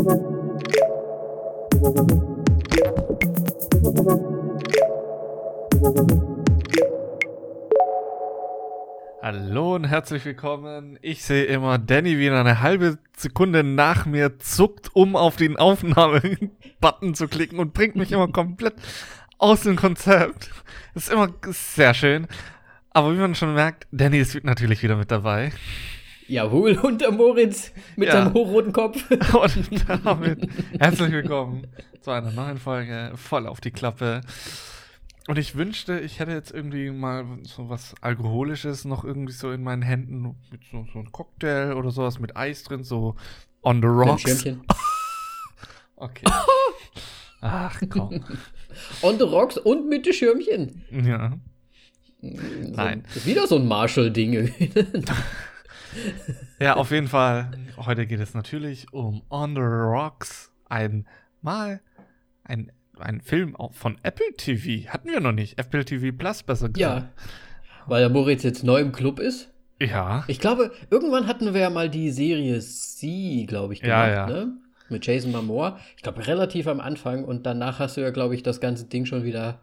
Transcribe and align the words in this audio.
Hallo 0.00 0.16
und 9.74 9.84
herzlich 9.84 10.24
willkommen. 10.24 10.98
Ich 11.02 11.22
sehe 11.22 11.44
immer 11.44 11.76
Danny, 11.76 12.18
wie 12.18 12.28
er 12.28 12.40
eine 12.40 12.62
halbe 12.62 12.96
Sekunde 13.14 13.62
nach 13.62 14.06
mir 14.06 14.38
zuckt, 14.38 14.88
um 14.94 15.16
auf 15.16 15.36
den 15.36 15.58
Aufnahme-Button 15.58 17.14
zu 17.14 17.28
klicken 17.28 17.58
und 17.58 17.74
bringt 17.74 17.96
mich 17.96 18.12
immer 18.12 18.28
komplett 18.28 18.76
aus 19.36 19.64
dem 19.64 19.76
Konzept. 19.76 20.50
Ist 20.94 21.12
immer 21.12 21.28
sehr 21.48 21.92
schön. 21.92 22.26
Aber 22.88 23.12
wie 23.12 23.18
man 23.18 23.34
schon 23.34 23.52
merkt, 23.52 23.86
Danny 23.92 24.18
ist 24.18 24.42
natürlich 24.44 24.82
wieder 24.82 24.96
mit 24.96 25.10
dabei. 25.10 25.52
Jawohl, 26.30 26.78
und 26.82 27.00
der 27.00 27.10
Moritz 27.10 27.72
mit 27.96 28.06
ja. 28.06 28.14
seinem 28.14 28.32
hochroten 28.32 28.72
Kopf. 28.72 29.04
Und 29.10 30.04
damit 30.04 30.48
herzlich 30.78 31.10
willkommen 31.10 31.66
zu 32.02 32.12
einer 32.12 32.30
neuen 32.30 32.56
Folge 32.56 33.10
voll 33.16 33.48
auf 33.48 33.60
die 33.60 33.72
Klappe. 33.72 34.20
Und 35.26 35.38
ich 35.38 35.56
wünschte, 35.56 35.98
ich 35.98 36.20
hätte 36.20 36.30
jetzt 36.30 36.52
irgendwie 36.52 36.92
mal 36.92 37.26
so 37.42 37.68
was 37.68 37.96
Alkoholisches 38.00 38.84
noch 38.84 39.02
irgendwie 39.02 39.32
so 39.32 39.50
in 39.50 39.64
meinen 39.64 39.82
Händen 39.82 40.36
mit 40.52 40.60
so, 40.70 40.86
so 40.92 41.00
einem 41.00 41.10
Cocktail 41.10 41.72
oder 41.72 41.90
sowas 41.90 42.20
mit 42.20 42.36
Eis 42.36 42.62
drin, 42.62 42.84
so 42.84 43.16
on 43.62 43.82
the 43.82 43.88
rocks. 43.88 44.22
Schirmchen. 44.22 44.62
okay. 45.96 46.26
Ach 47.40 47.80
komm. 47.88 48.24
on 49.02 49.18
the 49.18 49.24
rocks 49.24 49.58
und 49.58 49.88
mit 49.88 50.06
dem 50.06 50.12
Schirmchen. 50.12 50.84
Ja. 50.92 51.32
So, 52.22 52.28
Nein. 52.76 53.04
Wieder 53.24 53.48
so 53.48 53.56
ein 53.56 53.66
Marshall-Ding. 53.66 54.52
ja, 56.60 56.76
auf 56.76 56.90
jeden 56.90 57.08
Fall. 57.08 57.50
Heute 57.76 58.06
geht 58.06 58.20
es 58.20 58.34
natürlich 58.34 58.92
um 58.92 59.22
On 59.30 59.54
the 59.54 59.60
Rocks. 59.60 60.52
Ein 60.68 61.06
Mal 61.42 61.80
ein 62.44 62.70
ein 63.00 63.20
Film 63.20 63.56
von 63.70 63.96
Apple 64.02 64.34
TV. 64.36 64.90
Hatten 64.90 65.08
wir 65.08 65.20
noch 65.20 65.32
nicht. 65.32 65.58
Apple 65.58 65.84
TV 65.84 66.16
Plus, 66.16 66.42
besser 66.42 66.68
gesagt. 66.68 66.78
Ja. 66.78 67.08
Weil 67.86 68.00
der 68.00 68.10
Moritz 68.10 68.42
jetzt 68.42 68.62
neu 68.62 68.80
im 68.80 68.92
Club 68.92 69.18
ist. 69.18 69.50
Ja. 69.80 70.24
Ich 70.28 70.38
glaube, 70.38 70.72
irgendwann 70.90 71.26
hatten 71.26 71.54
wir 71.54 71.60
ja 71.60 71.70
mal 71.70 71.88
die 71.88 72.10
Serie 72.10 72.60
C, 72.60 73.46
glaube 73.48 73.72
ich, 73.72 73.80
gemacht, 73.80 74.08
ja, 74.08 74.14
ja. 74.14 74.26
ne? 74.26 74.52
Mit 74.90 75.06
Jason 75.06 75.32
Momoa. 75.32 75.78
Ich 75.96 76.02
glaube, 76.02 76.26
relativ 76.26 76.66
am 76.66 76.80
Anfang. 76.80 77.24
Und 77.24 77.46
danach 77.46 77.78
hast 77.78 77.96
du 77.96 78.02
ja, 78.02 78.10
glaube 78.10 78.34
ich, 78.34 78.42
das 78.42 78.60
ganze 78.60 78.84
Ding 78.84 79.06
schon 79.06 79.24
wieder 79.24 79.60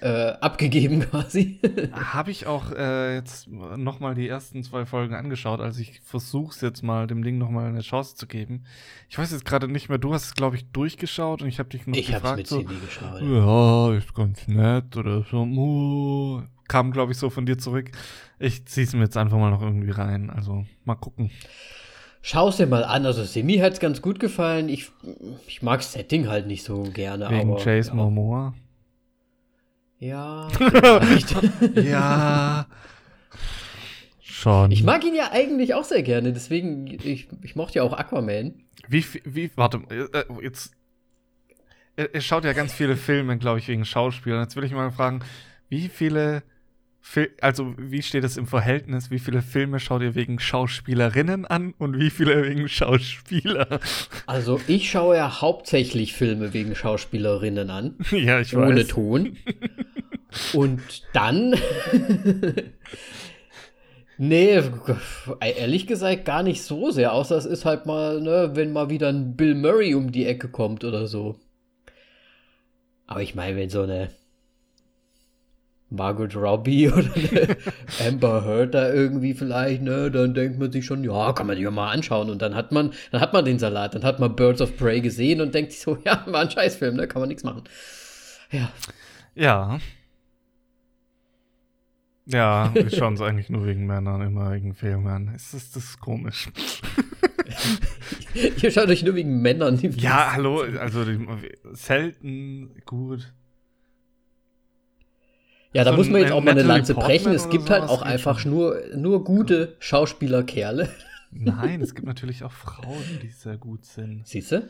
äh, 0.00 0.32
abgegeben 0.40 1.00
quasi. 1.10 1.60
Habe 1.92 2.30
ich 2.30 2.46
auch 2.46 2.72
äh, 2.72 3.14
jetzt 3.14 3.48
nochmal 3.48 4.14
die 4.14 4.28
ersten 4.28 4.62
zwei 4.62 4.86
Folgen 4.86 5.14
angeschaut, 5.14 5.60
also 5.60 5.80
ich 5.80 6.00
versuche 6.00 6.54
es 6.54 6.60
jetzt 6.60 6.82
mal, 6.82 7.06
dem 7.06 7.22
Ding 7.22 7.38
nochmal 7.38 7.66
eine 7.66 7.80
Chance 7.80 8.16
zu 8.16 8.26
geben. 8.26 8.64
Ich 9.08 9.18
weiß 9.18 9.30
jetzt 9.32 9.44
gerade 9.44 9.68
nicht 9.68 9.88
mehr, 9.88 9.98
du 9.98 10.12
hast 10.14 10.24
es, 10.24 10.34
glaube 10.34 10.56
ich, 10.56 10.70
durchgeschaut 10.72 11.42
und 11.42 11.48
ich 11.48 11.58
habe 11.58 11.68
dich 11.68 11.86
noch 11.86 11.96
ich 11.96 12.06
gefragt. 12.06 12.40
Ich 12.40 12.52
habe 12.52 12.64
mit 12.64 12.78
so, 12.80 12.86
geschaut. 12.86 13.22
Ja, 13.22 13.94
ist 13.94 14.14
ganz 14.14 14.48
nett 14.48 14.96
oder 14.96 15.24
so. 15.30 15.42
Uh, 15.42 16.42
kam, 16.68 16.92
glaube 16.92 17.12
ich, 17.12 17.18
so 17.18 17.30
von 17.30 17.46
dir 17.46 17.58
zurück. 17.58 17.90
Ich 18.38 18.66
ziehe 18.66 18.86
es 18.86 18.94
mir 18.94 19.02
jetzt 19.02 19.16
einfach 19.16 19.38
mal 19.38 19.50
noch 19.50 19.62
irgendwie 19.62 19.90
rein, 19.90 20.30
also 20.30 20.64
mal 20.84 20.94
gucken. 20.94 21.30
Schau 22.22 22.48
es 22.48 22.56
dir 22.56 22.66
mal 22.66 22.84
an. 22.84 23.06
Also 23.06 23.24
Semi 23.24 23.58
hat 23.58 23.74
es 23.74 23.80
ganz 23.80 24.02
gut 24.02 24.20
gefallen. 24.20 24.68
Ich, 24.68 24.90
ich 25.46 25.62
mag 25.62 25.82
Setting 25.82 26.28
halt 26.28 26.46
nicht 26.46 26.64
so 26.64 26.82
gerne. 26.82 27.30
Wegen 27.30 27.52
aber, 27.52 27.62
Chase 27.62 27.88
ja. 27.88 27.94
Momoa. 27.94 28.54
Ja. 30.00 30.48
ja. 31.74 32.66
Schon. 34.20 34.72
Ich 34.72 34.82
mag 34.82 35.04
ihn 35.04 35.14
ja 35.14 35.30
eigentlich 35.32 35.74
auch 35.74 35.84
sehr 35.84 36.02
gerne, 36.02 36.32
deswegen, 36.32 36.86
ich, 36.86 37.28
ich 37.42 37.56
mochte 37.56 37.76
ja 37.76 37.82
auch 37.82 37.92
Aquaman. 37.92 38.54
Wie, 38.88 39.04
wie, 39.24 39.50
warte, 39.56 39.82
äh, 39.90 40.24
jetzt. 40.42 40.72
Er, 41.96 42.14
er 42.14 42.20
schaut 42.22 42.44
ja 42.44 42.54
ganz 42.54 42.72
viele 42.72 42.96
Filme, 42.96 43.36
glaube 43.36 43.58
ich, 43.58 43.68
wegen 43.68 43.84
Schauspielern. 43.84 44.40
Jetzt 44.42 44.56
will 44.56 44.64
ich 44.64 44.72
mal 44.72 44.90
fragen, 44.90 45.20
wie 45.68 45.88
viele 45.88 46.42
also 47.40 47.74
wie 47.78 48.02
steht 48.02 48.24
es 48.24 48.36
im 48.36 48.46
Verhältnis? 48.46 49.10
Wie 49.10 49.18
viele 49.18 49.42
Filme 49.42 49.80
schaut 49.80 50.02
ihr 50.02 50.14
wegen 50.14 50.38
Schauspielerinnen 50.38 51.46
an 51.46 51.74
und 51.78 51.98
wie 51.98 52.10
viele 52.10 52.46
wegen 52.46 52.68
Schauspieler? 52.68 53.80
Also 54.26 54.60
ich 54.66 54.90
schaue 54.90 55.16
ja 55.16 55.40
hauptsächlich 55.40 56.12
Filme 56.12 56.52
wegen 56.52 56.74
Schauspielerinnen 56.74 57.70
an. 57.70 57.96
Ja, 58.12 58.40
ich 58.40 58.54
ohne 58.54 58.66
weiß. 58.66 58.72
Ohne 58.72 58.86
Ton. 58.86 59.36
Und 60.52 61.02
dann. 61.12 61.54
nee, 64.18 64.62
ehrlich 65.40 65.86
gesagt 65.86 66.24
gar 66.24 66.42
nicht 66.42 66.62
so 66.62 66.90
sehr, 66.90 67.12
außer 67.12 67.36
es 67.36 67.46
ist 67.46 67.64
halt 67.64 67.86
mal, 67.86 68.20
ne, 68.20 68.50
wenn 68.54 68.72
mal 68.72 68.90
wieder 68.90 69.08
ein 69.08 69.36
Bill 69.36 69.54
Murray 69.54 69.94
um 69.94 70.12
die 70.12 70.26
Ecke 70.26 70.48
kommt 70.48 70.84
oder 70.84 71.06
so. 71.06 71.36
Aber 73.06 73.22
ich 73.22 73.34
meine, 73.34 73.56
wenn 73.56 73.70
so 73.70 73.82
eine 73.82 74.10
Margaret 75.90 76.36
Robbie 76.36 76.88
oder 76.92 77.10
eine 77.14 77.56
Amber 78.06 78.44
Heard 78.44 78.74
da 78.74 78.92
irgendwie 78.92 79.34
vielleicht, 79.34 79.82
ne, 79.82 80.10
dann 80.10 80.34
denkt 80.34 80.58
man 80.58 80.70
sich 80.70 80.86
schon, 80.86 81.04
ja, 81.04 81.32
kann 81.32 81.48
man 81.48 81.58
ja 81.58 81.70
mal 81.70 81.90
anschauen. 81.90 82.30
Und 82.30 82.40
dann 82.40 82.54
hat 82.54 82.72
man, 82.72 82.92
dann 83.10 83.20
hat 83.20 83.32
man 83.32 83.44
den 83.44 83.58
Salat, 83.58 83.94
dann 83.94 84.04
hat 84.04 84.20
man 84.20 84.36
Birds 84.36 84.62
of 84.62 84.76
Prey 84.76 85.00
gesehen 85.00 85.40
und 85.40 85.54
denkt 85.54 85.72
sich 85.72 85.80
so, 85.80 85.98
ja, 86.04 86.24
war 86.26 86.42
ein 86.42 86.50
Scheißfilm, 86.50 86.96
ne, 86.96 87.08
kann 87.08 87.20
man 87.20 87.28
nichts 87.28 87.44
machen. 87.44 87.64
Ja. 88.50 88.70
Ja. 89.34 89.78
Ja, 92.32 92.72
wir 92.74 92.90
schauen 92.90 93.14
es 93.14 93.20
eigentlich 93.20 93.50
nur 93.50 93.66
wegen 93.66 93.86
Männern, 93.86 94.22
immer 94.22 94.52
wegen 94.52 94.74
Filmen. 94.74 95.32
Es 95.34 95.54
ist 95.54 95.74
das 95.76 95.84
ist 95.84 96.00
komisch. 96.00 96.50
Ihr 98.62 98.70
schaut 98.70 98.88
euch 98.88 99.02
nur 99.02 99.14
wegen 99.14 99.42
Männern. 99.42 99.78
Ja, 99.96 100.32
hallo, 100.32 100.60
also 100.60 101.04
selten 101.72 102.70
gut. 102.86 103.32
Ja, 105.72 105.84
da 105.84 105.92
so 105.92 105.96
muss 105.96 106.08
man 106.08 106.20
jetzt 106.20 106.32
auch 106.32 106.42
mal 106.42 106.50
eine 106.52 106.62
Lanze 106.62 106.94
brechen. 106.94 107.32
Es 107.32 107.48
gibt 107.48 107.70
halt 107.70 107.84
auch 107.84 108.02
einfach 108.02 108.44
nur, 108.44 108.80
nur 108.94 109.24
gute 109.24 109.76
Schauspielerkerle. 109.78 110.88
Nein, 111.30 111.80
es 111.80 111.94
gibt 111.94 112.06
natürlich 112.06 112.42
auch 112.42 112.52
Frauen, 112.52 113.04
die 113.22 113.28
sehr 113.28 113.56
gut 113.56 113.84
sind. 113.84 114.26
Siehst 114.26 114.50
du? 114.52 114.68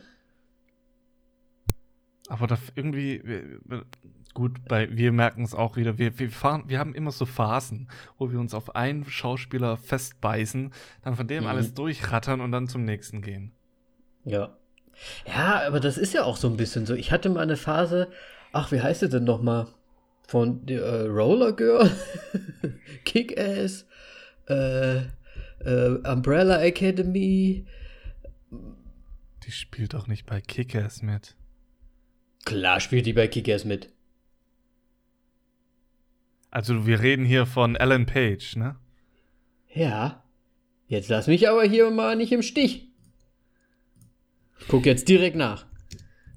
Aber 2.28 2.46
da 2.46 2.58
irgendwie, 2.74 3.22
gut, 4.34 4.64
bei, 4.68 4.88
wir 4.96 5.12
merken 5.12 5.42
es 5.42 5.54
auch 5.54 5.76
wieder, 5.76 5.98
wir, 5.98 6.18
wir, 6.18 6.30
fahren, 6.30 6.64
wir 6.66 6.78
haben 6.78 6.94
immer 6.94 7.10
so 7.10 7.26
Phasen, 7.26 7.88
wo 8.18 8.30
wir 8.30 8.38
uns 8.38 8.54
auf 8.54 8.74
einen 8.74 9.04
Schauspieler 9.04 9.76
festbeißen, 9.76 10.72
dann 11.02 11.16
von 11.16 11.26
dem 11.26 11.44
mhm. 11.44 11.50
alles 11.50 11.74
durchrattern 11.74 12.40
und 12.40 12.52
dann 12.52 12.68
zum 12.68 12.84
nächsten 12.84 13.22
gehen. 13.22 13.52
Ja. 14.24 14.56
Ja, 15.26 15.62
aber 15.66 15.80
das 15.80 15.96
ist 15.96 16.12
ja 16.12 16.24
auch 16.24 16.36
so 16.36 16.48
ein 16.48 16.56
bisschen 16.56 16.84
so. 16.84 16.94
Ich 16.94 17.10
hatte 17.10 17.30
mal 17.30 17.40
eine 17.40 17.56
Phase, 17.56 18.08
ach, 18.52 18.70
wie 18.70 18.82
heißt 18.82 19.00
sie 19.00 19.08
denn 19.08 19.24
nochmal? 19.24 19.68
von 20.30 20.66
äh, 20.68 20.78
Roller 20.78 21.52
Girl, 21.52 21.90
Kick-Ass, 23.04 23.84
äh, 24.48 24.98
äh, 24.98 26.08
Umbrella 26.08 26.62
Academy. 26.62 27.66
Die 29.44 29.50
spielt 29.50 29.96
auch 29.96 30.06
nicht 30.06 30.26
bei 30.26 30.40
Kick-Ass 30.40 31.02
mit. 31.02 31.34
Klar 32.44 32.78
spielt 32.78 33.06
die 33.06 33.12
bei 33.12 33.26
Kick-Ass 33.26 33.64
mit. 33.64 33.90
Also 36.50 36.86
wir 36.86 37.00
reden 37.00 37.24
hier 37.24 37.46
von 37.46 37.76
Ellen 37.76 38.06
Page, 38.06 38.56
ne? 38.56 38.76
Ja. 39.72 40.24
Jetzt 40.86 41.08
lass 41.08 41.28
mich 41.28 41.48
aber 41.48 41.64
hier 41.64 41.90
mal 41.90 42.16
nicht 42.16 42.32
im 42.32 42.42
Stich. 42.42 42.88
Ich 44.58 44.68
guck 44.68 44.86
jetzt 44.86 45.08
direkt 45.08 45.36
nach. 45.36 45.66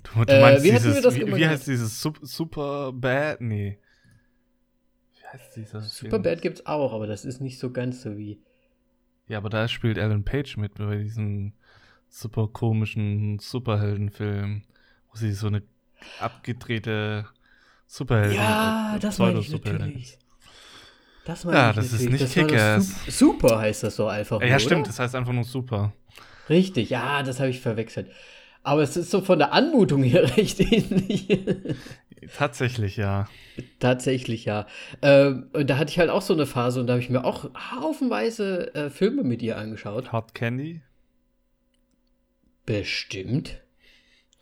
Du, 0.04 0.24
du 0.24 0.40
meinst 0.40 0.64
äh, 0.64 0.68
wie 0.68 0.72
dieses, 0.72 1.16
wie, 1.16 1.36
wie 1.36 1.48
heißt 1.48 1.68
dieses 1.68 2.02
Super 2.02 2.92
Bad? 2.94 3.42
Nee 3.42 3.80
heißt 5.34 5.56
dieser 5.56 5.82
Superbad 5.82 6.42
gibt 6.42 6.60
es 6.60 6.66
auch, 6.66 6.94
aber 6.94 7.08
das 7.08 7.26
ist 7.26 7.42
nicht 7.42 7.60
so 7.60 7.72
ganz 7.72 8.02
so 8.02 8.18
wie. 8.18 8.42
Ja, 9.28 9.38
aber 9.40 9.50
da 9.50 9.68
spielt 9.68 9.98
Alan 9.98 10.24
Page 10.24 10.58
mit 10.58 10.76
bei 10.76 10.98
diesem 10.98 11.54
super 12.08 12.48
komischen 12.48 13.40
Superheldenfilm, 13.40 14.64
wo 15.10 15.18
sie 15.18 15.32
so 15.34 15.48
eine 15.48 15.64
abgedrehte 16.20 17.26
Superheldin 17.88 18.38
Ja, 18.38 18.98
das 19.00 19.20
meine 19.20 19.40
ich 19.40 19.52
natürlich. 19.52 20.18
Das 21.26 21.46
meine 21.46 21.58
ja, 21.58 21.70
ich 21.70 21.76
das 21.78 21.92
natürlich. 21.92 22.22
ist 22.22 22.36
nicht 22.36 22.48
Kickers. 22.48 23.06
Super 23.08 23.60
heißt 23.60 23.84
das 23.84 23.96
so 23.96 24.08
einfach. 24.08 24.42
Ja, 24.42 24.50
nur, 24.50 24.60
stimmt, 24.60 24.82
oder? 24.82 24.88
das 24.88 25.00
heißt 25.00 25.16
einfach 25.16 25.34
nur 25.34 25.44
super. 25.44 25.94
Richtig, 26.50 26.90
ja, 26.90 27.24
das 27.24 27.40
habe 27.40 27.50
ich 27.50 27.62
verwechselt. 27.62 28.12
Aber 28.64 28.82
es 28.82 28.98
ist 28.98 29.12
so 29.12 29.22
von 29.22 29.40
der 29.40 29.54
Anmutung 29.54 30.04
her 30.04 30.24
recht 30.38 30.60
ähnlich. 30.60 31.28
Tatsächlich, 32.38 32.98
ja. 32.98 33.28
Tatsächlich, 33.80 34.46
ja. 34.46 34.66
Ähm, 35.02 35.50
und 35.54 35.70
da 35.70 35.78
hatte 35.78 35.92
ich 35.92 36.00
halt 36.00 36.10
auch 36.10 36.22
so 36.22 36.34
eine 36.34 36.46
Phase 36.46 36.80
und 36.80 36.88
da 36.88 36.94
habe 36.94 37.02
ich 37.02 37.10
mir 37.10 37.26
auch 37.26 37.50
haufenweise 37.82 38.74
äh, 38.74 38.90
Filme 38.90 39.24
mit 39.24 39.42
ihr 39.42 39.58
angeschaut. 39.58 40.12
Hot 40.12 40.34
Candy? 40.34 40.82
Bestimmt. 42.66 43.63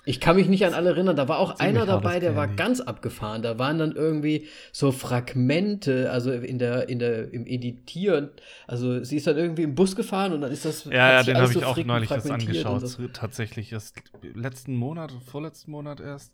Ich 0.04 0.20
kann 0.20 0.36
mich 0.36 0.48
nicht 0.48 0.66
an 0.66 0.74
alle 0.74 0.90
erinnern. 0.90 1.16
Da 1.16 1.28
war 1.28 1.38
auch 1.38 1.54
Ziemlich 1.56 1.76
einer 1.78 1.86
dabei, 1.86 2.20
der 2.20 2.36
war 2.36 2.48
ganz 2.48 2.82
abgefahren. 2.82 3.44
Da 3.44 3.60
waren 3.60 3.78
dann 3.78 3.92
irgendwie 3.92 4.48
so 4.72 4.92
Fragmente, 4.92 6.10
also 6.12 6.32
in 6.32 6.58
der, 6.58 6.90
in 6.90 6.98
der, 6.98 7.32
im 7.32 7.46
Editieren. 7.46 8.32
Also 8.66 9.04
sie 9.04 9.18
ist 9.18 9.28
dann 9.28 9.38
irgendwie 9.38 9.62
im 9.62 9.76
Bus 9.76 9.96
gefahren 9.96 10.34
und 10.34 10.42
dann 10.42 10.52
ist 10.52 10.66
das. 10.66 10.86
Ja, 10.86 11.12
ja, 11.14 11.24
den 11.24 11.38
habe 11.38 11.46
ich 11.48 11.54
so 11.60 11.64
auch 11.64 11.78
neulich 11.78 12.10
und 12.10 12.32
angeschaut. 12.32 12.88
so. 12.88 13.08
Tatsächlich 13.10 13.72
erst 13.72 14.02
letzten 14.34 14.76
Monat, 14.76 15.12
vorletzten 15.28 15.70
Monat 15.72 16.00
erst. 16.00 16.34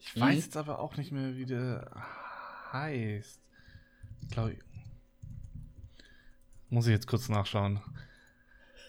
Ich 0.00 0.16
Mhm. 0.16 0.20
weiß 0.20 0.34
jetzt 0.44 0.56
aber 0.56 0.80
auch 0.80 0.96
nicht 0.96 1.12
mehr, 1.12 1.36
wie 1.36 1.46
der 1.46 1.90
heißt. 2.72 3.40
Glaube 4.32 4.52
ich. 4.54 4.58
Muss 6.68 6.86
ich 6.86 6.92
jetzt 6.92 7.06
kurz 7.06 7.28
nachschauen. 7.28 7.80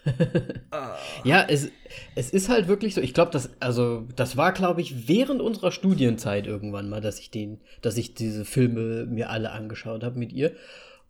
Ja, 1.24 1.44
es, 1.48 1.70
es 2.14 2.30
ist 2.30 2.48
halt 2.48 2.68
wirklich 2.68 2.94
so. 2.94 3.00
Ich 3.00 3.14
glaube, 3.14 3.30
das, 3.30 3.50
also, 3.60 4.06
das 4.14 4.36
war, 4.36 4.52
glaube 4.52 4.80
ich, 4.80 5.08
während 5.08 5.40
unserer 5.40 5.72
Studienzeit 5.72 6.46
irgendwann 6.46 6.88
mal, 6.88 7.00
dass 7.00 7.18
ich 7.18 7.30
den, 7.30 7.60
dass 7.82 7.96
ich 7.96 8.14
diese 8.14 8.44
Filme 8.44 9.06
mir 9.06 9.30
alle 9.30 9.50
angeschaut 9.50 10.04
habe 10.04 10.18
mit 10.18 10.32
ihr. 10.32 10.52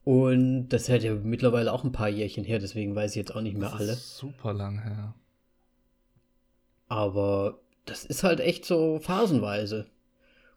Und 0.05 0.69
das 0.69 0.89
hätte 0.89 1.07
ja 1.07 1.15
mittlerweile 1.15 1.73
auch 1.73 1.83
ein 1.85 1.93
paar 1.93 2.09
Jährchen 2.09 2.45
her, 2.45 2.59
deswegen 2.61 2.95
weiß 2.95 3.11
ich 3.11 3.17
jetzt 3.17 3.35
auch 3.35 3.41
nicht 3.41 3.57
mehr 3.59 3.71
Das 3.71 3.81
alle. 3.81 3.93
ist 3.93 4.17
super 4.17 4.53
lang 4.55 4.81
her. 4.83 5.15
Aber 6.89 7.59
das 7.85 8.05
ist 8.05 8.23
halt 8.23 8.41
echt 8.41 8.65
so 8.65 8.99
phasenweise. 9.01 9.87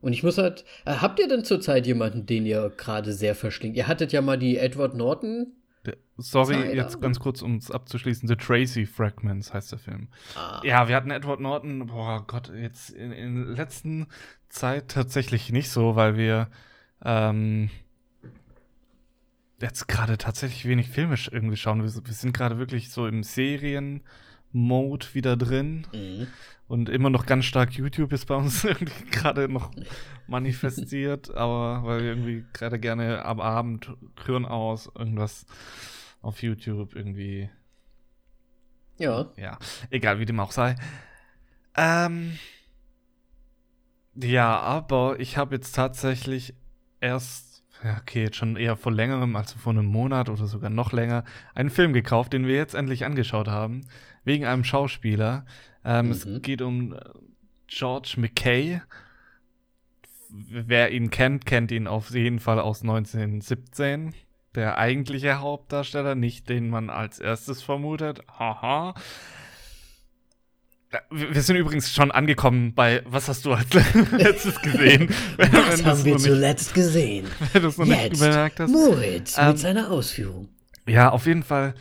Und 0.02 0.14
ich 0.14 0.24
muss 0.24 0.38
halt. 0.38 0.64
Äh, 0.86 0.94
habt 0.96 1.20
ihr 1.20 1.28
denn 1.28 1.44
zurzeit 1.44 1.86
jemanden, 1.88 2.26
den 2.26 2.46
ihr 2.46 2.72
gerade 2.78 3.12
sehr 3.14 3.36
verschlingt? 3.36 3.76
Ihr 3.76 3.88
hattet 3.88 4.12
ja 4.14 4.22
mal 4.22 4.38
die 4.38 4.58
Edward 4.58 4.96
Norton. 4.96 5.48
Der, 5.92 5.98
sorry, 6.18 6.54
Zeit, 6.56 6.74
jetzt 6.76 7.02
ganz 7.02 7.20
kurz, 7.20 7.42
um 7.42 7.56
es 7.58 7.72
abzuschließen. 7.72 8.28
The 8.28 8.36
Tracy 8.36 8.86
Fragments 8.86 9.54
heißt 9.54 9.72
der 9.72 9.80
Film. 9.80 10.08
Ah, 10.36 10.62
Ja, 10.64 10.88
wir 10.88 10.96
hatten 10.96 11.12
Edward 11.12 11.40
Norton, 11.40 11.88
boah 11.88 12.26
Gott, 12.28 12.52
jetzt 12.56 12.90
in, 12.92 13.12
in 13.12 13.36
der 13.46 13.56
letzten 13.56 14.08
Zeit 14.50 14.90
tatsächlich 14.90 15.52
nicht 15.52 15.70
so, 15.70 15.96
weil 15.96 16.18
wir 16.18 16.50
ähm, 17.04 17.70
jetzt 19.62 19.88
gerade 19.88 20.18
tatsächlich 20.18 20.66
wenig 20.66 20.90
Filme 20.90 21.16
sch- 21.16 21.32
irgendwie 21.34 21.58
schauen. 21.58 21.84
Wir, 21.84 21.94
wir 22.06 22.14
sind 22.14 22.34
gerade 22.34 22.58
wirklich 22.58 22.92
so 22.92 23.08
im 23.08 23.24
Serien-Mode 23.24 25.08
wieder 25.14 25.36
drin 25.38 25.86
mhm. 25.94 26.28
Und 26.70 26.88
immer 26.88 27.10
noch 27.10 27.26
ganz 27.26 27.46
stark 27.46 27.74
YouTube 27.74 28.14
ist 28.14 28.28
bei 28.28 28.36
uns 28.36 28.64
irgendwie 28.64 29.06
gerade 29.12 29.50
noch 29.50 29.72
manifestiert, 30.28 31.36
aber 31.36 31.84
weil 31.84 32.02
wir 32.02 32.10
irgendwie 32.10 32.46
gerade 32.54 32.80
gerne 32.80 33.26
am 33.26 33.42
Abend 33.42 33.92
Hirn 34.24 34.46
aus 34.46 34.90
irgendwas 34.98 35.46
auf 36.22 36.42
YouTube 36.44 36.96
irgendwie 36.96 37.50
Ja. 38.98 39.32
ja, 39.36 39.58
egal 39.90 40.20
wie 40.20 40.26
dem 40.26 40.40
auch 40.40 40.52
sei. 40.52 40.76
Ähm, 41.76 42.38
ja, 44.14 44.60
aber 44.60 45.20
ich 45.20 45.38
habe 45.38 45.56
jetzt 45.56 45.74
tatsächlich 45.74 46.54
erst, 47.00 47.64
ja, 47.84 47.98
okay, 48.00 48.24
jetzt 48.24 48.38
schon 48.38 48.58
eher 48.58 48.76
vor 48.76 48.92
längerem, 48.92 49.36
also 49.36 49.58
vor 49.58 49.74
einem 49.74 49.86
Monat 49.86 50.30
oder 50.30 50.46
sogar 50.46 50.70
noch 50.70 50.92
länger, 50.92 51.24
einen 51.56 51.72
Film 51.72 51.94
gekauft, 51.94 52.34
den 52.34 52.46
wir 52.46 52.56
jetzt 52.56 52.76
endlich 52.76 53.06
angeschaut 53.06 53.48
haben, 53.48 53.88
wegen 54.24 54.46
einem 54.46 54.64
Schauspieler. 54.64 55.46
Ähm, 55.86 56.12
Es 56.12 56.26
Mhm. 56.26 56.42
geht 56.42 56.62
um 56.62 56.94
äh, 56.94 57.00
George 57.68 58.16
McKay. 58.18 58.82
Wer 60.30 60.92
ihn 60.92 61.10
kennt, 61.10 61.46
kennt 61.46 61.72
ihn 61.72 61.88
auf 61.88 62.12
jeden 62.12 62.40
Fall 62.40 62.60
aus 62.60 62.82
1917. 62.82 64.14
Der 64.56 64.78
eigentliche 64.78 65.40
Hauptdarsteller, 65.40 66.16
nicht 66.16 66.50
den 66.50 66.70
man 66.70 66.90
als 66.90 67.20
erstes 67.20 67.62
vermutet. 67.64 68.22
Haha. 68.38 68.94
Ja, 70.92 71.00
Wir 71.12 71.42
sind 71.44 71.56
übrigens 71.56 71.94
schon 71.94 72.12
angekommen 72.12 72.74
bei, 72.74 73.04
was 73.06 73.28
hast 73.28 73.46
du 73.46 73.54
als 73.54 73.68
letztes 74.12 74.60
gesehen? 74.62 75.10
Was 75.38 75.84
haben 75.86 76.04
wir 76.06 76.14
noch 76.14 76.20
nicht- 76.20 76.24
zuletzt 76.26 76.74
gesehen? 76.74 77.28
wenn 77.54 77.62
du's 77.62 77.78
noch 77.78 77.86
nicht 77.86 78.02
Jetzt 78.02 78.20
bemerkt 78.20 78.60
hast. 78.60 78.72
Moritz 78.72 79.38
Ähm, 79.38 79.48
mit 79.50 79.60
seiner 79.60 79.92
Ausführung. 79.92 80.50
Ja, 80.88 81.10
auf 81.10 81.28
jeden 81.28 81.44
Fall 81.44 81.76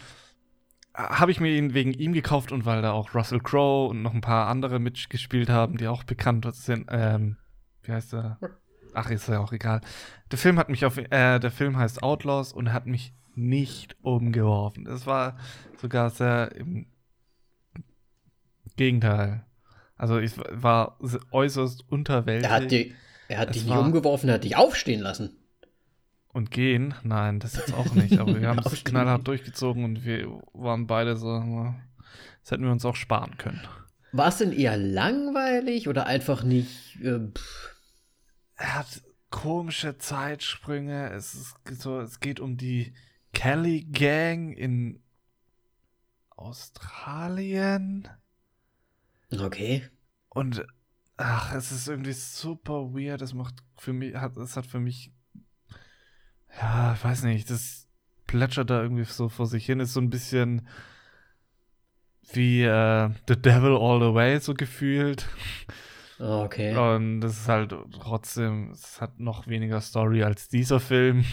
habe 0.98 1.30
ich 1.30 1.38
mir 1.38 1.56
ihn 1.56 1.74
wegen 1.74 1.92
ihm 1.92 2.12
gekauft 2.12 2.50
und 2.50 2.66
weil 2.66 2.82
da 2.82 2.90
auch 2.90 3.14
Russell 3.14 3.38
Crowe 3.38 3.88
und 3.88 4.02
noch 4.02 4.14
ein 4.14 4.20
paar 4.20 4.48
andere 4.48 4.80
mitgespielt 4.80 5.48
haben, 5.48 5.76
die 5.76 5.86
auch 5.86 6.02
bekannt 6.02 6.46
sind. 6.54 6.88
Ähm, 6.90 7.36
wie 7.82 7.92
heißt 7.92 8.14
er? 8.14 8.38
Ach, 8.94 9.08
ist 9.10 9.28
ja 9.28 9.38
auch 9.38 9.52
egal. 9.52 9.80
Der 10.32 10.38
Film 10.38 10.58
hat 10.58 10.68
mich 10.68 10.84
auf, 10.84 10.98
äh, 10.98 11.38
der 11.38 11.50
Film 11.52 11.76
heißt 11.76 12.02
Outlaws 12.02 12.52
und 12.52 12.66
er 12.66 12.72
hat 12.72 12.86
mich 12.86 13.14
nicht 13.36 13.96
umgeworfen. 14.02 14.88
Es 14.88 15.06
war 15.06 15.38
sogar 15.80 16.10
sehr 16.10 16.54
im 16.56 16.86
Gegenteil. 18.76 19.44
Also 19.96 20.18
ich 20.18 20.32
war 20.36 20.98
äußerst 21.30 21.84
unterwältigt. 21.90 22.50
Er 22.50 22.56
hat, 22.56 22.70
die, 22.72 22.94
er 23.28 23.38
hat 23.38 23.54
dich 23.54 23.64
nicht 23.64 23.76
umgeworfen, 23.76 24.28
er 24.28 24.36
hat 24.36 24.44
dich 24.44 24.56
aufstehen 24.56 25.00
lassen. 25.00 25.36
Und 26.38 26.52
gehen? 26.52 26.94
Nein, 27.02 27.40
das 27.40 27.56
jetzt 27.56 27.74
auch 27.74 27.94
nicht. 27.94 28.18
Aber 28.18 28.40
wir 28.40 28.48
haben 28.48 28.60
es 28.60 28.84
knallhart 28.84 29.26
durchgezogen 29.26 29.82
und 29.82 30.04
wir 30.04 30.40
waren 30.52 30.86
beide 30.86 31.16
so, 31.16 31.74
das 32.42 32.52
hätten 32.52 32.62
wir 32.62 32.70
uns 32.70 32.84
auch 32.84 32.94
sparen 32.94 33.36
können. 33.38 33.60
War 34.12 34.28
es 34.28 34.38
denn 34.38 34.52
eher 34.52 34.76
langweilig 34.76 35.88
oder 35.88 36.06
einfach 36.06 36.44
nicht? 36.44 36.96
Äh, 37.02 37.20
Er 38.54 38.74
hat 38.76 39.02
komische 39.30 39.98
Zeitsprünge. 39.98 41.10
Es, 41.10 41.34
ist 41.34 41.56
so, 41.82 42.00
es 42.00 42.20
geht 42.20 42.38
um 42.38 42.56
die 42.56 42.94
Kelly 43.32 43.82
Gang 43.90 44.56
in 44.56 45.02
Australien. 46.30 48.08
okay. 49.32 49.88
Und 50.28 50.64
ach, 51.16 51.52
es 51.54 51.72
ist 51.72 51.88
irgendwie 51.88 52.12
super 52.12 52.94
weird. 52.94 53.22
Es 53.22 53.34
macht 53.34 53.56
für 53.76 53.92
mich, 53.92 54.14
hat, 54.14 54.36
es 54.36 54.56
hat 54.56 54.66
für 54.66 54.80
mich, 54.80 55.12
ja, 56.60 56.94
ich 56.94 57.04
weiß 57.04 57.22
nicht, 57.24 57.50
das 57.50 57.88
plätschert 58.26 58.70
da 58.70 58.82
irgendwie 58.82 59.04
so 59.04 59.28
vor 59.28 59.46
sich 59.46 59.66
hin. 59.66 59.80
Ist 59.80 59.94
so 59.94 60.00
ein 60.00 60.10
bisschen 60.10 60.68
wie 62.32 62.62
äh, 62.62 63.10
The 63.26 63.40
Devil 63.40 63.76
All 63.76 64.00
the 64.00 64.14
Way 64.14 64.40
so 64.40 64.54
gefühlt. 64.54 65.26
Okay. 66.18 66.76
Und 66.76 67.20
das 67.20 67.38
ist 67.38 67.48
halt 67.48 67.74
trotzdem, 67.92 68.70
es 68.72 69.00
hat 69.00 69.20
noch 69.20 69.46
weniger 69.46 69.80
Story 69.80 70.22
als 70.22 70.48
dieser 70.48 70.80
Film. 70.80 71.24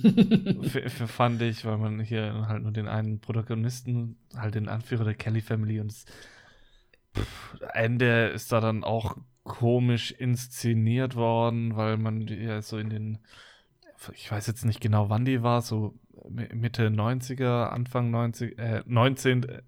Fand 1.06 1.42
ich, 1.42 1.64
weil 1.64 1.78
man 1.78 2.00
hier 2.00 2.46
halt 2.48 2.62
nur 2.62 2.72
den 2.72 2.88
einen 2.88 3.20
Protagonisten, 3.20 4.16
halt 4.36 4.54
den 4.54 4.68
Anführer 4.68 5.04
der 5.04 5.14
Kelly 5.14 5.40
Family 5.40 5.80
und 5.80 5.90
das 5.90 6.04
pff, 7.16 7.56
Ende 7.74 8.28
ist 8.28 8.52
da 8.52 8.60
dann 8.60 8.84
auch 8.84 9.16
komisch 9.42 10.12
inszeniert 10.12 11.16
worden, 11.16 11.76
weil 11.76 11.96
man 11.96 12.20
ja 12.28 12.60
so 12.62 12.78
in 12.78 12.90
den, 12.90 13.18
ich 14.14 14.30
weiß 14.30 14.46
jetzt 14.46 14.64
nicht 14.64 14.80
genau, 14.80 15.10
wann 15.10 15.24
die 15.24 15.42
war, 15.42 15.62
so 15.62 15.94
Mi- 16.28 16.52
Mitte 16.54 16.90
90er, 16.90 17.70
Anfang 17.72 18.10
90, 18.10 18.58
äh, 18.58 18.82
19, 18.86 19.42
äh, 19.44 19.62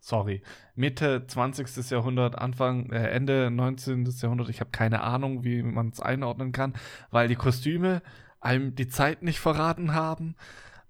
sorry, 0.00 0.42
Mitte 0.74 1.26
20. 1.26 1.90
Jahrhundert, 1.90 2.36
Anfang, 2.38 2.90
äh, 2.90 3.08
Ende 3.10 3.50
19. 3.50 4.20
Jahrhundert, 4.22 4.48
ich 4.48 4.60
habe 4.60 4.70
keine 4.70 5.02
Ahnung, 5.02 5.44
wie 5.44 5.62
man 5.62 5.88
es 5.90 6.00
einordnen 6.00 6.52
kann, 6.52 6.74
weil 7.10 7.28
die 7.28 7.36
Kostüme 7.36 8.02
einem 8.40 8.74
die 8.74 8.88
Zeit 8.88 9.22
nicht 9.22 9.40
verraten 9.40 9.92
haben 9.94 10.34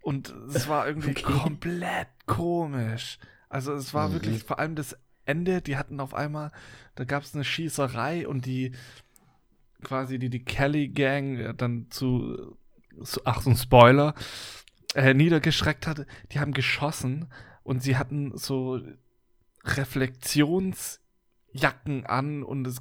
und 0.02 0.30
es 0.49 0.68
war 0.68 0.87
irgendwie 0.87 1.11
Okay. 1.18 1.23
komplett 1.23 2.09
komisch. 2.26 3.18
Also 3.49 3.73
es 3.75 3.92
war 3.94 4.09
Mhm. 4.09 4.12
wirklich 4.14 4.44
vor 4.44 4.59
allem 4.59 4.76
das 4.76 4.97
Ende, 5.26 5.61
die 5.62 5.76
hatten 5.76 6.00
auf 6.00 6.14
einmal, 6.14 6.52
da 6.94 7.04
gab 7.04 7.23
es 7.25 7.35
eine 7.35 7.44
Schießerei 7.44 8.26
und 8.28 8.47
die 8.47 8.73
quasi 9.82 10.18
die, 10.18 10.30
die 10.30 10.44
Kelly 10.44 10.88
Gang 10.88 11.38
äh, 11.38 11.54
dann 11.54 11.87
zu 11.90 12.56
ach 13.25 13.42
so 13.42 13.50
ein 13.50 13.57
Spoiler, 13.57 14.14
äh, 14.95 15.14
niedergeschreckt 15.14 15.87
hatte, 15.87 16.07
die 16.33 16.40
haben 16.40 16.52
geschossen 16.52 17.33
und 17.62 17.83
sie 17.83 17.97
hatten 17.97 18.37
so 18.37 18.80
Reflexionsjacken 19.64 22.07
an 22.07 22.42
und 22.42 22.66
es 22.66 22.78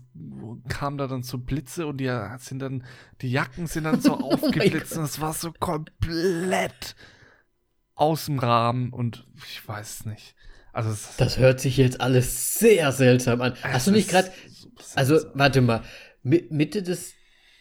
kam 0.67 0.97
da 0.97 1.07
dann 1.07 1.23
so 1.23 1.37
Blitze 1.37 1.87
und 1.87 1.97
die 1.97 2.11
sind 2.39 2.59
dann, 2.59 2.83
die 3.21 3.31
Jacken 3.31 3.67
sind 3.67 3.85
dann 3.85 4.01
so 4.01 4.13
Oh 4.19 4.33
aufgeblitzt 4.33 4.89
Gott. 4.91 4.97
und 4.99 5.03
es 5.05 5.21
war 5.21 5.33
so 5.33 5.51
komplett 5.53 6.95
aus 7.95 8.25
dem 8.25 8.39
Rahmen 8.39 8.91
und 8.93 9.25
ich 9.47 9.65
weiß 9.67 10.01
es 10.01 10.05
nicht. 10.05 10.35
Also 10.71 10.95
Das 11.17 11.37
hört 11.37 11.59
sich 11.59 11.77
jetzt 11.77 11.99
alles 11.99 12.59
sehr 12.59 12.91
seltsam 12.91 13.41
an. 13.41 13.55
Hast 13.63 13.87
du 13.87 13.91
nicht 13.91 14.09
gerade. 14.09 14.31
so 14.47 14.69
Also, 14.95 15.19
warte 15.33 15.61
mal. 15.61 15.83
Mi- 16.23 16.45
Mitte 16.51 16.83
des 16.83 17.13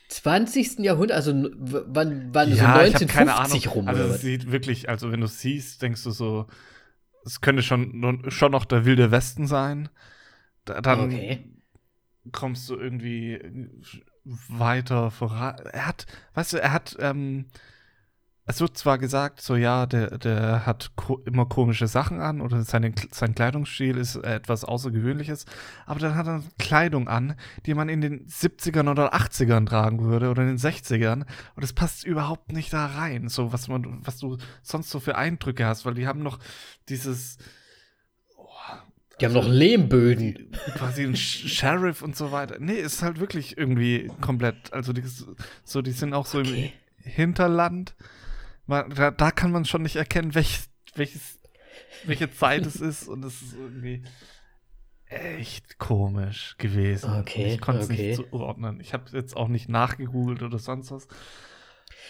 20. 0.08 0.78
Jahrhunderts, 0.80 1.26
also 1.28 1.50
wann, 1.58 2.30
wann 2.32 2.48
ja, 2.50 2.54
so 2.56 2.62
ich 2.62 2.62
habe 2.62 2.80
1950 2.80 3.08
keine 3.14 3.34
Ahnung. 3.36 3.60
rum 3.74 3.88
also 3.88 4.02
es 4.14 4.20
sieht 4.22 4.50
wirklich, 4.50 4.88
also 4.88 5.12
wenn 5.12 5.20
du 5.20 5.26
es 5.26 5.40
siehst, 5.40 5.82
denkst 5.82 6.02
du 6.04 6.10
so, 6.10 6.46
es 7.24 7.40
könnte 7.40 7.62
schon, 7.62 8.24
schon 8.30 8.52
noch 8.52 8.64
der 8.64 8.84
wilde 8.84 9.10
Westen 9.10 9.46
sein. 9.46 9.88
Da, 10.64 10.80
dann 10.80 11.00
Okay. 11.00 11.44
kommst 12.32 12.68
du 12.70 12.76
irgendwie 12.76 13.38
weiter 14.24 15.10
voran. 15.10 15.56
Er 15.72 15.86
hat, 15.86 16.06
weißt 16.34 16.54
du, 16.54 16.56
er 16.62 16.72
hat 16.72 16.96
ähm, 17.00 17.46
es 18.48 18.62
wird 18.62 18.78
zwar 18.78 18.96
gesagt, 18.96 19.42
so 19.42 19.56
ja, 19.56 19.84
der, 19.84 20.16
der 20.16 20.64
hat 20.64 20.90
immer 21.26 21.44
komische 21.44 21.86
Sachen 21.86 22.20
an 22.20 22.40
oder 22.40 22.62
seine, 22.62 22.94
sein 23.10 23.34
Kleidungsstil 23.34 23.98
ist 23.98 24.16
etwas 24.16 24.64
Außergewöhnliches, 24.64 25.44
aber 25.84 26.00
dann 26.00 26.14
hat 26.14 26.26
er 26.26 26.42
Kleidung 26.58 27.08
an, 27.08 27.34
die 27.66 27.74
man 27.74 27.90
in 27.90 28.00
den 28.00 28.26
70ern 28.26 28.90
oder 28.90 29.14
80ern 29.14 29.66
tragen 29.66 30.02
würde 30.02 30.30
oder 30.30 30.42
in 30.42 30.48
den 30.48 30.58
60ern 30.58 31.26
und 31.56 31.62
es 31.62 31.74
passt 31.74 32.04
überhaupt 32.04 32.52
nicht 32.52 32.72
da 32.72 32.86
rein, 32.86 33.28
so 33.28 33.52
was 33.52 33.68
man, 33.68 34.00
was 34.06 34.16
du 34.16 34.38
sonst 34.62 34.88
so 34.88 34.98
für 34.98 35.18
Eindrücke 35.18 35.66
hast, 35.66 35.84
weil 35.84 35.94
die 35.94 36.06
haben 36.06 36.22
noch 36.22 36.38
dieses, 36.88 37.36
die 39.20 39.26
haben 39.26 39.36
also, 39.36 39.48
noch 39.48 39.54
Lehmböden. 39.54 40.52
Quasi 40.76 41.02
ein 41.02 41.16
Sheriff 41.16 42.02
und 42.02 42.16
so 42.16 42.30
weiter. 42.30 42.56
Nee, 42.60 42.74
ist 42.74 43.02
halt 43.02 43.18
wirklich 43.18 43.58
irgendwie 43.58 44.10
komplett. 44.20 44.72
Also, 44.72 44.92
die, 44.92 45.02
so, 45.64 45.82
die 45.82 45.90
sind 45.90 46.14
auch 46.14 46.24
so 46.24 46.38
okay. 46.38 46.72
im 47.04 47.10
Hinterland. 47.10 47.96
Da, 48.68 49.10
da, 49.10 49.30
kann 49.30 49.50
man 49.50 49.64
schon 49.64 49.82
nicht 49.82 49.96
erkennen, 49.96 50.34
welch, 50.34 50.60
welches, 50.94 51.38
welche 52.04 52.30
Zeit 52.30 52.66
es 52.66 52.76
ist. 52.76 53.08
Und 53.08 53.24
es 53.24 53.40
ist 53.40 53.54
irgendwie 53.54 54.02
echt 55.06 55.78
komisch 55.78 56.56
gewesen. 56.58 57.18
Okay. 57.20 57.54
Ich 57.54 57.60
konnte 57.60 57.80
es 57.80 57.90
okay. 57.90 58.08
nicht 58.08 58.16
zuordnen. 58.16 58.80
Ich 58.80 58.92
habe 58.92 59.04
jetzt 59.12 59.36
auch 59.36 59.48
nicht 59.48 59.68
nachgegoogelt 59.68 60.42
oder 60.42 60.58
sonst 60.58 60.90
was. 60.90 61.08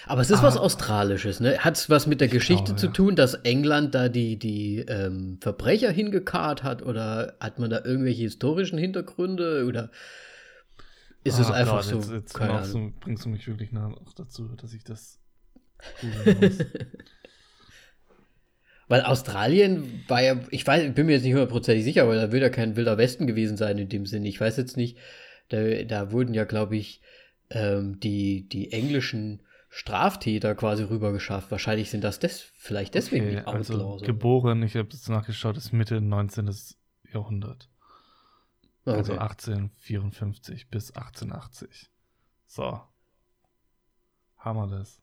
Aber 0.06 0.20
es 0.20 0.30
ist 0.30 0.40
ah, 0.40 0.44
was 0.44 0.56
Australisches, 0.56 1.40
ne? 1.40 1.58
Hat 1.58 1.76
es 1.76 1.90
was 1.90 2.06
mit 2.06 2.20
der 2.20 2.28
Geschichte 2.28 2.64
glaube, 2.64 2.80
zu 2.80 2.88
tun, 2.88 3.16
dass 3.16 3.34
England 3.34 3.94
da 3.94 4.08
die, 4.08 4.38
die 4.38 4.78
ähm, 4.80 5.38
Verbrecher 5.40 5.90
hingekarrt 5.90 6.62
hat? 6.62 6.82
Oder 6.82 7.36
hat 7.40 7.58
man 7.58 7.70
da 7.70 7.84
irgendwelche 7.84 8.22
historischen 8.22 8.78
Hintergründe? 8.78 9.64
Oder 9.66 9.90
ist 11.24 11.38
ah, 11.38 11.42
es 11.42 11.50
einfach 11.50 11.82
Gott, 11.82 11.84
so? 11.84 12.14
Jetzt, 12.14 12.34
jetzt 12.34 12.74
du, 12.74 12.92
bringst 13.00 13.24
du 13.24 13.28
mich 13.28 13.46
wirklich 13.46 13.72
nach 13.72 13.92
dazu, 14.16 14.48
dass 14.56 14.72
ich 14.72 14.84
das. 14.84 15.18
Weil 18.88 19.02
Australien 19.02 20.02
war 20.08 20.22
ja, 20.22 20.40
ich 20.50 20.66
weiß, 20.66 20.94
bin 20.94 21.06
mir 21.06 21.12
jetzt 21.12 21.24
nicht 21.24 21.34
hundertprozentig 21.34 21.84
sicher, 21.84 22.04
aber 22.04 22.14
da 22.14 22.32
wird 22.32 22.42
ja 22.42 22.48
kein 22.48 22.74
wilder 22.74 22.96
Westen 22.96 23.26
gewesen 23.26 23.58
sein 23.58 23.76
in 23.76 23.90
dem 23.90 24.06
Sinne. 24.06 24.28
Ich 24.28 24.40
weiß 24.40 24.56
jetzt 24.56 24.78
nicht, 24.78 24.96
da, 25.50 25.62
da 25.84 26.10
wurden 26.10 26.32
ja, 26.32 26.44
glaube 26.44 26.76
ich, 26.76 27.02
ähm, 27.50 28.00
die, 28.00 28.48
die 28.48 28.72
englischen 28.72 29.42
Straftäter 29.68 30.54
quasi 30.54 30.84
rübergeschafft. 30.84 31.50
Wahrscheinlich 31.50 31.90
sind 31.90 32.02
das 32.02 32.18
des, 32.18 32.40
vielleicht 32.40 32.94
deswegen 32.94 33.26
okay, 33.26 33.36
die 33.36 33.46
also 33.46 33.74
Outlaws. 33.74 33.92
Also 33.94 34.06
geboren, 34.06 34.62
ich 34.62 34.74
habe 34.76 34.88
jetzt 34.90 35.08
nachgeschaut, 35.10 35.58
ist 35.58 35.72
Mitte 35.72 36.00
19. 36.00 36.50
Jahrhundert. 37.12 37.68
Okay. 38.84 38.96
Also 38.96 39.12
1854 39.18 40.70
bis 40.70 40.92
1880. 40.92 41.90
So. 42.46 42.80
Haben 44.36 44.58
wir 44.58 44.78
das. 44.78 45.02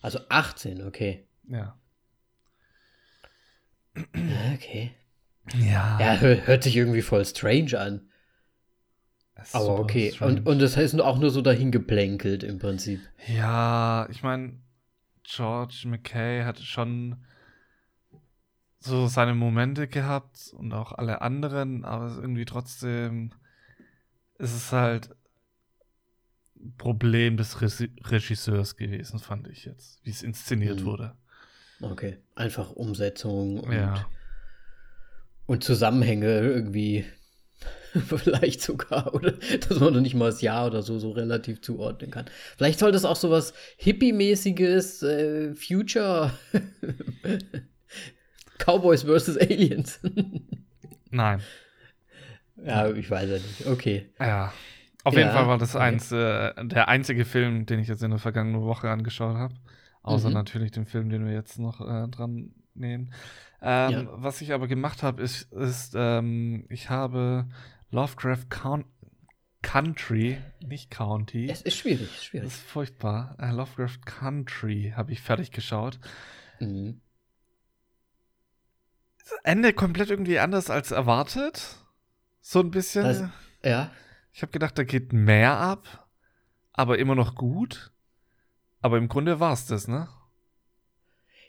Also 0.00 0.20
18, 0.28 0.86
okay. 0.86 1.26
Ja. 1.48 1.78
Okay. 4.54 4.92
Ja. 5.54 5.98
Ja, 6.00 6.20
hört 6.20 6.62
sich 6.62 6.76
irgendwie 6.76 7.02
voll 7.02 7.24
strange 7.24 7.78
an. 7.78 8.08
Aber 9.52 9.78
okay, 9.78 10.12
und, 10.20 10.46
und 10.46 10.58
das 10.58 10.76
heißt 10.76 11.00
auch 11.00 11.18
nur 11.18 11.30
so 11.30 11.42
dahin 11.42 11.70
geplänkelt 11.70 12.42
im 12.42 12.58
Prinzip. 12.58 13.00
Ja, 13.28 14.08
ich 14.10 14.22
meine, 14.22 14.60
George 15.22 15.84
McKay 15.86 16.42
hat 16.42 16.58
schon 16.58 17.24
so 18.80 19.06
seine 19.06 19.34
Momente 19.34 19.88
gehabt 19.88 20.52
und 20.54 20.72
auch 20.72 20.92
alle 20.92 21.22
anderen, 21.22 21.84
aber 21.84 22.16
irgendwie 22.16 22.44
trotzdem 22.44 23.32
ist 24.38 24.54
es 24.54 24.72
halt 24.72 25.10
Problem 26.76 27.36
des 27.36 27.60
Regisseurs 27.60 28.76
gewesen, 28.76 29.18
fand 29.18 29.48
ich 29.48 29.64
jetzt, 29.64 30.04
wie 30.04 30.10
es 30.10 30.22
inszeniert 30.22 30.80
mhm. 30.80 30.84
wurde. 30.84 31.16
Okay, 31.80 32.18
einfach 32.34 32.72
Umsetzung 32.72 33.60
und, 33.60 33.72
ja. 33.72 34.06
und 35.46 35.62
Zusammenhänge 35.62 36.40
irgendwie 36.40 37.04
Vielleicht 38.06 38.60
sogar, 38.60 39.14
oder? 39.14 39.32
Dass 39.32 39.80
man 39.80 39.94
noch 39.94 40.00
nicht 40.00 40.14
mal 40.14 40.26
das 40.26 40.42
Jahr 40.42 40.66
oder 40.66 40.82
so 40.82 40.98
so 40.98 41.10
relativ 41.10 41.60
zuordnen 41.60 42.10
kann. 42.10 42.26
Vielleicht 42.56 42.78
soll 42.78 42.92
das 42.92 43.04
auch 43.04 43.16
so 43.16 43.30
was 43.30 43.54
Hippie-mäßiges 43.78 45.02
äh, 45.02 45.54
Future 45.54 46.32
Cowboys 48.58 49.04
vs. 49.04 49.38
Aliens. 49.38 50.00
Nein. 51.10 51.40
Ja, 52.62 52.90
ich 52.90 53.10
weiß 53.10 53.30
ja 53.30 53.36
nicht. 53.36 53.66
Okay. 53.66 54.10
Ja. 54.18 54.52
Auf 55.08 55.14
ja, 55.14 55.20
jeden 55.20 55.32
Fall 55.32 55.48
war 55.48 55.56
das 55.56 55.74
okay. 55.74 55.84
eins, 55.84 56.12
äh, 56.12 56.52
der 56.66 56.88
einzige 56.88 57.24
Film, 57.24 57.64
den 57.64 57.80
ich 57.80 57.88
jetzt 57.88 58.02
in 58.02 58.10
der 58.10 58.18
vergangenen 58.18 58.60
Woche 58.60 58.90
angeschaut 58.90 59.36
habe. 59.36 59.54
Außer 60.02 60.28
mhm. 60.28 60.34
natürlich 60.34 60.70
dem 60.70 60.84
Film, 60.84 61.08
den 61.08 61.24
wir 61.24 61.32
jetzt 61.32 61.58
noch 61.58 61.80
äh, 61.80 62.08
dran 62.08 62.52
nehmen. 62.74 63.14
Ähm, 63.62 63.90
ja. 63.90 64.06
Was 64.12 64.42
ich 64.42 64.52
aber 64.52 64.68
gemacht 64.68 65.02
habe, 65.02 65.22
ist, 65.22 65.50
ist 65.50 65.94
ähm, 65.96 66.66
ich 66.68 66.90
habe 66.90 67.48
Lovecraft 67.90 68.50
Count 68.50 68.84
Country, 69.62 70.36
nicht 70.60 70.90
County. 70.90 71.48
Es 71.50 71.62
ist 71.62 71.78
schwierig, 71.78 72.22
schwierig. 72.22 72.48
Das 72.48 72.58
ist 72.58 72.66
furchtbar. 72.68 73.34
Uh, 73.40 73.46
Lovecraft 73.46 74.04
Country 74.04 74.92
habe 74.94 75.12
ich 75.12 75.22
fertig 75.22 75.52
geschaut. 75.52 75.98
Mhm. 76.60 77.00
Das 79.18 79.32
Ende 79.42 79.72
komplett 79.72 80.10
irgendwie 80.10 80.38
anders 80.38 80.68
als 80.68 80.90
erwartet. 80.90 81.76
So 82.42 82.60
ein 82.60 82.70
bisschen. 82.70 83.04
Das, 83.04 83.24
ja. 83.64 83.90
Ich 84.32 84.42
habe 84.42 84.52
gedacht, 84.52 84.78
da 84.78 84.84
geht 84.84 85.12
mehr 85.12 85.56
ab, 85.56 86.08
aber 86.72 86.98
immer 86.98 87.14
noch 87.14 87.34
gut. 87.34 87.92
Aber 88.80 88.98
im 88.98 89.08
Grunde 89.08 89.40
war 89.40 89.52
es 89.52 89.66
das, 89.66 89.88
ne? 89.88 90.08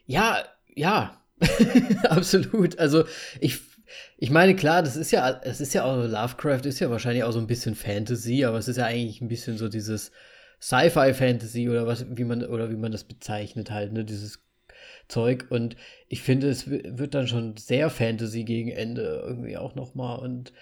Ja, 0.05 0.43
ja. 0.75 1.21
Absolut. 2.09 2.79
Also 2.79 3.05
ich 3.39 3.61
ich 4.17 4.29
meine, 4.29 4.55
klar, 4.55 4.83
das 4.83 4.95
ist 4.95 5.11
ja, 5.11 5.41
es 5.43 5.61
ist 5.61 5.73
ja 5.73 5.83
auch, 5.83 5.95
Lovecraft 5.95 6.65
ist 6.65 6.79
ja 6.79 6.89
wahrscheinlich 6.89 7.23
auch 7.23 7.31
so 7.31 7.39
ein 7.39 7.47
bisschen 7.47 7.75
Fantasy, 7.75 8.45
aber 8.45 8.57
es 8.57 8.67
ist 8.67 8.77
ja 8.77 8.85
eigentlich 8.85 9.21
ein 9.21 9.27
bisschen 9.27 9.57
so 9.57 9.67
dieses 9.67 10.11
Sci-Fi-Fantasy 10.61 11.69
oder 11.69 11.87
was, 11.87 12.05
wie 12.09 12.23
man, 12.23 12.43
oder 12.45 12.69
wie 12.69 12.75
man 12.75 12.91
das 12.91 13.03
bezeichnet 13.03 13.71
halt, 13.71 13.93
ne, 13.93 14.05
dieses 14.05 14.43
Zeug. 15.07 15.47
Und 15.49 15.75
ich 16.07 16.21
finde, 16.21 16.49
es 16.49 16.69
wird 16.69 17.15
dann 17.15 17.27
schon 17.27 17.57
sehr 17.57 17.89
Fantasy 17.89 18.43
gegen 18.43 18.69
Ende 18.69 19.23
irgendwie 19.25 19.57
auch 19.57 19.75
nochmal. 19.75 20.19
Und 20.19 20.53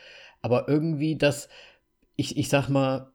aber 0.41 0.67
irgendwie 0.69 1.17
das, 1.17 1.49
ich, 2.17 2.35
ich 2.35 2.49
sag 2.49 2.67
mal, 2.67 3.11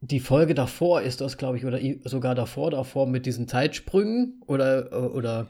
die 0.00 0.20
Folge 0.20 0.54
davor 0.54 1.00
ist 1.00 1.22
das, 1.22 1.38
glaube 1.38 1.56
ich, 1.56 1.64
oder 1.64 1.80
sogar 2.04 2.34
davor, 2.34 2.70
davor 2.70 3.06
mit 3.06 3.24
diesen 3.24 3.48
Zeitsprüngen 3.48 4.42
oder, 4.46 5.14
oder 5.14 5.46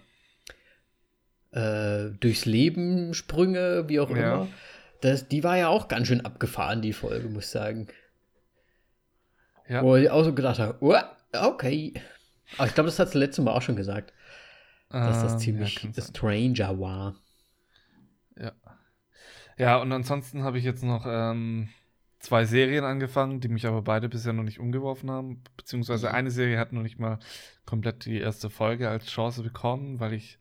äh, 1.50 2.10
durchs 2.20 2.44
Leben 2.44 3.14
Sprünge, 3.14 3.88
wie 3.88 3.98
auch 3.98 4.10
ja. 4.10 4.16
immer. 4.16 4.48
Das, 5.00 5.26
die 5.26 5.42
war 5.42 5.58
ja 5.58 5.68
auch 5.68 5.88
ganz 5.88 6.06
schön 6.06 6.24
abgefahren, 6.24 6.82
die 6.82 6.92
Folge, 6.92 7.28
muss 7.28 7.46
ich 7.46 7.50
sagen. 7.50 7.88
Ja. 9.68 9.82
Wo 9.82 9.96
ich 9.96 10.10
auch 10.10 10.24
so 10.24 10.34
gedacht 10.34 10.58
habe, 10.60 10.76
oh, 10.80 10.94
okay. 11.32 11.94
Aber 12.58 12.68
ich 12.68 12.74
glaube, 12.74 12.88
das 12.88 12.98
hat 12.98 13.08
das 13.08 13.14
letzte 13.14 13.42
Mal 13.42 13.52
auch 13.52 13.62
schon 13.62 13.76
gesagt. 13.76 14.12
Dass 14.90 15.22
das 15.22 15.32
ähm, 15.32 15.38
ziemlich 15.38 15.82
ja, 15.82 16.02
Stranger 16.02 16.78
war. 16.78 17.16
Ja. 18.38 18.52
Ja, 19.56 19.76
und 19.78 19.90
ansonsten 19.90 20.44
habe 20.44 20.58
ich 20.58 20.64
jetzt 20.64 20.84
noch 20.84 21.04
ähm, 21.08 21.68
zwei 22.24 22.44
Serien 22.44 22.84
angefangen, 22.84 23.40
die 23.40 23.48
mich 23.48 23.66
aber 23.66 23.82
beide 23.82 24.08
bisher 24.08 24.32
noch 24.32 24.42
nicht 24.42 24.58
umgeworfen 24.58 25.10
haben. 25.10 25.42
Beziehungsweise 25.56 26.08
mhm. 26.08 26.14
eine 26.14 26.30
Serie 26.30 26.58
hat 26.58 26.72
noch 26.72 26.82
nicht 26.82 26.98
mal 26.98 27.18
komplett 27.66 28.06
die 28.06 28.18
erste 28.18 28.50
Folge 28.50 28.88
als 28.88 29.06
Chance 29.06 29.42
bekommen, 29.42 30.00
weil 30.00 30.14
ich 30.14 30.38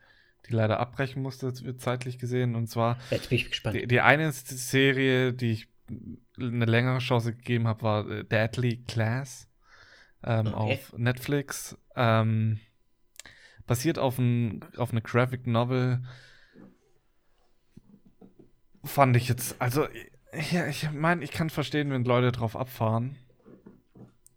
die 0.48 0.54
leider 0.54 0.80
abbrechen 0.80 1.22
musste, 1.22 1.54
zeitlich 1.78 2.18
gesehen. 2.20 2.56
Und 2.56 2.68
zwar 2.68 2.98
Jetzt 3.12 3.30
bin 3.30 3.38
ich 3.38 3.50
gespannt. 3.50 3.76
Die, 3.76 3.88
die 3.88 4.02
eine 4.02 4.32
Serie, 4.32 5.34
die 5.34 5.52
ich 5.52 5.68
eine 6.38 6.66
längere 6.66 7.00
Chance 7.00 7.34
gegeben 7.34 7.68
habe, 7.68 7.82
war 7.84 8.10
äh, 8.10 8.24
Deadly 8.24 8.84
Class 8.88 9.50
ähm, 10.24 10.48
okay. 10.48 10.56
auf 10.56 10.98
Netflix. 10.98 11.78
Ähm, 11.96 12.60
basiert 13.68 14.00
auf, 14.00 14.18
ein, 14.18 14.66
auf 14.78 14.92
eine 14.92 15.02
Graphic 15.02 15.48
Novel. 15.48 16.04
Fand 18.84 19.16
ich 19.16 19.30
jetzt, 19.30 19.62
also 19.62 19.88
ja, 20.52 20.68
ich 20.68 20.92
meine, 20.92 21.24
ich 21.24 21.32
kann 21.32 21.50
verstehen, 21.50 21.92
wenn 21.92 22.04
Leute 22.04 22.32
drauf 22.32 22.56
abfahren. 22.56 23.18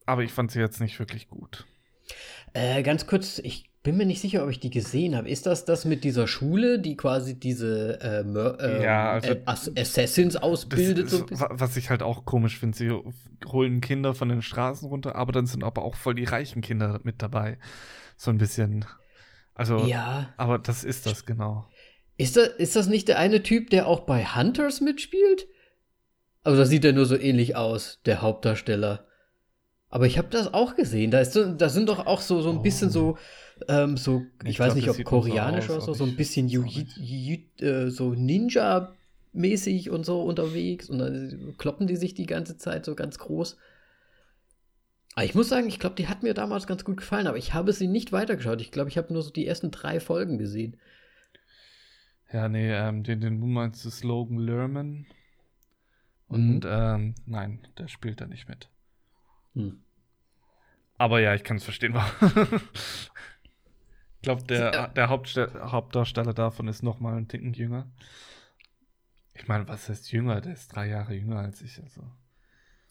Aber 0.05 0.23
ich 0.23 0.33
fand 0.33 0.51
sie 0.51 0.61
jetzt 0.61 0.81
nicht 0.81 0.99
wirklich 0.99 1.29
gut. 1.29 1.67
Äh, 2.53 2.83
ganz 2.83 3.07
kurz, 3.07 3.39
ich 3.39 3.71
bin 3.83 3.97
mir 3.97 4.07
nicht 4.07 4.21
sicher, 4.21 4.43
ob 4.43 4.51
ich 4.51 4.61
die 4.61 4.71
gesehen 4.71 5.15
habe. 5.15 5.29
Ist 5.29 5.47
das 5.47 5.65
das 5.65 5.85
mit 5.85 6.05
dieser 6.05 6.27
Schule, 6.27 6.81
die 6.81 6.97
quasi 6.97 7.39
diese 7.39 8.01
äh, 8.01 8.21
äh, 8.21 8.83
ja, 8.83 9.13
also 9.13 9.37
Assassins 9.45 10.37
ausbildet? 10.37 11.09
So 11.09 11.27
was 11.31 11.77
ich 11.77 11.91
halt 11.91 12.03
auch 12.03 12.25
komisch 12.25 12.59
finde, 12.59 12.77
sie 12.77 12.91
holen 13.47 13.81
Kinder 13.81 14.15
von 14.15 14.29
den 14.29 14.43
Straßen 14.43 14.89
runter, 14.89 15.15
aber 15.15 15.33
dann 15.33 15.47
sind 15.47 15.63
aber 15.63 15.83
auch 15.83 15.95
voll 15.95 16.15
die 16.15 16.25
reichen 16.25 16.63
Kinder 16.63 17.01
mit 17.05 17.23
dabei. 17.23 17.59
So 18.17 18.31
ein 18.31 18.39
bisschen. 18.39 18.85
Also, 19.55 19.87
ja. 19.87 20.35
aber 20.37 20.59
das 20.59 20.83
ist 20.83 21.07
das 21.07 21.25
genau. 21.25 21.67
Ist 22.17 22.37
das, 22.37 22.49
ist 22.49 22.75
das 22.75 22.89
nicht 22.89 23.09
der 23.09 23.19
eine 23.19 23.43
Typ, 23.43 23.71
der 23.71 23.87
auch 23.87 24.01
bei 24.01 24.25
Hunters 24.25 24.81
mitspielt? 24.81 25.47
Also, 26.47 26.59
da 26.59 26.65
sieht 26.65 26.85
er 26.85 26.93
nur 26.93 27.07
so 27.07 27.19
ähnlich 27.19 27.57
aus, 27.57 27.99
der 28.07 28.23
Hauptdarsteller. 28.23 29.05
Aber 29.91 30.07
ich 30.07 30.17
habe 30.17 30.29
das 30.31 30.55
auch 30.55 30.77
gesehen. 30.77 31.11
Da, 31.11 31.21
ist 31.21 31.33
so, 31.33 31.53
da 31.55 31.69
sind 31.69 31.89
doch 31.89 32.07
auch 32.07 32.21
so, 32.21 32.41
so 32.41 32.51
ein 32.51 32.63
bisschen 32.63 32.89
so, 32.89 33.19
ähm, 33.67 33.97
so, 33.97 34.23
ich, 34.45 34.51
Ich 34.51 34.61
weiß 34.61 34.75
glaub, 34.75 34.77
nicht, 34.77 34.89
das 34.89 34.99
ob 35.01 35.05
koreanisch 35.05 35.69
oder 35.71 35.81
so, 35.81 35.93
so 35.93 36.05
ein 36.05 36.15
bisschen. 36.15 36.49
Jiu- 36.49 37.43
äh, 37.61 37.91
so 37.91 38.11
Ninja-mäßig 38.11 39.91
und 39.91 40.07
so 40.07 40.23
unterwegs. 40.23 40.89
Und 40.89 40.99
dann 41.01 41.55
kloppen 41.59 41.89
die 41.89 41.97
sich 41.97 42.15
die 42.15 42.27
ganze 42.27 42.57
Zeit 42.57 42.85
so 42.85 42.95
ganz 42.95 43.19
groß. 43.19 43.57
Aber 45.17 45.25
ich 45.25 45.35
muss 45.35 45.49
sagen, 45.49 45.67
ich 45.67 45.81
glaube, 45.81 45.97
die 45.97 46.07
hat 46.07 46.23
mir 46.23 46.35
damals 46.35 46.69
ganz 46.69 46.85
gut 46.85 46.99
gefallen, 46.99 47.27
aber 47.27 47.39
ich 47.39 47.55
habe 47.55 47.73
sie 47.73 47.89
nicht 47.89 48.13
weitergeschaut. 48.13 48.61
Ich 48.61 48.71
glaube, 48.71 48.91
ich 48.91 48.99
habe 48.99 49.13
nur 49.13 49.23
so 49.23 49.31
die 49.31 49.47
ersten 49.49 49.73
drei 49.73 49.99
Folgen 49.99 50.39
gesehen. 50.39 50.77
Ja, 52.33 52.49
nee, 52.49 52.73
ähm, 52.73 53.03
den, 53.03 53.21
den 53.21 53.41
du 53.41 53.47
meinst, 53.47 53.87
ist 53.87 54.05
Mhm. 56.29 56.35
Und 56.35 56.67
ähm, 56.69 57.15
nein, 57.27 57.67
der 57.79 57.89
spielt 57.89 58.21
da 58.21 58.27
nicht 58.27 58.49
mit. 58.49 58.69
Hm. 59.55 59.83
Aber 60.99 61.21
ja, 61.21 61.35
ich 61.35 61.45
kann 61.45 61.59
es 61.59 61.65
verstehen. 61.65 61.95
warum. 61.95 62.61
ich 64.17 64.23
glaube, 64.23 64.45
der, 64.45 64.89
der 64.89 65.09
Hauptste 65.09 65.53
Hauptdarsteller 65.71 66.35
davon 66.35 66.69
ist 66.69 66.83
noch 66.83 67.01
mal 67.01 67.17
ein 67.17 67.29
Ticken 67.29 67.53
jünger. 67.53 67.91
Ich 69.35 69.47
meine, 69.47 69.69
was 69.69 69.89
heißt 69.89 70.11
jünger? 70.13 70.41
Der 70.41 70.55
ist 70.55 70.75
drei 70.75 70.89
Jahre 70.89 71.15
jünger 71.15 71.41
als 71.41 71.61
ich. 71.61 71.81
Also. 71.83 72.03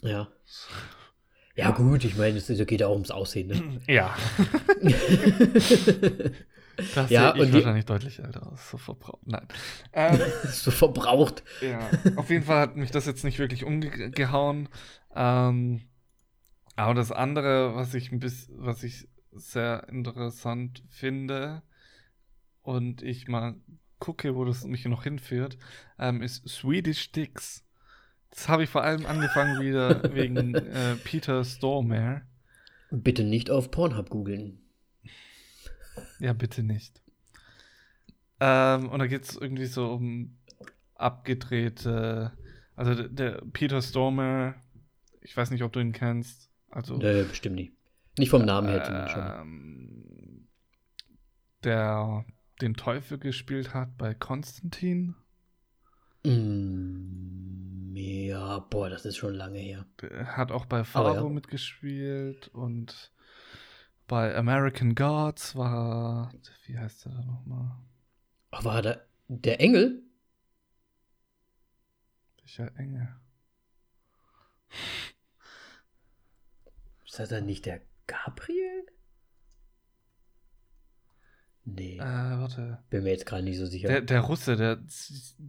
Ja. 0.02 0.28
Ja, 1.56 1.72
gut, 1.72 2.04
ich 2.04 2.18
meine, 2.18 2.38
es 2.38 2.50
es 2.50 2.68
geht 2.68 2.82
ja 2.82 2.88
auch 2.88 2.94
ums 2.94 3.12
Aussehen, 3.12 3.48
ne? 3.48 3.82
Ja. 3.88 4.16
Das 6.96 7.10
Ja, 7.10 7.34
sehe 7.34 7.46
die- 7.46 7.54
wahrscheinlich 7.54 7.86
deutlich 7.86 8.20
älter 8.20 8.52
aus. 8.52 8.70
So 8.70 8.78
verbraucht. 8.78 9.22
Nein. 9.26 9.48
Ähm, 9.94 10.20
so 10.52 10.72
verbraucht. 10.72 11.44
Ja, 11.62 11.90
auf 12.16 12.30
jeden 12.30 12.44
Fall 12.46 12.60
hat 12.60 12.76
mich 12.76 12.92
das 12.92 13.06
jetzt 13.06 13.24
nicht 13.24 13.40
wirklich 13.40 13.64
umgehauen. 13.64 14.70
Ähm, 15.16 15.82
aber 16.76 16.94
das 16.94 17.12
andere, 17.12 17.76
was 17.76 17.94
ich 17.94 18.12
ein 18.12 18.20
bisschen, 18.20 18.56
was 18.60 18.84
ich 18.84 19.08
sehr 19.32 19.88
interessant 19.90 20.84
finde 20.90 21.62
und 22.62 23.02
ich 23.02 23.28
mal 23.28 23.56
gucke, 24.00 24.36
wo 24.36 24.44
das 24.46 24.66
mich 24.66 24.86
noch 24.86 25.04
hinführt, 25.04 25.58
ähm, 26.00 26.22
ist 26.22 26.48
Swedish 26.50 27.12
Dicks. 27.12 27.64
Das 28.32 28.50
habe 28.50 28.64
ich 28.64 28.70
vor 28.70 28.84
allem 28.84 29.06
angefangen 29.06 29.62
wieder 29.62 30.14
wegen 30.14 30.54
äh, 30.56 30.96
Peter 31.04 31.44
Stormare. 31.46 32.24
Bitte 32.92 33.24
nicht 33.24 33.50
auf 33.50 33.72
Pornhub 33.72 34.10
googeln. 34.10 34.60
Ja, 36.20 36.34
bitte 36.34 36.64
nicht. 36.64 37.02
Ähm, 38.40 38.90
und 38.90 39.00
da 39.00 39.08
geht 39.08 39.24
es 39.24 39.36
irgendwie 39.36 39.66
so 39.66 39.94
um 39.94 40.38
abgedrehte. 40.96 42.32
Also 42.76 42.96
der, 42.96 43.08
der 43.10 43.42
Peter 43.54 43.82
Stormer, 43.82 44.56
ich 45.22 45.36
weiß 45.36 45.52
nicht, 45.52 45.64
ob 45.64 45.72
du 45.74 45.80
ihn 45.80 45.94
kennst. 45.94 46.50
Also 46.70 46.98
Nö, 46.98 47.26
bestimmt 47.26 47.56
nicht. 47.56 47.74
Nicht 48.18 48.30
vom 48.30 48.46
Namen 48.46 48.70
her 48.70 48.84
zumindest 48.84 49.14
schon. 49.14 49.42
ähm, 49.42 50.48
der 51.64 52.26
den 52.62 52.76
Teufel 52.76 53.18
gespielt 53.18 53.74
hat 53.74 53.98
bei 53.98 54.14
Konstantin. 54.14 55.16
Mm, 56.24 57.94
ja, 57.96 58.60
boah, 58.60 58.90
das 58.90 59.06
ist 59.06 59.18
schon 59.18 59.34
lange 59.34 59.60
her. 59.60 59.86
Der 60.02 60.38
hat 60.38 60.52
auch 60.52 60.66
bei 60.66 60.84
Fargo 60.84 61.28
ja. 61.28 61.34
mitgespielt 61.34 62.48
und 62.50 63.12
bei 64.08 64.36
American 64.36 64.96
Gods 64.96 65.56
war. 65.56 66.32
Wie 66.66 66.78
heißt 66.78 67.06
der 67.06 67.14
da 67.14 67.24
nochmal? 67.24 67.72
War 68.52 68.82
da 68.82 68.98
der 69.28 69.60
Engel? 69.60 70.04
Welcher 72.42 72.76
Engel? 72.78 73.08
Ist 77.06 77.20
das 77.20 77.30
dann 77.30 77.46
nicht 77.46 77.66
der 77.66 77.82
Gabriel? 78.08 78.86
Nee, 81.68 81.98
Äh, 81.98 82.02
warte. 82.04 82.84
bin 82.92 83.04
mir 83.04 83.10
jetzt 83.10 83.26
gerade 83.26 83.44
nicht 83.44 83.58
so 83.58 83.66
sicher. 83.66 83.88
Der, 83.88 84.02
der 84.02 84.22
Russe, 84.22 84.56
der 84.56 84.80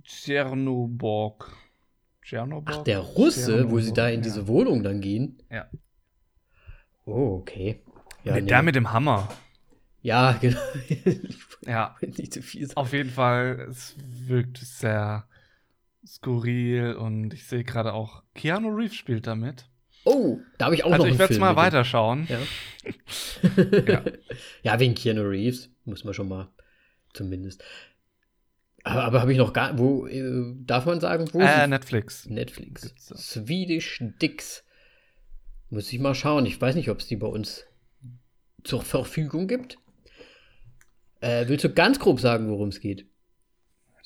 Tschernoborg. 0.03 1.55
Tschernoborg? 2.23 2.79
Ach, 2.79 2.85
der 2.85 3.01
Russe, 3.01 3.71
wo 3.71 3.79
sie 3.81 3.93
da 3.93 4.09
in 4.09 4.21
ja. 4.21 4.23
diese 4.23 4.49
Wohnung 4.49 4.83
dann 4.83 5.03
gehen? 5.03 5.43
Ja. 5.51 5.69
Oh, 7.05 7.37
okay. 7.41 7.83
Ja, 8.27 8.35
nee. 8.35 8.43
Der 8.43 8.63
mit 8.63 8.75
dem 8.75 8.93
Hammer. 8.93 9.29
ja 10.03 10.33
genau. 10.41 10.59
ich 10.89 11.37
Ja, 11.65 11.97
nicht 12.01 12.33
zu 12.33 12.43
viel 12.43 12.67
sagen. 12.67 12.77
auf 12.77 12.93
jeden 12.93 13.11
Fall, 13.11 13.67
es 13.71 13.95
wirkt 13.99 14.59
sehr 14.59 15.29
skurril 16.05 16.95
und 16.95 17.33
ich 17.33 17.47
sehe 17.47 17.65
gerade 17.65 17.93
auch, 17.93 18.23
Keanu 18.35 18.69
Reeves 18.75 18.97
spielt 18.97 19.27
damit. 19.27 19.69
Oh, 20.05 20.39
da 20.59 20.67
habe 20.67 20.75
ich 20.75 20.85
auch 20.85 20.93
also 20.93 20.99
noch 20.99 21.07
ich 21.07 21.13
einen 21.13 21.19
werde 21.19 21.35
es 21.35 21.41
mal 21.41 21.57
weiterschauen. 21.57 22.29
Ja. 22.29 22.39
Ja. 23.87 24.05
ja, 24.63 24.81
wegen 24.81 24.95
Keanu 24.95 25.23
Reeves, 25.23 25.71
muss 25.85 26.05
man 26.05 26.15
schon 26.15 26.29
mal 26.29 26.49
zumindest. 27.13 27.65
Aber, 28.85 29.03
aber 29.03 29.21
habe 29.21 29.33
ich 29.33 29.39
noch 29.39 29.53
gar, 29.53 29.77
wo, 29.79 30.07
äh, 30.07 30.55
darf 30.65 30.87
man 30.87 31.01
sagen, 31.01 31.29
wo? 31.33 31.41
Äh, 31.41 31.67
Netflix. 31.67 32.27
Netflix. 32.27 32.95
Swedish 32.99 34.01
Dicks. 34.23 34.65
Muss 35.71 35.93
ich 35.93 35.99
mal 35.99 36.15
schauen. 36.15 36.47
Ich 36.47 36.61
weiß 36.61 36.77
nicht, 36.77 36.89
ob 36.91 37.01
es 37.01 37.09
die 37.09 37.17
bei 37.17 37.27
uns 37.27 37.65
zur 38.67 38.83
Verfügung 38.83 39.49
gibt. 39.49 39.79
Äh, 41.21 41.49
willst 41.49 41.65
du 41.65 41.73
ganz 41.73 41.99
grob 41.99 42.21
sagen, 42.21 42.49
worum 42.49 42.69
es 42.69 42.81
geht? 42.81 43.07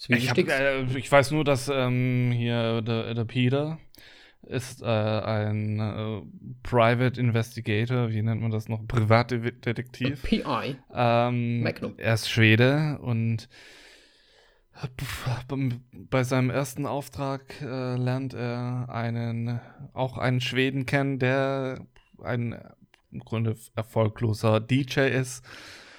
Ich, 0.08 0.30
hab, 0.30 0.38
äh, 0.38 0.82
ich 0.96 1.10
weiß 1.10 1.30
nur, 1.32 1.44
dass 1.44 1.68
ähm, 1.68 2.32
hier 2.32 2.80
der, 2.80 3.12
der 3.12 3.24
Peter 3.24 3.78
ist 4.42 4.82
äh, 4.82 4.86
ein 4.86 5.78
äh, 5.78 6.22
Private 6.62 7.20
Investigator, 7.20 8.10
wie 8.10 8.22
nennt 8.22 8.40
man 8.40 8.50
das 8.50 8.68
noch? 8.68 8.86
Privatdetektiv. 8.86 10.22
PI. 10.22 10.76
Ähm, 10.94 11.62
Magnum. 11.62 11.94
Er 11.98 12.14
ist 12.14 12.30
Schwede 12.30 12.98
und 13.02 13.48
bei 15.92 16.24
seinem 16.24 16.48
ersten 16.48 16.86
Auftrag 16.86 17.60
äh, 17.60 17.96
lernt 17.96 18.32
er 18.32 18.88
einen, 18.88 19.60
auch 19.92 20.16
einen 20.16 20.40
Schweden 20.40 20.86
kennen, 20.86 21.18
der 21.18 21.86
ein 22.22 22.58
im 23.12 23.20
Grunde 23.20 23.56
erfolgloser 23.74 24.60
DJ 24.60 25.00
ist. 25.08 25.44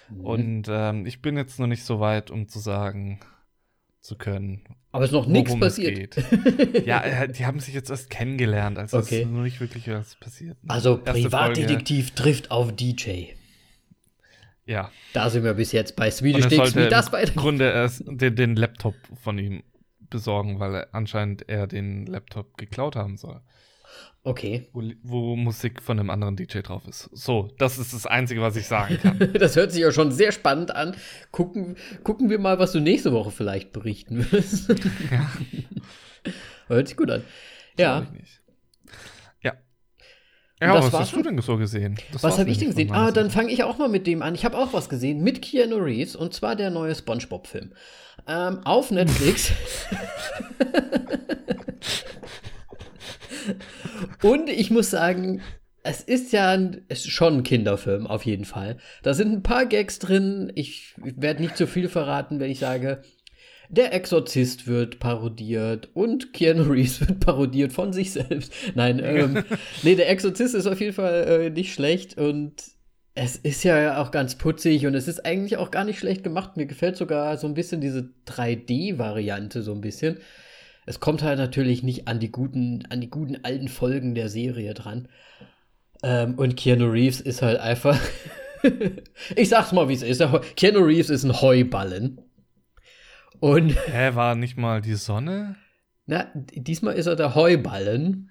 Mhm. 0.10 0.20
Und 0.26 0.64
ähm, 0.70 1.06
ich 1.06 1.22
bin 1.22 1.38
jetzt 1.38 1.60
noch 1.60 1.68
nicht 1.68 1.84
so 1.84 2.00
weit, 2.00 2.32
um 2.32 2.48
zu 2.48 2.60
sagen 2.60 3.20
zu 4.02 4.18
können, 4.18 4.64
Aber 4.92 5.04
es 5.04 5.12
ist 5.12 5.14
noch 5.14 5.28
nichts 5.28 5.58
passiert. 5.60 6.16
geht. 6.16 6.86
ja, 6.88 7.02
äh, 7.04 7.32
die 7.32 7.46
haben 7.46 7.60
sich 7.60 7.76
jetzt 7.76 7.92
erst 7.92 8.10
kennengelernt, 8.10 8.80
also 8.80 8.98
Okay. 8.98 9.22
ist 9.22 9.30
noch 9.30 9.44
nicht 9.44 9.62
wirklich 9.62 9.88
was 9.90 10.16
passiert. 10.16 10.58
Also 10.68 11.02
Erste 11.06 11.22
Privatdetektiv 11.22 12.12
trifft 12.12 12.50
auf 12.50 12.76
DJ. 12.76 13.26
Ja. 14.66 14.92
Da 15.14 15.30
sind 15.30 15.44
wir 15.44 15.54
bis 15.54 15.72
jetzt 15.72 15.96
bei 15.96 16.10
Swedish 16.10 16.48
Dicks, 16.48 16.76
wie 16.76 16.88
das 16.88 17.08
im 17.08 17.14
weiter. 17.14 17.34
Grunde 17.34 17.70
erst 17.70 18.04
den, 18.08 18.36
den 18.36 18.56
Laptop 18.56 18.96
von 19.22 19.38
ihm 19.38 19.62
besorgen, 20.10 20.60
weil 20.60 20.76
er 20.76 20.88
anscheinend 20.96 21.48
er 21.48 21.68
den 21.68 22.06
Laptop 22.06 22.58
geklaut 22.58 22.96
haben 22.96 23.18
soll, 23.18 23.42
Okay. 24.24 24.70
wo, 24.72 24.84
wo 25.02 25.36
Musik 25.36 25.82
von 25.82 26.00
einem 26.00 26.12
anderen 26.12 26.36
DJ 26.36 26.60
drauf 26.60 26.88
ist. 26.88 27.10
So, 27.12 27.50
das 27.58 27.80
ist 27.80 27.92
das 27.94 28.06
Einzige, 28.06 28.42
was 28.42 28.56
ich 28.56 28.68
sagen 28.68 29.00
kann. 29.02 29.18
Das 29.34 29.56
hört 29.56 29.72
sich 29.72 29.82
ja 29.82 29.92
schon 29.92 30.12
sehr 30.12 30.32
spannend 30.32 30.76
an. 30.76 30.96
Gucken, 31.32 31.76
gucken 32.04 32.30
wir 32.30 32.38
mal, 32.38 32.60
was 32.60 32.72
du 32.72 32.80
nächste 32.80 33.14
Woche 33.14 33.32
vielleicht 33.32 33.72
berichten 33.72 34.32
wirst. 34.32 34.70
ja, 35.12 35.32
Hört 36.68 36.88
sich 36.88 36.98
gut 36.98 37.10
an. 37.10 37.24
Ja. 37.78 38.06
Ja. 39.42 39.54
Ja, 40.62 40.76
was 40.76 40.94
hast 40.94 41.16
du 41.16 41.24
denn 41.24 41.42
so 41.42 41.58
gesehen? 41.58 41.98
Das 42.12 42.22
was 42.22 42.38
habe 42.38 42.52
ich 42.52 42.60
denn 42.60 42.68
gesehen? 42.68 42.92
Ah, 42.92 43.12
dann 43.12 43.32
fange 43.32 43.52
ich 43.52 43.64
auch 43.64 43.80
mal 43.80 43.90
mit 43.90 44.06
dem 44.06 44.22
an. 44.22 44.36
Ich 44.36 44.46
habe 44.46 44.56
auch 44.56 44.72
was 44.74 44.88
gesehen 44.90 45.24
mit 45.24 45.42
Keanu 45.42 45.78
Reeves 45.78 46.16
und 46.16 46.36
zwar 46.36 46.56
der 46.56 46.70
neue 46.70 46.94
SpongeBob-Film. 46.94 47.74
Ähm, 48.28 48.60
auf 48.66 48.92
Netflix. 48.92 49.52
und 54.24 54.50
ich 54.50 54.72
muss 54.72 54.90
sagen, 54.90 55.42
es 55.84 56.02
ist 56.02 56.32
ja 56.32 56.52
ein, 56.52 56.86
es 56.90 57.00
ist 57.06 57.12
schon 57.12 57.38
ein 57.38 57.44
Kinderfilm, 57.44 58.08
auf 58.08 58.26
jeden 58.26 58.46
Fall. 58.46 58.78
Da 59.04 59.14
sind 59.14 59.32
ein 59.34 59.44
paar 59.44 59.66
Gags 59.66 60.00
drin. 60.00 60.52
Ich 60.56 60.94
werde 60.98 61.42
nicht 61.42 61.58
zu 61.58 61.68
viel 61.68 61.90
verraten, 61.90 62.40
wenn 62.40 62.52
ich 62.52 62.60
sage, 62.60 63.02
der 63.70 63.94
Exorzist 63.94 64.68
wird 64.68 65.00
parodiert 65.00 65.90
und 65.94 66.34
Keanu 66.34 66.64
Reeves 66.64 67.00
wird 67.00 67.22
parodiert 67.22 67.72
von 67.72 67.94
sich 67.94 68.12
selbst. 68.12 68.54
Nein, 68.76 69.02
ähm, 69.04 69.44
nee, 69.84 69.96
der 69.96 70.10
Exorzist 70.10 70.56
ist 70.56 70.68
auf 70.68 70.80
jeden 70.82 70.94
Fall 70.94 71.24
äh, 71.28 71.50
nicht 71.50 71.74
schlecht 71.74 72.18
und 72.18 72.62
es 73.14 73.38
ist 73.38 73.64
ja 73.64 74.02
auch 74.02 74.12
ganz 74.12 74.36
putzig 74.36 74.86
und 74.86 74.94
es 74.94 75.08
ist 75.08 75.26
eigentlich 75.26 75.58
auch 75.58 75.72
gar 75.72 75.84
nicht 75.84 76.00
schlecht 76.00 76.24
gemacht. 76.24 76.58
Mir 76.58 76.66
gefällt 76.66 76.96
sogar 76.96 77.38
so 77.38 77.48
ein 77.48 77.54
bisschen 77.54 77.82
diese 77.82 78.14
3D-Variante 78.28 79.64
so 79.64 79.74
ein 79.74 79.82
bisschen. 79.82 80.18
Es 80.92 81.00
kommt 81.00 81.24
halt 81.24 81.38
natürlich 81.38 81.84
nicht 81.84 82.10
an 82.10 82.20
die 82.20 82.34
guten, 82.34 82.86
an 82.90 83.00
die 83.00 83.10
guten 83.10 83.46
alten 83.46 83.70
Folgen 83.70 84.14
der 84.14 84.28
Serie 84.28 84.74
dran. 84.74 85.08
Ähm, 86.04 86.36
und 86.36 86.58
Keanu 86.58 86.88
Reeves 86.88 87.22
ist 87.22 87.42
halt 87.42 87.62
einfach. 87.62 87.98
ich 89.38 89.48
sag's 89.48 89.72
mal, 89.72 89.88
wie 89.88 89.94
es 89.94 90.02
ist. 90.02 90.22
Keanu 90.58 90.80
Reeves 90.80 91.10
ist 91.10 91.24
ein 91.24 91.40
Heuballen. 91.40 92.20
Und 93.40 93.70
Hä, 93.88 94.16
war 94.16 94.36
nicht 94.36 94.58
mal 94.58 94.82
die 94.82 94.96
Sonne? 94.96 95.56
na, 96.08 96.28
diesmal 96.36 96.96
ist 96.96 97.08
er 97.08 97.16
der 97.16 97.36
Heuballen. 97.36 98.30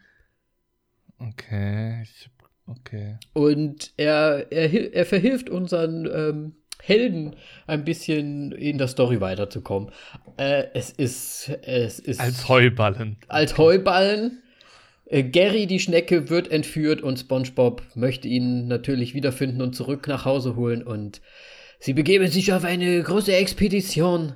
Okay, 1.17 2.03
ich 2.03 2.29
Okay. 2.67 3.17
Und 3.33 3.95
er, 3.97 4.53
er, 4.53 4.95
er 4.95 5.07
verhilft 5.07 5.49
unseren 5.49 6.05
ähm, 6.05 6.57
Helden 6.83 7.37
ein 7.67 7.85
bisschen 7.85 8.53
in 8.53 8.79
der 8.79 8.89
Story 8.89 9.21
weiterzukommen. 9.21 9.91
Äh, 10.37 10.65
es 10.75 10.91
ist, 10.91 11.51
es 11.63 11.99
ist. 11.99 12.21
Als 12.21 12.49
Heuballen. 12.49 13.17
Als 13.29 13.59
Heuballen. 13.59 14.43
Äh, 15.07 15.25
Gary, 15.25 15.67
die 15.67 15.81
Schnecke, 15.81 16.31
wird 16.31 16.51
entführt 16.51 17.03
und 17.03 17.19
SpongeBob 17.19 17.83
möchte 17.95 18.29
ihn 18.29 18.69
natürlich 18.69 19.15
wiederfinden 19.15 19.61
und 19.61 19.75
zurück 19.75 20.07
nach 20.09 20.25
Hause 20.25 20.57
holen. 20.57 20.83
Und 20.83 21.21
sie 21.81 21.93
begeben 21.93 22.29
sich 22.29 22.53
auf 22.53 22.65
eine 22.65 23.03
große 23.03 23.35
Expedition 23.35 24.35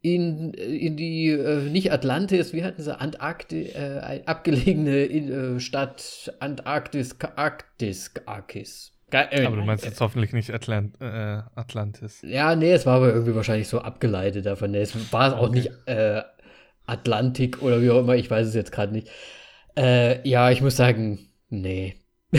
in, 0.00 0.54
in 0.54 0.96
die, 0.96 1.28
äh, 1.30 1.68
nicht 1.70 1.92
Atlantis, 1.92 2.52
wie 2.52 2.64
hatten 2.64 2.82
sie, 2.82 2.98
Antarktis, 2.98 3.74
äh, 3.74 4.22
abgelegene 4.26 5.04
äh, 5.04 5.60
Stadt 5.60 6.34
Antarktis, 6.38 7.16
Arktis, 7.36 8.12
Arktis. 8.26 8.92
Äh, 9.10 9.46
aber 9.46 9.56
du 9.56 9.62
meinst 9.62 9.84
jetzt 9.84 10.00
hoffentlich 10.00 10.32
nicht 10.32 10.52
Atlant 10.52 11.00
äh, 11.00 11.40
Atlantis. 11.54 12.20
Ja, 12.22 12.54
nee, 12.54 12.72
es 12.72 12.84
war 12.84 12.96
aber 12.96 13.12
irgendwie 13.12 13.34
wahrscheinlich 13.34 13.68
so 13.68 13.80
abgeleitet 13.80 14.44
davon. 14.46 14.72
Nee, 14.72 14.82
es 14.82 15.12
war 15.12 15.38
auch 15.38 15.48
okay. 15.48 15.60
nicht 15.60 15.70
äh, 15.86 16.22
Atlantik 16.86 17.62
oder 17.62 17.80
wie 17.82 17.90
auch 17.90 18.00
immer, 18.00 18.16
ich 18.16 18.30
weiß 18.30 18.46
es 18.46 18.54
jetzt 18.54 18.72
gerade 18.72 18.92
nicht. 18.92 19.08
Äh, 19.76 20.28
ja, 20.28 20.50
ich 20.50 20.60
muss 20.60 20.76
sagen, 20.76 21.20
nee. 21.48 21.96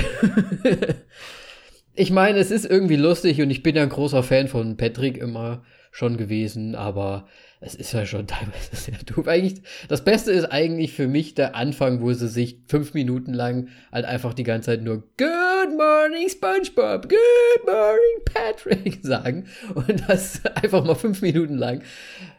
ich 1.95 2.11
meine, 2.11 2.37
es 2.37 2.51
ist 2.51 2.65
irgendwie 2.65 2.97
lustig 2.97 3.41
und 3.41 3.49
ich 3.49 3.63
bin 3.63 3.75
ja 3.75 3.83
ein 3.83 3.89
großer 3.89 4.23
Fan 4.23 4.47
von 4.47 4.77
Patrick 4.77 5.17
immer 5.17 5.63
schon 5.91 6.17
gewesen, 6.17 6.75
aber 6.75 7.27
es 7.61 7.75
ist 7.75 7.91
ja 7.91 8.05
schon 8.05 8.27
teilweise 8.27 8.75
sehr 8.75 8.97
doof. 9.05 9.27
Eigentlich, 9.27 9.61
das 9.87 10.03
Beste 10.03 10.31
ist 10.31 10.45
eigentlich 10.45 10.93
für 10.93 11.07
mich 11.07 11.33
der 11.35 11.55
Anfang, 11.55 12.01
wo 12.01 12.11
sie 12.13 12.27
sich 12.27 12.59
fünf 12.67 12.93
Minuten 12.93 13.33
lang 13.33 13.69
halt 13.91 14.05
einfach 14.05 14.33
die 14.33 14.43
ganze 14.43 14.67
Zeit 14.67 14.83
nur 14.83 15.03
Good 15.17 15.77
morning 15.77 16.29
SpongeBob, 16.29 17.09
Good 17.09 17.65
morning 17.65 18.23
Patrick 18.25 18.99
sagen. 19.03 19.45
Und 19.75 20.03
das 20.07 20.45
einfach 20.55 20.83
mal 20.83 20.95
fünf 20.95 21.21
Minuten 21.21 21.55
lang. 21.55 21.83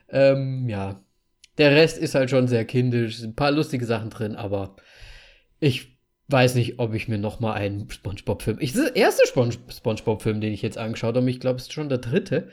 Ähm, 0.08 0.68
ja. 0.68 1.02
Der 1.58 1.72
Rest 1.72 1.98
ist 1.98 2.14
halt 2.14 2.30
schon 2.30 2.48
sehr 2.48 2.64
kindisch. 2.64 3.22
Ein 3.22 3.34
paar 3.34 3.50
lustige 3.50 3.84
Sachen 3.84 4.08
drin, 4.08 4.34
aber 4.34 4.76
ich 5.58 5.98
weiß 6.28 6.54
nicht, 6.54 6.78
ob 6.78 6.94
ich 6.94 7.08
mir 7.08 7.18
noch 7.18 7.40
mal 7.40 7.52
einen 7.52 7.90
SpongeBob-Film. 7.90 8.58
Ich 8.60 8.72
das 8.72 8.82
ist 8.82 8.94
der 8.94 9.02
erste 9.02 9.26
Sponge 9.26 9.54
SpongeBob-Film, 9.68 10.40
den 10.40 10.52
ich 10.54 10.62
jetzt 10.62 10.78
angeschaut 10.78 11.16
habe. 11.16 11.28
Ich 11.28 11.40
glaube, 11.40 11.56
es 11.56 11.64
ist 11.64 11.72
schon 11.72 11.88
der 11.88 11.98
dritte. 11.98 12.48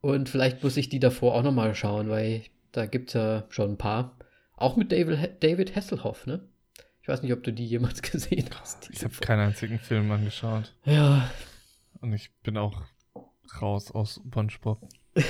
Und 0.00 0.28
vielleicht 0.28 0.62
muss 0.62 0.76
ich 0.76 0.88
die 0.88 1.00
davor 1.00 1.34
auch 1.34 1.42
noch 1.42 1.52
mal 1.52 1.74
schauen, 1.74 2.08
weil 2.08 2.42
da 2.72 2.86
gibt 2.86 3.08
es 3.08 3.14
ja 3.14 3.44
schon 3.48 3.72
ein 3.72 3.78
paar. 3.78 4.16
Auch 4.56 4.76
mit 4.76 4.92
David, 4.92 5.42
David 5.42 5.74
Hasselhoff, 5.74 6.26
ne? 6.26 6.40
Ich 7.02 7.08
weiß 7.08 7.22
nicht, 7.22 7.32
ob 7.32 7.42
du 7.42 7.52
die 7.52 7.66
jemals 7.66 8.02
gesehen 8.10 8.48
hast. 8.60 8.90
Ich 8.92 9.02
habe 9.02 9.14
keinen 9.14 9.48
einzigen 9.48 9.78
Film 9.78 10.10
angeschaut. 10.10 10.74
Ja. 10.84 11.30
Und 12.00 12.12
ich 12.12 12.30
bin 12.42 12.56
auch 12.56 12.82
raus 13.60 13.90
aus 13.90 14.20
SpongeBob. 14.26 14.86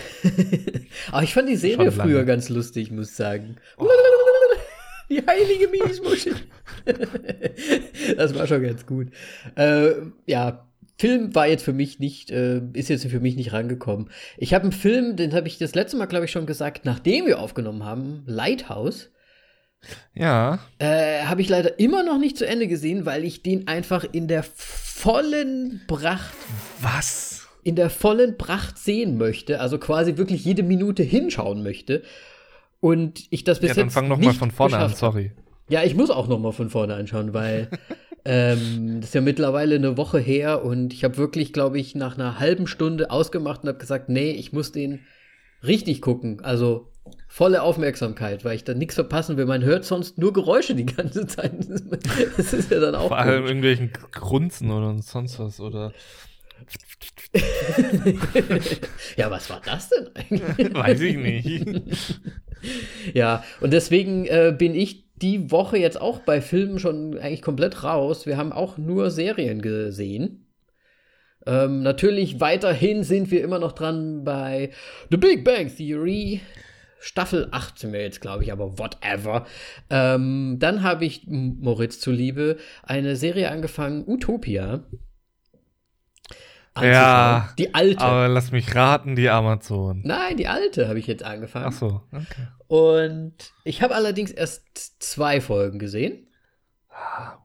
Aber 1.12 1.22
ich 1.22 1.32
fand 1.32 1.48
die 1.48 1.56
Serie 1.56 1.90
früher 1.92 2.24
ganz 2.24 2.48
lustig, 2.48 2.90
muss 2.90 3.10
ich 3.10 3.16
sagen. 3.16 3.56
Oh. 3.78 3.88
Die 5.10 5.24
heilige 5.26 5.68
Miesmuschel. 5.68 6.34
das 8.16 8.34
war 8.34 8.46
schon 8.46 8.62
ganz 8.62 8.84
gut. 8.84 9.08
Äh, 9.54 9.92
ja, 10.26 10.67
Film 10.98 11.34
war 11.34 11.46
jetzt 11.46 11.62
für 11.62 11.72
mich 11.72 12.00
nicht, 12.00 12.30
äh, 12.30 12.60
ist 12.72 12.88
jetzt 12.88 13.06
für 13.06 13.20
mich 13.20 13.36
nicht 13.36 13.52
rangekommen. 13.52 14.10
Ich 14.36 14.52
habe 14.52 14.64
einen 14.64 14.72
Film, 14.72 15.14
den 15.14 15.32
habe 15.32 15.46
ich 15.46 15.56
das 15.56 15.74
letzte 15.76 15.96
Mal, 15.96 16.06
glaube 16.06 16.24
ich, 16.24 16.32
schon 16.32 16.46
gesagt, 16.46 16.84
nachdem 16.84 17.26
wir 17.26 17.38
aufgenommen 17.38 17.84
haben, 17.84 18.24
Lighthouse. 18.26 19.10
Ja. 20.12 20.58
Äh, 20.78 21.22
habe 21.22 21.40
ich 21.40 21.48
leider 21.48 21.78
immer 21.78 22.02
noch 22.02 22.18
nicht 22.18 22.36
zu 22.36 22.46
Ende 22.46 22.66
gesehen, 22.66 23.06
weil 23.06 23.24
ich 23.24 23.44
den 23.44 23.68
einfach 23.68 24.04
in 24.10 24.26
der 24.26 24.42
vollen 24.42 25.82
Pracht. 25.86 26.34
Was? 26.80 27.46
In 27.62 27.76
der 27.76 27.90
vollen 27.90 28.36
Pracht 28.36 28.76
sehen 28.76 29.18
möchte. 29.18 29.60
Also 29.60 29.78
quasi 29.78 30.16
wirklich 30.16 30.44
jede 30.44 30.64
Minute 30.64 31.04
hinschauen 31.04 31.62
möchte. 31.62 32.02
Und 32.80 33.22
ich 33.30 33.44
das 33.44 33.60
bis 33.60 33.68
ja, 33.68 33.74
dann 33.74 33.86
jetzt. 33.86 33.94
fang 33.94 34.08
noch 34.08 34.18
mal 34.18 34.34
von 34.34 34.50
vorne 34.50 34.78
an, 34.78 34.94
sorry. 34.94 35.30
Ja, 35.68 35.84
ich 35.84 35.94
muss 35.94 36.10
auch 36.10 36.26
noch 36.26 36.40
mal 36.40 36.52
von 36.52 36.70
vorne 36.70 36.94
anschauen, 36.94 37.34
weil 37.34 37.68
Ähm, 38.24 39.00
das 39.00 39.10
ist 39.10 39.14
ja 39.14 39.20
mittlerweile 39.20 39.76
eine 39.76 39.96
Woche 39.96 40.18
her 40.18 40.64
und 40.64 40.92
ich 40.92 41.04
habe 41.04 41.16
wirklich, 41.16 41.52
glaube 41.52 41.78
ich, 41.78 41.94
nach 41.94 42.16
einer 42.16 42.38
halben 42.38 42.66
Stunde 42.66 43.10
ausgemacht 43.10 43.62
und 43.62 43.68
habe 43.68 43.78
gesagt, 43.78 44.08
nee, 44.08 44.30
ich 44.30 44.52
muss 44.52 44.72
den 44.72 45.00
richtig 45.62 46.00
gucken. 46.00 46.40
Also 46.42 46.92
volle 47.26 47.62
Aufmerksamkeit, 47.62 48.44
weil 48.44 48.56
ich 48.56 48.64
da 48.64 48.74
nichts 48.74 48.94
verpassen 48.94 49.36
will. 49.36 49.46
Man 49.46 49.62
hört 49.64 49.84
sonst 49.84 50.18
nur 50.18 50.32
Geräusche 50.32 50.74
die 50.74 50.86
ganze 50.86 51.26
Zeit. 51.26 51.52
Das 52.36 52.52
ist 52.52 52.70
ja 52.70 52.80
dann 52.80 52.94
auch. 52.94 53.08
Vor 53.08 53.18
allem 53.18 53.44
irgendwelchen 53.44 53.92
Grunzen 54.12 54.70
oder 54.70 54.96
sonst 55.02 55.38
was 55.38 55.60
oder. 55.60 55.92
ja, 59.16 59.30
was 59.30 59.50
war 59.50 59.60
das 59.64 59.90
denn 59.90 60.08
eigentlich? 60.14 60.74
Weiß 60.74 61.00
ich 61.00 61.16
nicht. 61.16 62.20
ja, 63.14 63.44
und 63.60 63.72
deswegen 63.72 64.26
äh, 64.26 64.54
bin 64.56 64.74
ich 64.74 65.07
die 65.22 65.50
Woche 65.50 65.78
jetzt 65.78 66.00
auch 66.00 66.20
bei 66.20 66.40
Filmen 66.40 66.78
schon 66.78 67.18
eigentlich 67.18 67.42
komplett 67.42 67.84
raus. 67.84 68.26
Wir 68.26 68.36
haben 68.36 68.52
auch 68.52 68.78
nur 68.78 69.10
Serien 69.10 69.62
gesehen. 69.62 70.46
Ähm, 71.46 71.82
natürlich 71.82 72.40
weiterhin 72.40 73.04
sind 73.04 73.30
wir 73.30 73.42
immer 73.42 73.58
noch 73.58 73.72
dran 73.72 74.24
bei 74.24 74.70
The 75.10 75.16
Big 75.16 75.44
Bang 75.44 75.74
Theory. 75.74 76.40
Staffel 77.00 77.48
8 77.52 77.78
sind 77.78 77.92
wir 77.92 78.02
jetzt, 78.02 78.20
glaube 78.20 78.42
ich, 78.42 78.52
aber 78.52 78.78
whatever. 78.78 79.46
Ähm, 79.88 80.56
dann 80.58 80.82
habe 80.82 81.04
ich 81.04 81.26
Moritz 81.26 82.00
zuliebe 82.00 82.56
eine 82.82 83.16
Serie 83.16 83.50
angefangen, 83.50 84.04
Utopia. 84.06 84.84
Ja, 86.82 87.52
die 87.58 87.74
alte. 87.74 88.00
Aber 88.00 88.28
lass 88.28 88.52
mich 88.52 88.74
raten, 88.74 89.16
die 89.16 89.28
Amazon. 89.28 90.02
Nein, 90.04 90.36
die 90.36 90.48
alte 90.48 90.88
habe 90.88 90.98
ich 90.98 91.06
jetzt 91.06 91.22
angefangen. 91.22 91.66
Ach 91.68 91.72
so, 91.72 92.02
okay. 92.12 92.48
Und 92.66 93.34
ich 93.64 93.82
habe 93.82 93.94
allerdings 93.94 94.30
erst 94.30 94.62
zwei 95.02 95.40
Folgen 95.40 95.78
gesehen. 95.78 96.26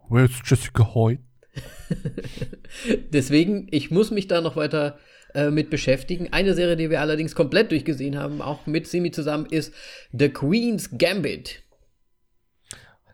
Where's 0.09 0.41
Jessica 0.43 0.93
Hoyt? 0.93 1.19
Deswegen, 3.09 3.67
ich 3.71 3.91
muss 3.91 4.11
mich 4.11 4.27
da 4.27 4.41
noch 4.41 4.55
weiter 4.55 4.97
äh, 5.33 5.49
mit 5.49 5.69
beschäftigen. 5.69 6.31
Eine 6.31 6.53
Serie, 6.53 6.75
die 6.75 6.89
wir 6.89 7.01
allerdings 7.01 7.35
komplett 7.35 7.71
durchgesehen 7.71 8.17
haben, 8.17 8.41
auch 8.41 8.65
mit 8.65 8.87
Simi 8.87 9.11
zusammen, 9.11 9.45
ist 9.45 9.73
The 10.11 10.29
Queen's 10.29 10.97
Gambit. 10.97 11.63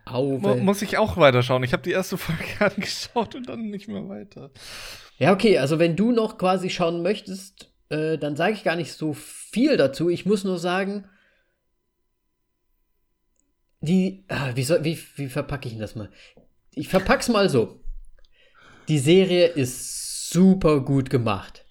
Auwe. 0.05 0.55
Muss 0.55 0.81
ich 0.81 0.97
auch 0.97 1.17
weiterschauen. 1.17 1.63
Ich 1.63 1.73
habe 1.73 1.83
die 1.83 1.91
erste 1.91 2.17
Folge 2.17 2.43
angeschaut 2.59 3.35
und 3.35 3.47
dann 3.47 3.69
nicht 3.69 3.87
mehr 3.87 4.07
weiter. 4.09 4.51
Ja, 5.19 5.33
okay, 5.33 5.57
also 5.57 5.79
wenn 5.79 5.97
du 5.97 6.11
noch 6.13 6.37
quasi 6.37 6.69
schauen 6.69 7.03
möchtest, 7.03 7.71
äh, 7.89 8.17
dann 8.17 8.37
sage 8.37 8.53
ich 8.53 8.63
gar 8.63 8.77
nicht 8.77 8.93
so 8.93 9.13
viel 9.13 9.75
dazu. 9.75 10.09
Ich 10.09 10.25
muss 10.25 10.45
nur 10.45 10.57
sagen, 10.57 11.05
die, 13.81 14.23
ah, 14.29 14.51
wie, 14.55 14.63
soll, 14.63 14.83
wie, 14.85 14.97
wie 15.15 15.27
verpacke 15.27 15.67
ich 15.67 15.77
das 15.77 15.95
mal? 15.95 16.09
Ich 16.73 16.87
verpack's 16.87 17.27
mal 17.27 17.49
so. 17.49 17.81
Die 18.87 18.99
Serie 18.99 19.47
ist 19.47 20.29
super 20.29 20.81
gut 20.81 21.09
gemacht. 21.09 21.65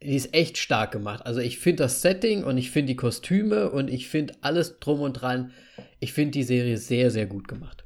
Die 0.00 0.14
ist 0.14 0.32
echt 0.32 0.56
stark 0.56 0.92
gemacht. 0.92 1.26
Also 1.26 1.40
ich 1.40 1.58
finde 1.58 1.82
das 1.82 2.00
Setting 2.00 2.44
und 2.44 2.58
ich 2.58 2.70
finde 2.70 2.92
die 2.92 2.96
Kostüme 2.96 3.70
und 3.70 3.90
ich 3.90 4.08
finde 4.08 4.34
alles 4.42 4.78
drum 4.78 5.00
und 5.00 5.14
dran. 5.14 5.52
Ich 5.98 6.12
finde 6.12 6.30
die 6.30 6.44
Serie 6.44 6.76
sehr, 6.76 7.10
sehr 7.10 7.26
gut 7.26 7.48
gemacht. 7.48 7.84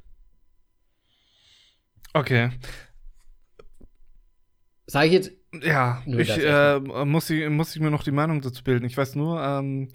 Okay. 2.13 2.51
Sag 4.87 5.05
ich 5.05 5.13
jetzt? 5.13 5.31
Ja, 5.61 6.01
ich 6.05 6.37
äh, 6.37 6.79
muss, 6.79 7.29
ich, 7.29 7.47
muss 7.49 7.75
ich 7.75 7.81
mir 7.81 7.91
noch 7.91 8.03
die 8.03 8.11
Meinung 8.11 8.41
dazu 8.41 8.63
bilden. 8.63 8.85
Ich 8.85 8.97
weiß 8.97 9.15
nur, 9.15 9.41
ähm, 9.41 9.89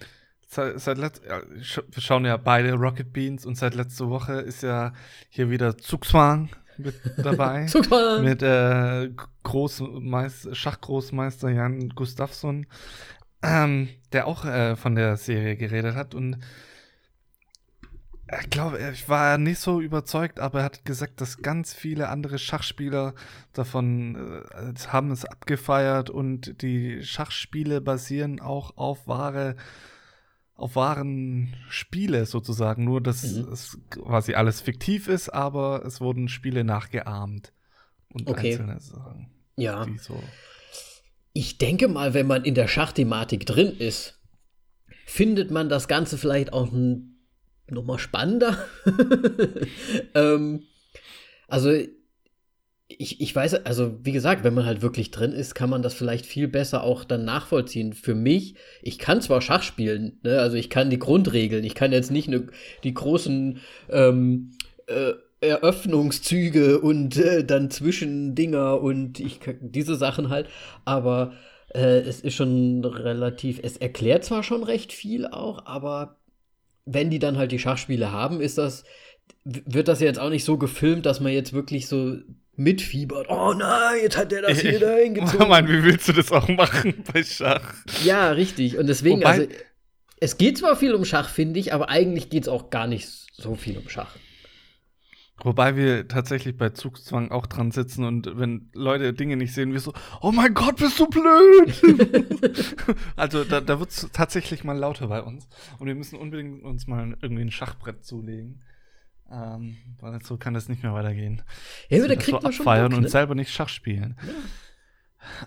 seit, 0.47 0.81
seit 0.81 0.99
letzt, 0.99 1.23
ja, 1.29 1.43
wir 1.43 2.03
schauen 2.03 2.25
ja 2.25 2.37
beide 2.37 2.75
Rocket 2.75 3.13
Beans 3.13 3.45
und 3.45 3.57
seit 3.57 3.75
letzter 3.75 4.09
Woche 4.09 4.35
ist 4.35 4.63
ja 4.63 4.93
hier 5.29 5.51
wieder 5.51 5.77
Zugzwang 5.77 6.51
mit 6.77 6.95
dabei. 7.19 7.67
Zugzwang! 7.67 8.25
Mit 8.25 8.43
äh, 8.43 9.11
Großmeister, 9.43 10.55
Schachgroßmeister 10.55 11.51
Jan 11.51 11.91
Gustafsson, 11.91 12.67
ähm, 13.43 13.89
der 14.13 14.27
auch 14.27 14.45
äh, 14.45 14.77
von 14.77 14.95
der 14.95 15.17
Serie 15.17 15.57
geredet 15.57 15.95
hat 15.97 16.15
und 16.15 16.39
ich 18.41 18.51
glaube, 18.51 18.79
ich 18.93 19.09
war 19.09 19.39
nicht 19.39 19.59
so 19.59 19.81
überzeugt, 19.81 20.41
aber 20.41 20.61
er 20.61 20.65
hat 20.65 20.85
gesagt, 20.85 21.21
dass 21.21 21.39
ganz 21.39 21.73
viele 21.73 22.09
andere 22.09 22.39
Schachspieler 22.39 23.15
davon 23.53 24.15
äh, 24.15 24.75
haben 24.89 25.11
es 25.11 25.25
abgefeiert 25.25 26.11
und 26.11 26.63
die 26.63 27.03
Schachspiele 27.03 27.81
basieren 27.81 28.41
auch 28.41 28.77
auf 28.77 29.07
wahre 29.07 29.57
auf 30.55 30.75
wahren 30.75 31.55
Spiele 31.69 32.27
sozusagen, 32.27 32.83
nur 32.83 33.01
dass 33.01 33.23
mhm. 33.23 33.53
es 33.53 33.79
quasi 33.91 34.35
alles 34.35 34.61
fiktiv 34.61 35.07
ist, 35.07 35.29
aber 35.29 35.85
es 35.87 36.01
wurden 36.01 36.27
Spiele 36.27 36.65
nachgeahmt 36.65 37.53
und 38.13 38.29
okay. 38.29 38.51
einzelne 38.51 38.81
Sachen. 38.81 39.31
Ja. 39.55 39.87
So 40.01 40.21
ich 41.39 41.57
denke 41.57 41.87
mal, 41.87 42.15
wenn 42.15 42.27
man 42.27 42.45
in 42.45 42.57
der 42.57 42.67
Schachthematik 42.67 43.47
drin 43.47 43.77
ist, 43.79 44.19
findet 45.07 45.53
man 45.53 45.69
das 45.69 45.87
Ganze 45.87 46.19
vielleicht 46.19 46.53
auch 46.53 46.73
noch 46.73 46.99
mal 47.71 47.99
spannender. 47.99 48.59
ähm, 50.15 50.65
also 51.49 51.71
ich, 52.89 53.21
ich 53.21 53.37
weiß, 53.37 53.67
also 53.67 53.99
wie 54.03 54.13
gesagt, 54.13 54.45
wenn 54.45 54.55
man 54.55 54.65
halt 54.65 54.81
wirklich 54.81 55.11
drin 55.11 55.33
ist, 55.33 55.55
kann 55.55 55.69
man 55.69 55.83
das 55.83 55.93
vielleicht 55.93 56.25
viel 56.25 56.49
besser 56.49 56.83
auch 56.83 57.05
dann 57.05 57.25
nachvollziehen. 57.25 57.93
Für 57.93 58.15
mich, 58.15 58.55
ich 58.83 58.99
kann 58.99 59.21
zwar 59.21 59.43
Schach 59.43 59.63
spielen, 59.63 60.19
ne? 60.23 60.41
also 60.41 60.57
ich 60.57 60.71
kann 60.71 60.89
die 60.89 60.99
Grundregeln, 60.99 61.65
ich 61.65 61.75
kann 61.75 61.93
jetzt 61.93 62.11
nicht 62.11 62.29
ne, 62.29 62.47
die 62.85 62.95
großen 62.95 63.61
ähm, 63.91 64.53
äh, 64.87 65.13
Eröffnungszüge 65.41 66.81
und 66.81 67.17
äh, 67.19 67.45
dann 67.45 67.71
Zwischendinger 67.71 68.81
und 68.81 69.21
ich 69.21 69.41
diese 69.61 69.95
Sachen 69.95 70.31
halt, 70.31 70.49
aber 70.85 71.35
äh, 71.75 72.01
es 72.01 72.23
ist 72.23 72.35
schon 72.35 72.85
relativ, 72.85 73.61
es 73.63 73.77
erklärt 73.77 74.25
zwar 74.25 74.43
schon 74.43 74.65
recht 74.65 74.93
viel 74.93 75.27
auch, 75.27 75.67
aber 75.67 76.18
wenn 76.91 77.11
die 77.11 77.19
dann 77.19 77.37
halt 77.37 77.53
die 77.53 77.59
Schachspiele 77.59 78.11
haben, 78.11 78.41
ist 78.41 78.59
das, 78.59 78.85
wird 79.45 79.89
das 79.89 80.01
jetzt 80.01 80.19
auch 80.19 80.31
nicht 80.31 80.45
so 80.45 80.57
gefilmt, 80.57 81.07
dass 81.07 81.21
man 81.21 81.33
jetzt 81.33 81.53
wirklich 81.53 81.87
so 81.87 82.17
mitfiebert. 82.57 83.29
Oh 83.29 83.53
nein, 83.53 84.01
jetzt 84.03 84.17
hat 84.17 84.33
der 84.33 84.43
das 84.43 84.61
hier 84.61 84.81
da 84.81 84.97
hingezogen. 84.97 85.49
Mann, 85.49 85.69
wie 85.69 85.85
willst 85.85 86.09
du 86.09 86.13
das 86.13 86.33
auch 86.33 86.49
machen 86.49 87.05
bei 87.13 87.23
Schach? 87.23 87.75
Ja, 88.05 88.31
richtig. 88.31 88.79
Und 88.79 88.89
deswegen, 88.89 89.21
Wobei, 89.21 89.31
also, 89.31 89.47
es 90.21 90.39
geht 90.39 90.59
zwar 90.59 90.77
viel 90.77 90.95
um 90.95 91.05
Schach, 91.05 91.29
finde 91.29 91.61
ich, 91.61 91.73
aber 91.73 91.89
eigentlich 91.89 92.31
geht 92.31 92.45
es 92.45 92.49
auch 92.49 92.71
gar 92.71 92.87
nicht 92.87 93.09
so 93.33 93.55
viel 93.55 93.79
um 93.79 93.89
Schach. 93.89 94.17
Wobei 95.41 95.77
wir 95.77 96.09
tatsächlich 96.09 96.57
bei 96.57 96.71
Zugzwang 96.71 97.31
auch 97.31 97.47
dran 97.47 97.71
sitzen 97.71 98.05
und 98.05 98.39
wenn 98.39 98.71
Leute 98.73 99.13
Dinge 99.13 99.37
nicht 99.37 99.55
sehen, 99.55 99.73
wir 99.73 99.79
so, 99.81 99.93
oh 100.21 100.33
mein 100.33 100.53
Gott, 100.53 100.77
bist 100.77 100.99
du 100.99 101.07
blöd! 101.07 102.97
also 103.17 103.45
da, 103.45 103.61
da 103.61 103.79
wird 103.79 103.91
es 103.91 104.09
tatsächlich 104.13 104.65
mal 104.65 104.77
lauter 104.77 105.07
bei 105.07 105.23
uns. 105.23 105.49
Und 105.79 105.87
wir 105.87 105.95
müssen 105.95 106.19
unbedingt 106.19 106.65
uns 106.65 106.89
mal 106.89 107.17
irgendwie 107.23 107.43
ein 107.43 107.53
Schachbrett 107.53 108.05
zulegen. 108.05 108.63
Ähm, 109.31 109.77
weil 110.01 110.21
so 110.25 110.39
kann 110.39 110.55
das 110.55 110.69
nicht 110.69 110.83
mehr 110.83 110.95
weitergehen. 110.95 111.43
Ja, 111.89 111.99
aber 111.99 112.09
da 112.09 112.15
kriegt 112.17 112.41
so 112.41 112.43
man 112.43 112.53
schon 112.53 112.65
Bock, 112.65 112.91
ne? 112.91 112.97
und 112.97 113.11
selber 113.11 113.35
nicht 113.35 113.53
Schach 113.53 113.69
spielen. 113.69 114.17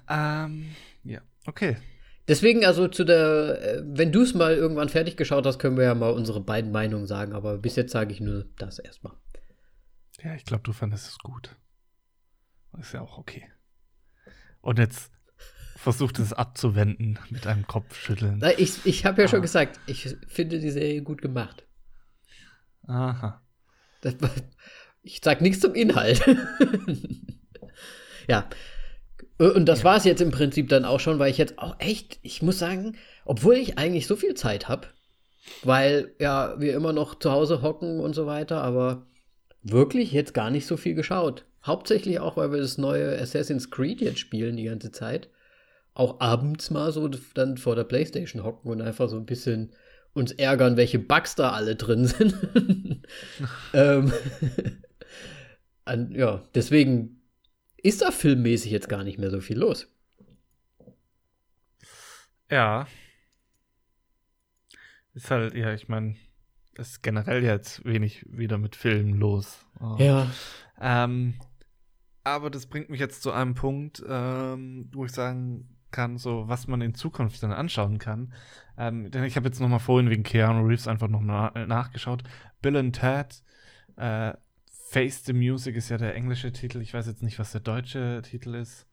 Ja. 0.08 0.46
Ähm, 0.46 0.76
ja, 1.04 1.22
okay. 1.48 1.78
Deswegen, 2.28 2.64
also 2.66 2.88
zu 2.88 3.04
der, 3.04 3.62
äh, 3.62 3.84
wenn 3.84 4.12
du 4.12 4.22
es 4.22 4.34
mal 4.34 4.56
irgendwann 4.56 4.90
fertig 4.90 5.18
geschaut 5.18 5.46
hast, 5.46 5.60
können 5.60 5.78
wir 5.78 5.86
ja 5.86 5.96
mal 5.96 6.12
unsere 6.12 6.40
beiden 6.40 6.72
Meinungen 6.72 7.08
sagen, 7.08 7.34
aber 7.34 7.58
bis 7.58 7.76
jetzt 7.76 7.92
sage 7.92 8.14
ich 8.14 8.22
nur 8.22 8.46
das 8.58 8.80
erstmal. 8.80 9.14
Ja, 10.24 10.36
ich 10.36 10.46
glaube, 10.46 10.64
du 10.64 10.74
fandest 10.74 11.08
es 11.08 11.18
gut. 11.20 11.56
Ist 12.80 12.94
ja 12.94 13.02
auch 13.02 13.18
okay. 13.18 13.52
Und 14.62 14.80
jetzt 14.80 15.12
versucht 15.76 16.20
es 16.20 16.32
abzuwenden 16.32 17.18
mit 17.30 17.48
einem 17.48 17.66
Kopfschütteln. 17.66 18.42
Ich, 18.58 18.86
ich 18.86 19.06
habe 19.06 19.22
ja 19.22 19.26
ah. 19.26 19.30
schon 19.30 19.42
gesagt, 19.42 19.80
ich 19.88 20.16
finde 20.28 20.60
die 20.60 20.70
Serie 20.70 21.02
gut 21.02 21.22
gemacht. 21.22 21.66
Aha. 22.88 23.42
Das, 24.02 24.16
ich 25.02 25.22
sag 25.24 25.42
nichts 25.42 25.60
zum 25.60 25.74
Inhalt. 25.74 26.24
ja. 28.28 28.48
Und 29.40 29.66
das 29.66 29.80
ja. 29.80 29.86
war 29.86 29.98
es 29.98 30.04
jetzt 30.04 30.22
im 30.22 30.30
Prinzip 30.30 30.70
dann 30.70 30.86
auch 30.86 31.00
schon, 31.00 31.18
weil 31.18 31.32
ich 31.32 31.40
jetzt 31.40 31.58
auch 31.58 31.80
echt, 31.80 32.20
ich 32.22 32.44
muss 32.44 32.60
sagen, 32.60 32.96
obwohl 33.26 33.56
ich 33.56 33.80
eigentlich 33.80 34.06
so 34.06 34.16
viel 34.16 34.36
Zeit 34.36 34.70
habe, 34.70 34.88
weil 35.64 36.14
ja 36.20 36.60
wir 36.60 36.76
immer 36.76 36.94
noch 36.94 37.18
zu 37.18 37.32
Hause 37.32 37.64
hocken 37.64 38.00
und 38.00 38.14
so 38.14 38.28
weiter, 38.28 38.62
aber 38.62 39.08
wirklich 39.64 40.12
jetzt 40.12 40.34
gar 40.34 40.50
nicht 40.50 40.66
so 40.66 40.78
viel 40.78 40.96
geschaut. 40.96 41.46
Hauptsächlich 41.64 42.20
auch, 42.20 42.38
weil 42.38 42.52
wir 42.52 42.60
das 42.60 42.78
neue 42.78 43.20
Assassin's 43.20 43.70
Creed 43.70 44.02
jetzt 44.02 44.20
spielen 44.20 44.58
die 44.58 44.64
ganze 44.64 44.92
Zeit. 44.92 45.30
Auch 45.94 46.20
abends 46.20 46.72
mal 46.72 46.92
so 46.92 47.08
dann 47.08 47.58
vor 47.58 47.76
der 47.76 47.84
Playstation 47.84 48.44
hocken 48.44 48.72
und 48.72 48.82
einfach 48.82 49.10
so 49.10 49.18
ein 49.18 49.26
bisschen 49.26 49.74
uns 50.14 50.32
ärgern, 50.32 50.78
welche 50.78 51.00
Bugs 51.00 51.36
da 51.36 51.52
alle 51.52 51.76
drin 51.76 52.06
sind. 52.08 52.36
ähm, 53.74 54.12
an, 55.86 56.12
ja, 56.12 56.44
deswegen 56.56 57.22
ist 57.78 58.02
da 58.02 58.12
filmmäßig 58.12 58.72
jetzt 58.72 58.90
gar 58.90 59.04
nicht 59.04 59.18
mehr 59.18 59.30
so 59.30 59.42
viel 59.42 59.58
los. 59.58 59.88
Ja. 62.50 62.88
Ist 65.14 65.32
halt, 65.32 65.54
ja, 65.56 65.74
ich 65.74 65.88
meine, 65.88 66.16
ist 66.76 67.04
generell 67.04 67.44
jetzt 67.44 67.84
wenig 67.86 68.26
wieder 68.30 68.58
mit 68.58 68.76
Filmen 68.76 69.14
los. 69.14 69.66
Oh. 69.80 69.96
Ja. 70.00 70.28
Ähm, 70.80 71.36
aber 72.24 72.50
das 72.50 72.68
bringt 72.68 72.90
mich 72.90 73.00
jetzt 73.00 73.24
zu 73.24 73.32
einem 73.32 73.56
Punkt, 73.56 74.04
ähm, 74.08 74.90
wo 74.94 75.06
ich 75.06 75.12
sagen 75.12 75.78
kann, 75.92 76.18
so 76.18 76.48
was 76.48 76.68
man 76.68 76.82
in 76.82 76.96
Zukunft 76.96 77.42
dann 77.44 77.52
anschauen 77.52 77.98
kann. 77.98 78.34
Ähm, 78.78 79.12
denn 79.12 79.24
ich 79.24 79.36
habe 79.36 79.48
jetzt 79.48 79.60
noch 79.60 79.68
mal 79.68 79.80
vorhin 79.80 80.10
wegen 80.10 80.24
Keanu 80.24 80.66
Reeves 80.66 80.88
einfach 80.88 81.08
noch 81.08 81.22
na 81.22 81.52
nachgeschaut. 81.66 82.24
Bill 82.62 82.78
and 82.78 82.96
Ted, 82.96 83.44
äh, 83.98 84.34
Face 84.90 85.24
the 85.26 85.34
Music 85.34 85.76
ist 85.76 85.90
ja 85.90 85.98
der 85.98 86.16
englische 86.16 86.52
Titel. 86.52 86.82
Ich 86.82 86.94
weiß 86.94 87.08
jetzt 87.08 87.24
nicht, 87.24 87.40
was 87.40 87.52
der 87.52 87.62
deutsche 87.62 88.22
Titel 88.24 88.56
ist. 88.56 88.88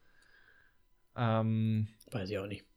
Ähm, 1.17 1.89
weiß 2.13 2.31
ich 2.31 2.39
auch 2.39 2.47
nicht. 2.47 2.68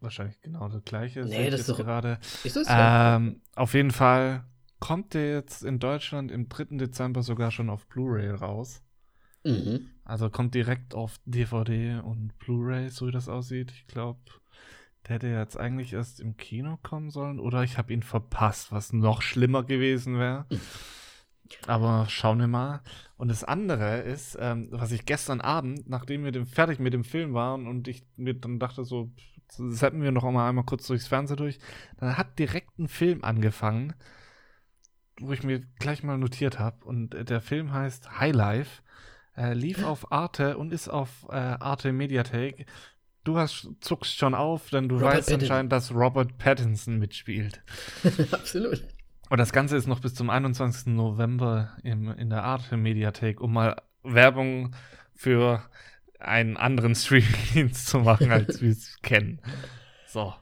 Wahrscheinlich 0.00 0.40
genau 0.40 0.68
das 0.68 0.84
gleiche. 0.84 1.24
Nee, 1.24 1.50
das 1.50 1.60
ist 1.60 1.70
doch, 1.70 1.78
gerade. 1.78 2.18
Ist 2.44 2.56
das 2.56 2.66
ähm, 2.70 3.42
auf 3.56 3.74
jeden 3.74 3.90
Fall 3.90 4.44
kommt 4.80 5.14
der 5.14 5.32
jetzt 5.32 5.64
in 5.64 5.78
Deutschland 5.78 6.30
im 6.30 6.48
3. 6.48 6.76
Dezember 6.76 7.22
sogar 7.22 7.50
schon 7.50 7.68
auf 7.70 7.86
Blu-ray 7.86 8.30
raus. 8.30 8.82
Mhm. 9.44 9.90
Also 10.04 10.30
kommt 10.30 10.54
direkt 10.54 10.94
auf 10.94 11.18
DVD 11.24 12.00
und 12.00 12.38
Blu-ray, 12.38 12.88
so 12.90 13.06
wie 13.06 13.12
das 13.12 13.28
aussieht. 13.28 13.72
Ich 13.72 13.86
glaube, 13.86 14.20
der 15.06 15.16
hätte 15.16 15.28
jetzt 15.28 15.58
eigentlich 15.58 15.92
erst 15.92 16.20
im 16.20 16.36
Kino 16.36 16.78
kommen 16.82 17.10
sollen 17.10 17.40
oder 17.40 17.62
ich 17.62 17.78
habe 17.78 17.92
ihn 17.92 18.02
verpasst, 18.02 18.72
was 18.72 18.92
noch 18.92 19.22
schlimmer 19.22 19.64
gewesen 19.64 20.18
wäre. 20.18 20.46
Aber 21.66 22.06
schauen 22.10 22.40
wir 22.40 22.46
mal. 22.46 22.82
Und 23.16 23.28
das 23.28 23.42
andere 23.42 24.00
ist, 24.00 24.36
ähm, 24.38 24.68
was 24.70 24.92
ich 24.92 25.06
gestern 25.06 25.40
Abend, 25.40 25.88
nachdem 25.88 26.24
wir 26.24 26.30
dem, 26.30 26.46
fertig 26.46 26.78
mit 26.78 26.92
dem 26.92 27.04
Film 27.04 27.32
waren 27.32 27.66
und 27.66 27.88
ich 27.88 28.04
mir 28.16 28.34
dann 28.34 28.58
dachte 28.58 28.84
so, 28.84 29.10
setzen 29.50 30.02
wir 30.02 30.12
noch 30.12 30.30
mal 30.30 30.48
einmal 30.48 30.64
kurz 30.64 30.86
durchs 30.86 31.06
Fernsehen 31.08 31.36
durch, 31.36 31.58
dann 31.98 32.16
hat 32.16 32.38
direkt 32.38 32.78
ein 32.78 32.88
Film 32.88 33.24
angefangen, 33.24 33.94
wo 35.20 35.32
ich 35.32 35.42
mir 35.42 35.60
gleich 35.78 36.02
mal 36.02 36.18
notiert 36.18 36.58
habe. 36.58 36.84
Und 36.84 37.10
der 37.28 37.40
Film 37.40 37.72
heißt 37.72 38.18
High 38.18 38.34
Life. 38.34 38.82
Äh, 39.36 39.54
lief 39.54 39.84
auf 39.84 40.10
Arte 40.10 40.58
und 40.58 40.72
ist 40.72 40.88
auf 40.88 41.26
äh, 41.30 41.34
Arte 41.36 41.92
Mediathek. 41.92 42.66
Du 43.22 43.38
hast, 43.38 43.68
zuckst 43.80 44.16
schon 44.16 44.34
auf, 44.34 44.70
denn 44.70 44.88
du 44.88 44.96
Robert 44.96 45.18
weißt 45.18 45.28
Pattinson. 45.28 45.40
anscheinend, 45.40 45.72
dass 45.72 45.94
Robert 45.94 46.38
Pattinson 46.38 46.98
mitspielt. 46.98 47.62
Absolut. 48.32 48.84
Und 49.30 49.38
das 49.38 49.52
Ganze 49.52 49.76
ist 49.76 49.86
noch 49.86 50.00
bis 50.00 50.14
zum 50.14 50.30
21. 50.30 50.86
November 50.86 51.76
im, 51.82 52.10
in 52.12 52.30
der 52.30 52.42
Arte 52.42 52.76
Mediathek, 52.76 53.40
um 53.40 53.52
mal 53.52 53.76
Werbung 54.02 54.74
für 55.14 55.62
einen 56.18 56.56
anderen 56.56 56.94
Streamingdienst 56.94 57.86
zu 57.86 58.00
machen, 58.00 58.30
als 58.30 58.60
wir 58.60 58.70
es 58.70 58.98
kennen. 59.02 59.40
So. 60.06 60.34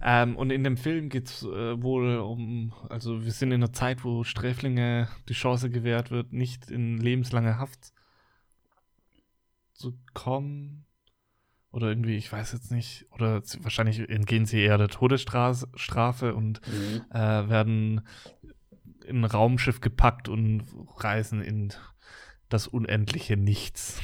Ähm, 0.00 0.36
und 0.36 0.50
in 0.50 0.62
dem 0.62 0.76
Film 0.76 1.08
geht 1.08 1.28
es 1.28 1.42
äh, 1.42 1.82
wohl 1.82 2.18
um, 2.18 2.72
also 2.88 3.24
wir 3.24 3.32
sind 3.32 3.50
in 3.50 3.62
einer 3.62 3.72
Zeit, 3.72 4.04
wo 4.04 4.22
Sträflinge 4.22 5.08
die 5.28 5.34
Chance 5.34 5.70
gewährt 5.70 6.10
wird, 6.10 6.32
nicht 6.32 6.70
in 6.70 6.98
lebenslange 6.98 7.58
Haft 7.58 7.92
zu 9.72 9.98
kommen. 10.14 10.84
Oder 11.70 11.88
irgendwie, 11.88 12.16
ich 12.16 12.32
weiß 12.32 12.52
jetzt 12.52 12.70
nicht, 12.70 13.06
oder 13.10 13.42
wahrscheinlich 13.58 14.08
entgehen 14.08 14.46
sie 14.46 14.60
eher 14.60 14.78
der 14.78 14.88
Todesstrafe 14.88 16.34
und 16.34 16.60
mhm. 16.66 17.02
äh, 17.10 17.48
werden 17.48 18.00
in 19.04 19.20
ein 19.20 19.24
Raumschiff 19.24 19.80
gepackt 19.80 20.28
und 20.28 20.64
reisen 20.96 21.42
in 21.42 21.72
das 22.48 22.66
unendliche 22.66 23.36
Nichts. 23.36 24.00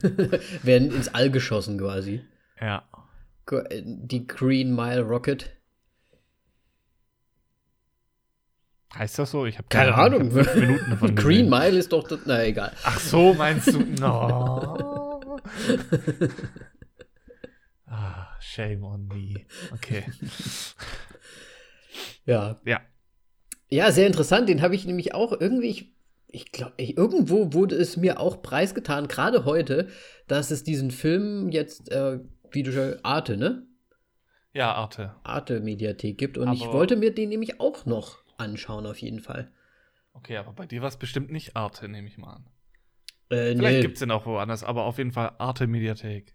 werden 0.62 0.92
ins 0.92 1.08
All 1.08 1.30
geschossen 1.30 1.78
quasi. 1.78 2.22
Ja. 2.60 2.84
Die 3.82 4.26
Green 4.26 4.74
Mile 4.74 5.02
Rocket. 5.02 5.50
Heißt 8.94 9.18
das 9.18 9.32
so? 9.32 9.44
Ich 9.44 9.58
habe 9.58 9.68
keine, 9.68 9.90
keine 9.90 10.02
Ahnung. 10.02 10.30
Fünf 10.30 10.54
Minuten 10.54 10.90
davon 10.90 11.14
Green 11.16 11.48
Mile 11.48 11.76
ist 11.76 11.92
doch, 11.92 12.06
das, 12.06 12.20
na 12.26 12.44
egal. 12.44 12.72
Ach 12.84 12.98
so, 12.98 13.34
meinst 13.34 13.66
du? 13.68 13.80
No. 13.80 15.20
ah, 17.86 18.28
shame 18.40 18.84
on 18.84 19.08
me. 19.08 19.46
Okay. 19.72 20.04
Ja. 22.24 22.60
Ja. 22.64 22.80
Ja, 23.68 23.90
sehr 23.90 24.06
interessant. 24.06 24.48
Den 24.48 24.62
habe 24.62 24.76
ich 24.76 24.84
nämlich 24.84 25.14
auch 25.14 25.32
irgendwie, 25.32 25.70
ich, 25.70 25.93
ich 26.34 26.50
glaube, 26.50 26.74
irgendwo 26.78 27.52
wurde 27.52 27.76
es 27.76 27.96
mir 27.96 28.18
auch 28.18 28.42
preisgetan, 28.42 29.06
gerade 29.06 29.44
heute, 29.44 29.88
dass 30.26 30.50
es 30.50 30.64
diesen 30.64 30.90
Film 30.90 31.50
jetzt, 31.50 31.90
äh, 31.92 32.18
wie 32.50 32.62
du 32.62 32.72
schon, 32.72 32.96
Arte, 33.04 33.36
ne? 33.36 33.66
Ja, 34.52 34.72
Arte. 34.72 35.14
Arte-Mediathek 35.22 36.18
gibt. 36.18 36.36
Und 36.36 36.48
aber 36.48 36.56
ich 36.56 36.66
wollte 36.66 36.96
mir 36.96 37.14
den 37.14 37.28
nämlich 37.28 37.60
auch 37.60 37.86
noch 37.86 38.18
anschauen, 38.36 38.86
auf 38.86 38.98
jeden 38.98 39.20
Fall. 39.20 39.52
Okay, 40.12 40.36
aber 40.36 40.52
bei 40.52 40.66
dir 40.66 40.80
war 40.80 40.88
es 40.88 40.96
bestimmt 40.96 41.30
nicht 41.30 41.56
Arte, 41.56 41.88
nehme 41.88 42.08
ich 42.08 42.18
mal 42.18 42.34
an. 42.34 42.46
Äh, 43.30 43.54
Vielleicht 43.54 43.76
nee. 43.76 43.80
gibt 43.80 43.94
es 43.94 44.00
den 44.00 44.10
auch 44.10 44.26
woanders, 44.26 44.64
aber 44.64 44.84
auf 44.84 44.98
jeden 44.98 45.12
Fall 45.12 45.32
Arte 45.38 45.66
Mediathek. 45.66 46.34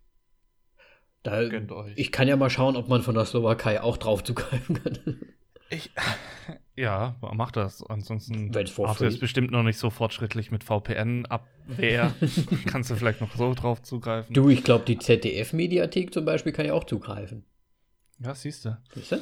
Da, 1.23 1.47
Gönnt 1.47 1.71
euch. 1.73 1.93
Ich 1.97 2.13
kann 2.13 2.29
ja 2.29 2.37
mal 2.37 2.49
schauen, 2.49 2.77
ob 2.77 2.87
man 2.87 3.01
von 3.01 3.15
der 3.15 3.25
Slowakei 3.25 3.81
auch 3.81 3.97
drauf 3.97 4.23
zugreifen 4.23 4.81
kann. 4.81 5.19
Ich, 5.69 5.91
Ja, 6.75 7.17
mach 7.33 7.51
das. 7.51 7.83
Ansonsten 7.83 8.55
Arte 8.85 9.05
ist 9.05 9.19
bestimmt 9.19 9.51
noch 9.51 9.63
nicht 9.63 9.77
so 9.77 9.89
fortschrittlich 9.89 10.49
mit 10.49 10.63
VPN-Abwehr. 10.63 12.13
Kannst 12.67 12.89
du 12.89 12.95
vielleicht 12.95 13.19
noch 13.19 13.35
so 13.35 13.53
drauf 13.53 13.81
zugreifen. 13.81 14.33
Du, 14.33 14.49
ich 14.49 14.63
glaube, 14.63 14.85
die 14.85 14.97
ZDF-Mediathek 14.97 16.13
zum 16.13 16.23
Beispiel 16.23 16.53
kann 16.53 16.65
ja 16.65 16.73
auch 16.73 16.85
zugreifen. 16.85 17.43
Ja, 18.19 18.33
siehst 18.33 18.63
du. 18.63 18.77
Siehst 18.93 19.11
du? 19.11 19.17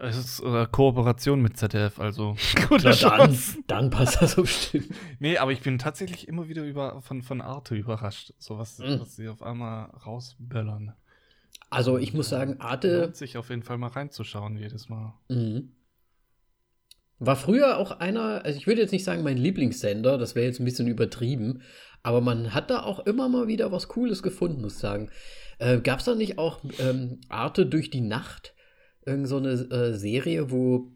Es 0.00 0.16
ist 0.16 0.40
äh, 0.40 0.66
Kooperation 0.70 1.42
mit 1.42 1.56
ZDF, 1.56 2.00
also 2.00 2.34
gute 2.68 2.88
Na 2.88 3.16
dann, 3.18 3.38
dann 3.66 3.90
passt 3.90 4.20
das 4.22 4.32
so 4.32 4.42
bestimmt. 4.42 4.88
Nee, 5.18 5.36
aber 5.36 5.52
ich 5.52 5.60
bin 5.60 5.78
tatsächlich 5.78 6.26
immer 6.26 6.48
wieder 6.48 6.64
über, 6.64 7.00
von, 7.02 7.22
von 7.22 7.40
Arte 7.40 7.74
überrascht. 7.76 8.32
So 8.38 8.58
was, 8.58 8.78
Mhm. 8.78 9.00
was 9.00 9.16
sie 9.16 9.28
auf 9.28 9.42
einmal 9.42 9.86
rausböllern. 10.06 10.94
Also 11.70 11.98
ich 11.98 12.12
muss 12.12 12.28
sagen, 12.28 12.56
Arte 12.60 13.02
Lohnt 13.02 13.16
sich 13.16 13.36
auf 13.36 13.48
jeden 13.48 13.62
Fall 13.62 13.78
mal 13.78 13.88
reinzuschauen 13.88 14.56
jedes 14.56 14.88
Mal. 14.88 15.14
Mhm. 15.28 15.70
War 17.20 17.36
früher 17.36 17.78
auch 17.78 17.92
einer, 17.92 18.44
also 18.44 18.58
ich 18.58 18.66
würde 18.66 18.80
jetzt 18.80 18.92
nicht 18.92 19.04
sagen 19.04 19.22
mein 19.22 19.36
Lieblingssender, 19.36 20.18
das 20.18 20.34
wäre 20.34 20.46
jetzt 20.46 20.58
ein 20.58 20.64
bisschen 20.64 20.88
übertrieben, 20.88 21.62
aber 22.02 22.20
man 22.20 22.54
hat 22.54 22.70
da 22.70 22.82
auch 22.82 23.00
immer 23.00 23.28
mal 23.28 23.46
wieder 23.46 23.70
was 23.72 23.88
Cooles 23.88 24.22
gefunden, 24.22 24.62
muss 24.62 24.74
ich 24.74 24.80
sagen. 24.80 25.10
Äh, 25.58 25.80
Gab 25.80 26.00
es 26.00 26.06
da 26.06 26.14
nicht 26.14 26.38
auch 26.38 26.60
ähm, 26.78 27.20
Arte 27.28 27.66
durch 27.66 27.90
die 27.90 28.00
Nacht? 28.00 28.54
Irgend 29.04 29.28
so 29.28 29.36
eine 29.36 29.50
äh, 29.50 29.94
Serie, 29.94 30.50
wo 30.50 30.92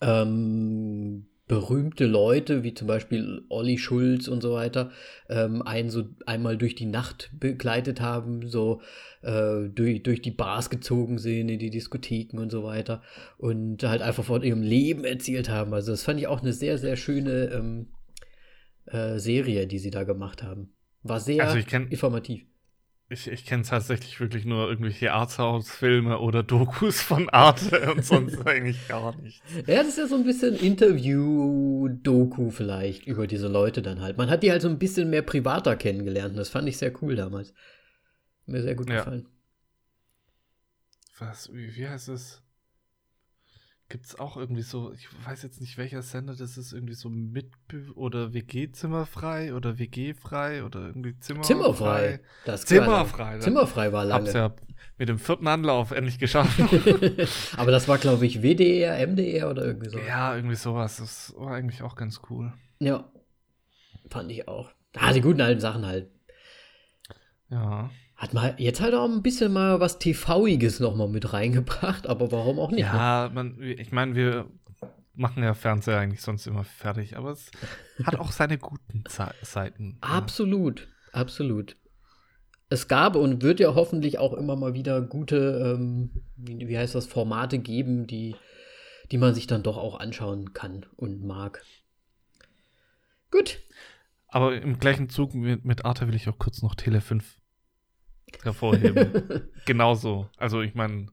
ähm, 0.00 1.26
berühmte 1.48 2.06
Leute, 2.06 2.62
wie 2.62 2.72
zum 2.72 2.86
Beispiel 2.86 3.42
Olli 3.48 3.76
Schulz 3.76 4.28
und 4.28 4.40
so 4.42 4.52
weiter, 4.54 4.90
ähm, 5.28 5.60
einen 5.62 5.90
so 5.90 6.04
einmal 6.24 6.56
durch 6.56 6.74
die 6.74 6.86
Nacht 6.86 7.30
begleitet 7.38 8.00
haben, 8.00 8.46
so 8.48 8.80
äh, 9.22 9.68
durch, 9.68 10.02
durch 10.02 10.22
die 10.22 10.30
Bars 10.30 10.70
gezogen 10.70 11.18
sind, 11.18 11.48
in 11.48 11.58
die 11.58 11.70
Diskotheken 11.70 12.38
und 12.38 12.50
so 12.50 12.62
weiter 12.62 13.02
und 13.38 13.82
halt 13.82 14.02
einfach 14.02 14.24
von 14.24 14.42
ihrem 14.42 14.62
Leben 14.62 15.04
erzählt 15.04 15.48
haben. 15.48 15.74
Also 15.74 15.90
das 15.90 16.02
fand 16.04 16.20
ich 16.20 16.26
auch 16.26 16.40
eine 16.42 16.52
sehr, 16.52 16.78
sehr 16.78 16.96
schöne 16.96 17.50
ähm, 17.52 17.88
äh, 18.86 19.18
Serie, 19.18 19.66
die 19.66 19.78
sie 19.78 19.90
da 19.90 20.04
gemacht 20.04 20.42
haben. 20.42 20.72
War 21.02 21.20
sehr 21.20 21.44
Also 21.44 21.58
kenn- 21.58 21.90
informativ. 21.90 22.46
Ich, 23.08 23.28
ich 23.28 23.44
kenne 23.44 23.62
tatsächlich 23.62 24.18
wirklich 24.20 24.46
nur 24.46 24.68
irgendwelche 24.68 25.12
Arthouse-Filme 25.12 26.18
oder 26.18 26.42
Dokus 26.42 27.02
von 27.02 27.28
Arte 27.28 27.92
und 27.92 28.04
sonst 28.04 28.46
eigentlich 28.46 28.88
gar 28.88 29.14
nichts. 29.20 29.42
Ja, 29.66 29.76
das 29.82 29.88
ist 29.88 29.98
ja 29.98 30.06
so 30.06 30.14
ein 30.14 30.24
bisschen 30.24 30.56
Interview-Doku 30.56 32.50
vielleicht 32.50 33.06
über 33.06 33.26
diese 33.26 33.48
Leute 33.48 33.82
dann 33.82 34.00
halt. 34.00 34.16
Man 34.16 34.30
hat 34.30 34.42
die 34.42 34.50
halt 34.50 34.62
so 34.62 34.68
ein 34.68 34.78
bisschen 34.78 35.10
mehr 35.10 35.22
privater 35.22 35.76
kennengelernt 35.76 36.30
und 36.30 36.38
das 36.38 36.48
fand 36.48 36.68
ich 36.68 36.78
sehr 36.78 36.92
cool 37.02 37.14
damals. 37.14 37.52
Mir 38.46 38.62
sehr 38.62 38.74
gut 38.74 38.88
Ja. 38.88 38.96
gefallen. 38.96 39.28
Was, 41.18 41.52
wie, 41.52 41.74
wie 41.76 41.88
heißt 41.88 42.08
es? 42.08 42.41
Gibt 43.92 44.06
es 44.06 44.18
auch 44.18 44.38
irgendwie 44.38 44.62
so, 44.62 44.90
ich 44.94 45.06
weiß 45.26 45.42
jetzt 45.42 45.60
nicht 45.60 45.76
welcher 45.76 46.00
Sender 46.00 46.34
das 46.34 46.56
ist, 46.56 46.72
irgendwie 46.72 46.94
so 46.94 47.10
mit 47.10 47.50
oder 47.94 48.32
WG-Zimmerfrei 48.32 49.52
oder 49.52 49.78
WG-frei 49.78 50.64
oder 50.64 50.86
irgendwie 50.86 51.18
Zimmerfrei. 51.20 51.46
Zimmerfrei. 51.46 52.20
Das 52.46 52.64
Zimmerfrei. 52.64 53.38
Zimmerfrei 53.40 53.92
war 53.92 54.08
Hab's 54.08 54.32
lange. 54.32 54.38
ja 54.38 54.54
mit 54.96 55.10
dem 55.10 55.18
vierten 55.18 55.46
Anlauf 55.46 55.90
endlich 55.90 56.18
geschafft. 56.18 56.58
Aber 57.58 57.70
das 57.70 57.86
war, 57.86 57.98
glaube 57.98 58.24
ich, 58.24 58.40
WDR, 58.40 59.06
MDR 59.06 59.50
oder 59.50 59.66
irgendwie 59.66 59.90
so. 59.90 59.98
ja, 59.98 60.34
irgendwie 60.34 60.56
sowas. 60.56 60.96
Das 60.96 61.34
war 61.36 61.52
eigentlich 61.52 61.82
auch 61.82 61.94
ganz 61.94 62.22
cool. 62.30 62.54
Ja. 62.78 63.12
Fand 64.08 64.32
ich 64.32 64.48
auch. 64.48 64.70
Ah, 64.96 65.12
die 65.12 65.20
guten 65.20 65.42
alten 65.42 65.60
Sachen 65.60 65.84
halt. 65.84 66.08
Ja. 67.50 67.90
Hat 68.22 68.34
mal 68.34 68.54
jetzt 68.56 68.80
halt 68.80 68.94
auch 68.94 69.10
ein 69.10 69.20
bisschen 69.20 69.52
mal 69.52 69.80
was 69.80 69.98
TV-iges 69.98 70.78
nochmal 70.78 71.08
mit 71.08 71.32
reingebracht, 71.32 72.06
aber 72.06 72.30
warum 72.30 72.60
auch 72.60 72.70
nicht? 72.70 72.84
ne? 72.84 72.96
Ja, 72.96 73.28
man, 73.34 73.60
ich 73.60 73.90
meine, 73.90 74.14
wir 74.14 74.46
machen 75.12 75.42
ja 75.42 75.54
Fernseher 75.54 75.98
eigentlich 75.98 76.22
sonst 76.22 76.46
immer 76.46 76.62
fertig, 76.62 77.16
aber 77.16 77.32
es 77.32 77.50
hat 78.04 78.20
auch 78.20 78.30
seine 78.30 78.58
guten 78.58 79.02
Ze 79.08 79.34
Seiten. 79.42 79.98
Absolut, 80.02 80.86
absolut. 81.10 81.76
Es 82.68 82.86
gab 82.86 83.16
und 83.16 83.42
wird 83.42 83.58
ja 83.58 83.74
hoffentlich 83.74 84.20
auch 84.20 84.34
immer 84.34 84.54
mal 84.54 84.74
wieder 84.74 85.00
gute, 85.00 85.74
ähm, 85.74 86.10
wie, 86.36 86.68
wie 86.68 86.78
heißt 86.78 86.94
das, 86.94 87.06
Formate 87.06 87.58
geben, 87.58 88.06
die, 88.06 88.36
die 89.10 89.18
man 89.18 89.34
sich 89.34 89.48
dann 89.48 89.64
doch 89.64 89.78
auch 89.78 89.98
anschauen 89.98 90.52
kann 90.52 90.86
und 90.94 91.24
mag. 91.24 91.64
Gut. 93.32 93.58
Aber 94.28 94.54
im 94.54 94.78
gleichen 94.78 95.08
Zug 95.08 95.34
mit, 95.34 95.64
mit 95.64 95.84
Arte 95.84 96.06
will 96.06 96.14
ich 96.14 96.28
auch 96.28 96.38
kurz 96.38 96.62
noch 96.62 96.76
Tele 96.76 97.00
5 97.00 97.41
hervorheben. 98.42 99.50
Genauso. 99.66 100.28
Also 100.36 100.60
ich 100.62 100.74
meine, 100.74 101.06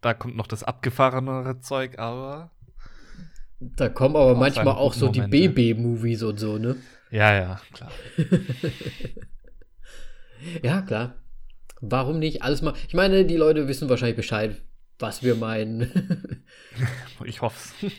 da 0.00 0.14
kommt 0.14 0.36
noch 0.36 0.46
das 0.46 0.62
abgefahrenere 0.64 1.60
Zeug, 1.60 1.98
aber 1.98 2.50
Da 3.60 3.88
kommen 3.88 4.16
aber 4.16 4.32
Auch 4.32 4.38
manchmal 4.38 4.68
auch 4.68 4.92
so 4.94 5.06
guten 5.06 5.30
die 5.30 5.38
Momente. 5.48 5.74
BB-Movies 5.74 6.22
und 6.22 6.38
so, 6.38 6.58
ne? 6.58 6.76
ja, 7.10 7.34
ja, 7.34 7.60
klar. 7.72 7.90
Ja, 10.62 10.82
klar. 10.82 11.14
Warum 11.80 12.18
nicht? 12.18 12.42
Alles 12.42 12.62
mal. 12.62 12.74
Ich 12.86 12.94
meine, 12.94 13.24
die 13.24 13.36
Leute 13.36 13.68
wissen 13.68 13.88
wahrscheinlich 13.88 14.16
Bescheid, 14.16 14.62
was 14.98 15.22
wir 15.22 15.34
meinen. 15.34 16.44
Ich 17.24 17.42
hoffe 17.42 17.72
es. 17.82 17.92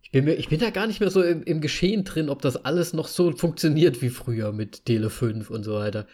Ich 0.00 0.10
bin, 0.10 0.24
mir, 0.24 0.34
ich 0.34 0.48
bin 0.48 0.58
da 0.60 0.70
gar 0.70 0.86
nicht 0.86 1.00
mehr 1.00 1.10
so 1.10 1.22
im, 1.22 1.42
im 1.42 1.60
Geschehen 1.60 2.04
drin, 2.04 2.30
ob 2.30 2.40
das 2.40 2.56
alles 2.64 2.94
noch 2.94 3.06
so 3.08 3.32
funktioniert 3.32 4.00
wie 4.00 4.08
früher 4.08 4.52
mit 4.52 4.86
Tele 4.86 5.10
5 5.10 5.50
und 5.50 5.62
so 5.62 5.74
weiter. 5.74 6.06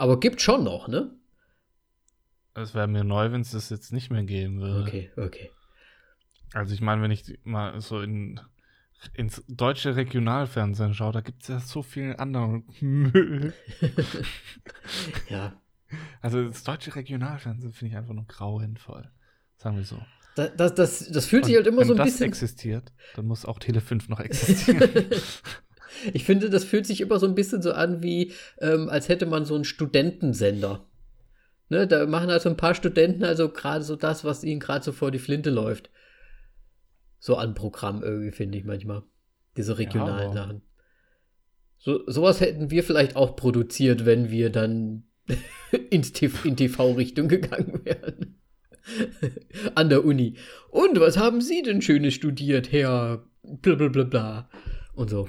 Aber 0.00 0.18
gibt 0.18 0.40
schon 0.40 0.64
noch, 0.64 0.88
ne? 0.88 1.10
Es 2.54 2.74
wäre 2.74 2.88
mir 2.88 3.04
neu, 3.04 3.30
wenn 3.32 3.42
es 3.42 3.50
das 3.50 3.68
jetzt 3.68 3.92
nicht 3.92 4.10
mehr 4.10 4.24
geben 4.24 4.60
würde. 4.60 4.82
Okay, 4.82 5.10
okay. 5.16 5.50
Also 6.54 6.72
ich 6.74 6.80
meine, 6.80 7.02
wenn 7.02 7.10
ich 7.10 7.38
mal 7.44 7.78
so 7.80 8.00
in 8.00 8.40
ins 9.14 9.42
deutsche 9.48 9.96
Regionalfernsehen 9.96 10.94
schaue, 10.94 11.12
da 11.12 11.20
gibt 11.20 11.42
es 11.42 11.48
ja 11.48 11.60
so 11.60 11.82
viel 11.82 12.16
anderen 12.16 12.64
Müll. 12.80 13.52
Ja. 15.28 15.60
Also 16.22 16.48
das 16.48 16.62
deutsche 16.64 16.94
Regionalfernsehen 16.94 17.72
finde 17.72 17.92
ich 17.92 17.96
einfach 17.98 18.14
nur 18.14 18.26
grauenvoll. 18.26 19.10
Sagen 19.56 19.76
wir 19.76 19.84
so. 19.84 20.00
Da- 20.36 20.48
Das, 20.48 20.74
das, 20.74 21.08
das 21.10 21.26
fühlt 21.26 21.44
sich 21.44 21.56
halt 21.56 21.66
immer 21.66 21.80
wenn 21.80 21.88
so 21.88 21.92
ein 21.94 21.98
das 21.98 22.06
bisschen. 22.06 22.26
existiert, 22.26 22.92
dann 23.16 23.26
muss 23.26 23.44
auch 23.44 23.58
Tele 23.58 23.80
5 23.80 24.08
noch 24.08 24.20
existieren. 24.20 24.88
Ich 26.12 26.24
finde, 26.24 26.50
das 26.50 26.64
fühlt 26.64 26.86
sich 26.86 27.00
immer 27.00 27.18
so 27.18 27.26
ein 27.26 27.34
bisschen 27.34 27.62
so 27.62 27.72
an, 27.72 28.02
wie 28.02 28.32
ähm, 28.58 28.88
als 28.88 29.08
hätte 29.08 29.26
man 29.26 29.44
so 29.44 29.54
einen 29.54 29.64
Studentensender. 29.64 30.86
Ne, 31.68 31.86
da 31.86 32.06
machen 32.06 32.30
also 32.30 32.48
ein 32.48 32.56
paar 32.56 32.74
Studenten 32.74 33.22
also 33.22 33.48
gerade 33.48 33.84
so 33.84 33.94
das, 33.94 34.24
was 34.24 34.42
ihnen 34.42 34.58
gerade 34.60 34.84
so 34.84 34.92
vor 34.92 35.10
die 35.10 35.20
Flinte 35.20 35.50
läuft. 35.50 35.90
So 37.20 37.36
an 37.36 37.54
Programm 37.54 38.02
irgendwie, 38.02 38.32
finde 38.32 38.58
ich 38.58 38.64
manchmal. 38.64 39.02
Diese 39.56 39.78
regionalen 39.78 40.30
aber- 40.30 40.32
Sachen. 40.32 40.62
So, 41.82 42.02
sowas 42.06 42.40
hätten 42.40 42.70
wir 42.70 42.84
vielleicht 42.84 43.16
auch 43.16 43.36
produziert, 43.36 44.04
wenn 44.04 44.30
wir 44.30 44.50
dann 44.50 45.04
ins 45.90 46.12
TV, 46.12 46.46
in 46.46 46.56
TV-Richtung 46.56 47.28
gegangen 47.28 47.80
wären. 47.84 48.36
An 49.74 49.88
der 49.88 50.04
Uni. 50.04 50.34
Und 50.70 51.00
was 51.00 51.16
haben 51.16 51.40
Sie 51.40 51.62
denn 51.62 51.80
Schönes 51.80 52.14
studiert, 52.14 52.72
Herr 52.72 53.24
blablabla? 53.42 54.04
Bla. 54.04 54.50
Und 54.94 55.08
so. 55.10 55.26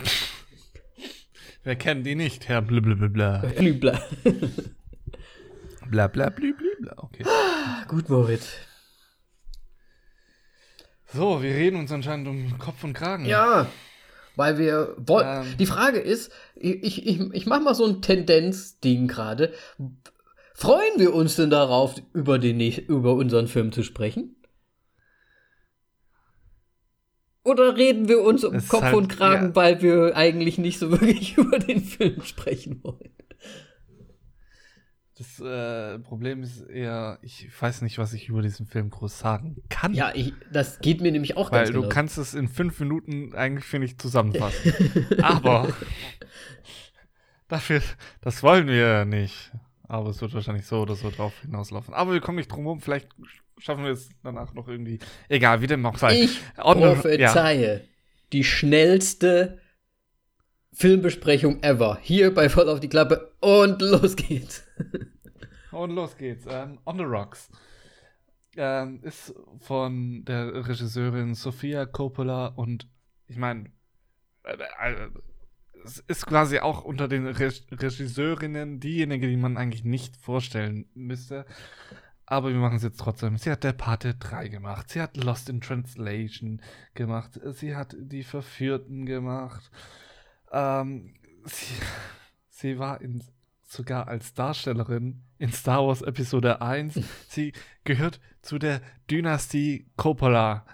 Wer 1.64 1.76
kennt 1.76 2.06
die 2.06 2.16
nicht, 2.16 2.48
Herr 2.48 2.62
Blablabla. 2.62 3.44
Blübla. 3.58 4.02
Bla 5.92 6.08
bla 6.08 6.30
bla 6.30 6.52
bla 6.58 6.70
bla. 6.80 7.04
Okay. 7.04 7.26
Gut, 7.90 8.08
Moritz. 8.08 8.54
So, 11.14 11.44
wir 11.44 11.52
reden 11.52 11.76
uns 11.76 11.92
anscheinend 11.92 12.30
um 12.30 12.58
Kopf 12.58 12.86
und 12.86 12.94
Kragen. 12.94 13.26
Ja, 13.26 13.68
weil 14.38 14.58
wir 14.58 14.96
wollen. 14.98 15.46
Ähm. 15.46 15.58
Die 15.60 15.66
Frage 15.66 16.00
ist, 16.00 16.32
ich, 16.56 17.06
ich, 17.06 17.20
ich 17.20 17.46
mach 17.46 17.60
mal 17.60 17.76
so 17.76 17.86
ein 17.86 18.02
Tendenzding 18.02 19.10
gerade. 19.10 19.54
Freuen 20.54 20.98
wir 20.98 21.14
uns 21.14 21.36
denn 21.36 21.50
darauf, 21.50 21.96
über, 22.14 22.40
den, 22.40 22.62
über 22.62 23.14
unseren 23.16 23.48
Film 23.48 23.74
zu 23.74 23.84
sprechen? 23.84 24.38
Oder 27.44 27.76
reden 27.76 28.08
wir 28.08 28.22
uns 28.22 28.44
um 28.44 28.56
ist 28.56 28.70
Kopf 28.70 28.84
halt- 28.84 28.96
und 28.96 29.08
Kragen, 29.08 29.48
ja. 29.48 29.56
weil 29.56 29.82
wir 29.82 30.16
eigentlich 30.16 30.58
nicht 30.58 30.80
so 30.80 30.92
wirklich 31.02 31.38
über 31.38 31.60
den 31.60 31.84
Film 31.84 32.22
sprechen 32.24 32.84
wollen? 32.84 33.12
Das 35.18 35.40
äh, 35.40 36.00
Problem 36.00 36.42
ist 36.42 36.62
eher, 36.62 37.20
ich 37.22 37.48
weiß 37.60 37.84
nicht, 37.84 38.00
was 38.00 38.14
ich 38.14 38.30
über 38.30 38.42
diesen 38.42 38.66
Film 38.66 38.90
groß 38.90 39.20
sagen 39.20 39.62
kann. 39.70 39.94
Ja, 39.94 40.12
ich, 40.16 40.34
das 40.52 40.80
geht 40.80 41.00
mir 41.00 41.12
nämlich 41.12 41.38
auch 41.38 41.52
Weil 41.52 41.66
ganz 41.66 41.76
du 41.76 41.82
genau. 41.82 41.94
kannst 41.94 42.18
es 42.18 42.34
in 42.34 42.48
fünf 42.48 42.80
Minuten 42.80 43.36
eigentlich, 43.36 43.66
finde 43.66 43.86
ich, 43.86 44.00
zusammenfassen. 44.00 44.74
Aber 45.22 45.70
dafür, 47.48 47.82
das 48.22 48.42
wollen 48.42 48.66
wir 48.66 48.76
ja 48.76 49.06
nicht. 49.06 49.52
Aber 49.84 50.10
es 50.10 50.22
wird 50.22 50.34
wahrscheinlich 50.34 50.66
so 50.66 50.82
oder 50.82 50.96
so 50.96 51.12
drauf 51.12 51.34
hinauslaufen. 51.42 51.94
Aber 51.94 52.14
wir 52.14 52.22
kommen 52.22 52.38
nicht 52.38 52.52
drum 52.52 52.64
herum. 52.64 52.82
Vielleicht 52.82 53.10
schaffen 53.62 53.84
wir 53.86 53.92
es 53.92 54.10
danach 54.24 54.54
noch 54.54 54.68
irgendwie. 54.68 55.00
Egal, 55.30 55.62
wie 55.62 55.68
dem 55.68 55.86
auch 55.86 55.98
sei. 55.98 56.24
Ich 56.24 56.42
On 56.58 56.78
the- 56.78 56.84
ja. 56.84 56.94
prophezeie 57.32 57.82
die 58.34 58.44
schnellste 58.44 59.60
Filmbesprechung 60.74 61.62
ever. 61.64 61.98
Hier 62.02 62.34
bei 62.34 62.50
Voll 62.50 62.70
auf 62.70 62.80
die 62.80 62.90
Klappe 62.90 63.34
und 63.42 63.82
los 63.82 64.16
geht's. 64.16 64.64
Und 65.72 65.92
los 65.92 66.18
geht's. 66.18 66.46
Ähm, 66.50 66.80
on 66.86 66.98
the 66.98 67.04
Rocks. 67.06 67.50
Ähm, 68.58 69.00
ist 69.04 69.34
von 69.60 70.26
der 70.26 70.68
Regisseurin 70.68 71.34
Sofia 71.34 71.86
Coppola 71.86 72.48
und 72.48 72.90
ich 73.28 73.38
meine, 73.38 73.72
äh, 74.44 74.58
äh, 74.58 75.08
es 75.86 76.00
ist 76.00 76.26
quasi 76.26 76.60
auch 76.60 76.84
unter 76.84 77.08
den 77.08 77.26
Re 77.26 77.54
Regisseurinnen 77.72 78.82
diejenige, 78.82 79.30
die 79.30 79.38
man 79.38 79.56
eigentlich 79.56 79.86
nicht 79.86 80.18
vorstellen 80.18 80.90
müsste. 80.94 81.46
Aber 82.32 82.54
wir 82.54 82.60
machen 82.60 82.78
es 82.78 82.84
jetzt 82.84 83.02
trotzdem. 83.02 83.36
Sie 83.36 83.52
hat 83.52 83.66
der 83.66 83.74
Pate 83.74 84.16
3 84.16 84.48
gemacht. 84.48 84.90
Sie 84.90 85.02
hat 85.02 85.18
Lost 85.18 85.50
in 85.50 85.60
Translation 85.60 86.62
gemacht. 86.94 87.38
Sie 87.56 87.76
hat 87.76 87.94
Die 88.00 88.24
Verführten 88.24 89.06
gemacht. 89.06 89.70
Ähm, 90.50 91.16
sie, 91.44 91.74
sie 92.48 92.80
war 92.80 93.02
in, 93.02 93.22
sogar 93.64 94.08
als 94.08 94.34
Darstellerin 94.34 95.24
in 95.40 95.52
Star 95.52 95.86
Wars 95.86 96.02
Episode 96.04 96.62
1. 96.62 97.02
sie 97.28 97.52
gehört 97.84 98.22
zu 98.42 98.60
der 98.60 98.80
Dynastie 99.10 99.92
Coppola. 99.98 100.66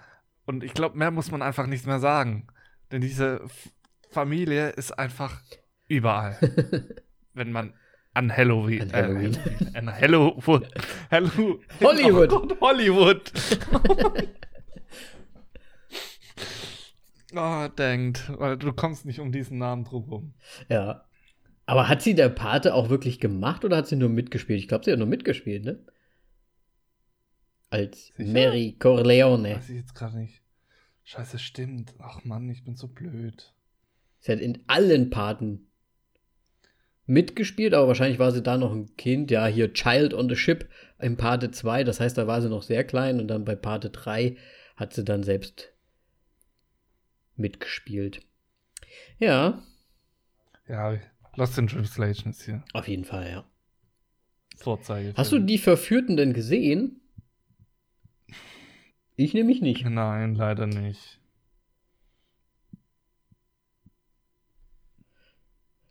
Und 0.46 0.62
ich 0.62 0.74
glaube, 0.74 0.96
mehr 0.96 1.10
muss 1.10 1.32
man 1.32 1.42
einfach 1.42 1.66
nicht 1.66 1.86
mehr 1.86 1.98
sagen. 1.98 2.46
Denn 2.92 3.00
diese 3.00 3.44
Familie 4.10 4.68
ist 4.68 4.96
einfach 4.96 5.42
überall. 5.88 6.38
wenn 7.34 7.50
man 7.50 7.74
an 8.18 8.36
Halloween. 8.36 8.82
An 8.82 8.92
Halloween. 8.92 9.38
Äh, 9.74 9.78
an 9.78 9.94
Halloween. 9.94 10.66
Hallo, 11.10 11.62
Hollywood. 11.80 12.32
Oh 12.32 12.46
Gott, 12.46 12.60
Hollywood. 12.60 13.32
oh, 17.36 17.68
denkt, 17.68 18.32
weil 18.36 18.56
du 18.56 18.72
kommst 18.72 19.06
nicht 19.06 19.20
um 19.20 19.30
diesen 19.30 19.58
Namen 19.58 19.84
drum 19.84 20.04
rum. 20.04 20.34
Ja. 20.68 21.04
Aber 21.66 21.88
hat 21.88 22.02
sie 22.02 22.14
der 22.14 22.28
Pate 22.28 22.74
auch 22.74 22.88
wirklich 22.90 23.20
gemacht 23.20 23.64
oder 23.64 23.76
hat 23.76 23.86
sie 23.86 23.94
nur 23.94 24.08
mitgespielt? 24.08 24.58
Ich 24.58 24.66
glaube, 24.66 24.84
sie 24.84 24.90
hat 24.90 24.98
nur 24.98 25.06
mitgespielt, 25.06 25.64
ne? 25.64 25.78
Als 27.70 28.08
Sicher? 28.16 28.32
Mary 28.32 28.74
Corleone. 28.78 29.56
Weiß 29.56 29.68
ich 29.68 29.76
jetzt 29.76 29.94
gerade 29.94 30.18
nicht. 30.18 30.42
Scheiße, 31.04 31.38
stimmt. 31.38 31.94
Ach 31.98 32.24
Mann, 32.24 32.48
ich 32.48 32.64
bin 32.64 32.74
so 32.74 32.88
blöd. 32.88 33.54
Sie 34.20 34.32
hat 34.32 34.40
in 34.40 34.64
allen 34.66 35.10
Paten 35.10 35.67
mitgespielt, 37.08 37.74
aber 37.74 37.88
wahrscheinlich 37.88 38.18
war 38.20 38.30
sie 38.30 38.42
da 38.42 38.56
noch 38.56 38.72
ein 38.72 38.94
Kind. 38.96 39.30
Ja, 39.32 39.46
hier 39.46 39.72
Child 39.72 40.14
on 40.14 40.28
the 40.28 40.36
Ship 40.36 40.68
im 41.00 41.16
Pate 41.16 41.50
2, 41.50 41.82
das 41.84 41.98
heißt, 42.00 42.16
da 42.18 42.26
war 42.26 42.40
sie 42.42 42.48
noch 42.48 42.62
sehr 42.62 42.84
klein 42.84 43.18
und 43.18 43.28
dann 43.28 43.44
bei 43.44 43.56
Pate 43.56 43.90
3 43.90 44.36
hat 44.76 44.92
sie 44.94 45.04
dann 45.04 45.22
selbst 45.24 45.72
mitgespielt. 47.36 48.20
Ja, 49.18 49.62
Ja, 50.68 50.96
Lost 51.36 51.56
in 51.58 51.66
Translation 51.68 52.30
ist 52.32 52.42
hier. 52.44 52.62
auf 52.72 52.88
jeden 52.88 53.04
Fall, 53.04 53.28
ja. 53.30 53.44
Vorzeige. 54.56 55.14
Hast 55.16 55.30
du 55.32 55.38
die 55.38 55.58
Verführten 55.58 56.16
denn 56.16 56.32
gesehen? 56.32 57.00
Ich 59.14 59.34
nämlich 59.34 59.60
nicht. 59.60 59.84
Nein, 59.84 60.34
leider 60.34 60.66
nicht. 60.66 61.17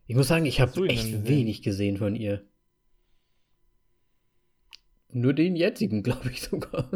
Ich 0.08 0.16
muss 0.16 0.28
sagen, 0.28 0.46
ich 0.46 0.60
habe 0.60 0.88
echt 0.88 1.28
wenig 1.28 1.62
gesehen 1.62 1.98
von 1.98 2.16
ihr. 2.16 2.42
Nur 5.12 5.34
den 5.34 5.54
jetzigen, 5.54 6.02
glaube 6.02 6.30
ich 6.30 6.42
sogar. 6.42 6.88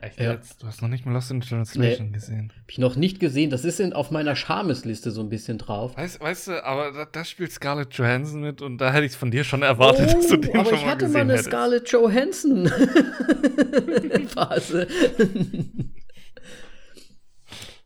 Echt 0.00 0.18
Ja. 0.18 0.32
jetzt? 0.32 0.62
Du 0.62 0.66
hast 0.66 0.80
noch 0.80 0.88
nicht 0.88 1.04
mal 1.04 1.12
Lost 1.12 1.30
in 1.30 1.42
Translation 1.42 2.12
gesehen. 2.12 2.50
Habe 2.56 2.64
ich 2.68 2.78
noch 2.78 2.96
nicht 2.96 3.20
gesehen. 3.20 3.50
Das 3.50 3.64
ist 3.66 3.78
in, 3.80 3.92
auf 3.92 4.10
meiner 4.10 4.34
Schammesliste 4.34 5.10
so 5.10 5.20
ein 5.20 5.28
bisschen 5.28 5.58
drauf. 5.58 5.94
Weißt, 5.96 6.20
weißt 6.20 6.48
du, 6.48 6.64
aber 6.64 6.92
da, 6.92 7.04
da 7.04 7.24
spielt 7.24 7.52
Scarlett 7.52 7.92
Johansson 7.94 8.40
mit 8.40 8.62
und 8.62 8.78
da 8.78 8.92
hätte 8.92 9.04
ich 9.04 9.12
es 9.12 9.16
von 9.16 9.30
dir 9.30 9.44
schon 9.44 9.62
erwartet, 9.62 10.12
dass 10.14 10.28
du 10.28 10.38
den 10.38 10.56
Oh, 10.56 10.60
aber 10.60 10.70
schon 10.70 10.78
ich 10.78 10.84
mal 10.84 10.90
hatte 10.90 11.04
gesehen 11.04 11.12
mal 11.12 11.20
eine 11.20 11.32
hättest. 11.34 11.48
Scarlett 11.50 11.88
Johansson 11.90 12.68
Phase. 14.28 14.88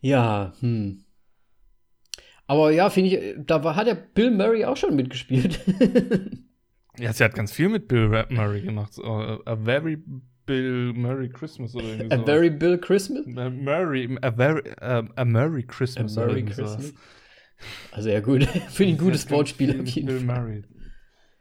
ja, 0.00 0.52
hm. 0.60 1.02
Aber 2.46 2.70
ja, 2.70 2.90
finde 2.90 3.10
ich, 3.16 3.34
da 3.46 3.62
war, 3.64 3.74
hat 3.76 3.86
ja 3.88 3.94
Bill 4.14 4.30
Murray 4.30 4.64
auch 4.64 4.76
schon 4.76 4.94
mitgespielt. 4.96 5.60
Ja, 6.98 7.12
sie 7.12 7.24
hat 7.24 7.34
ganz 7.34 7.52
viel 7.52 7.68
mit 7.68 7.88
Bill 7.88 8.06
Ra- 8.06 8.24
Murray 8.30 8.62
gemacht. 8.62 8.94
So, 8.94 9.02
a 9.04 9.54
very 9.54 9.98
Bill 10.46 10.94
Murray 10.94 11.28
Christmas 11.28 11.74
oder 11.74 11.84
irgendwie 11.88 12.10
A 12.10 12.16
sowas. 12.16 12.24
Very 12.26 12.48
Bill 12.48 12.78
Christmas. 12.78 13.26
A 13.36 13.50
Murray, 13.50 14.16
a 14.22 14.30
very, 14.30 14.62
a 14.80 15.24
Merry 15.26 15.62
A 15.62 15.66
Christmas 15.66 16.16
oder 16.16 16.28
Merry 16.28 16.38
irgendwie 16.38 16.54
Christmas. 16.54 16.86
sowas. 16.88 16.94
Also 17.92 18.08
ja 18.08 18.20
gut, 18.20 18.44
finde 18.70 18.84
ich 18.84 18.94
ein 18.94 18.96
gutes 18.96 19.30
Wortspiel 19.30 19.78
auf 19.78 19.86
jeden 19.88 20.06
Bill 20.06 20.20
Fall. 20.20 20.40
Murray 20.40 20.62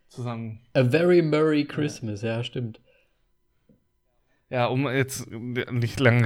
zusammen. 0.10 0.60
A 0.74 0.84
Very 0.84 1.22
Merry 1.22 1.64
Christmas, 1.64 2.22
ja, 2.22 2.44
stimmt. 2.44 2.82
Ja, 4.50 4.66
um 4.68 4.90
jetzt 4.90 5.32
nicht 5.32 6.02
lange 6.02 6.22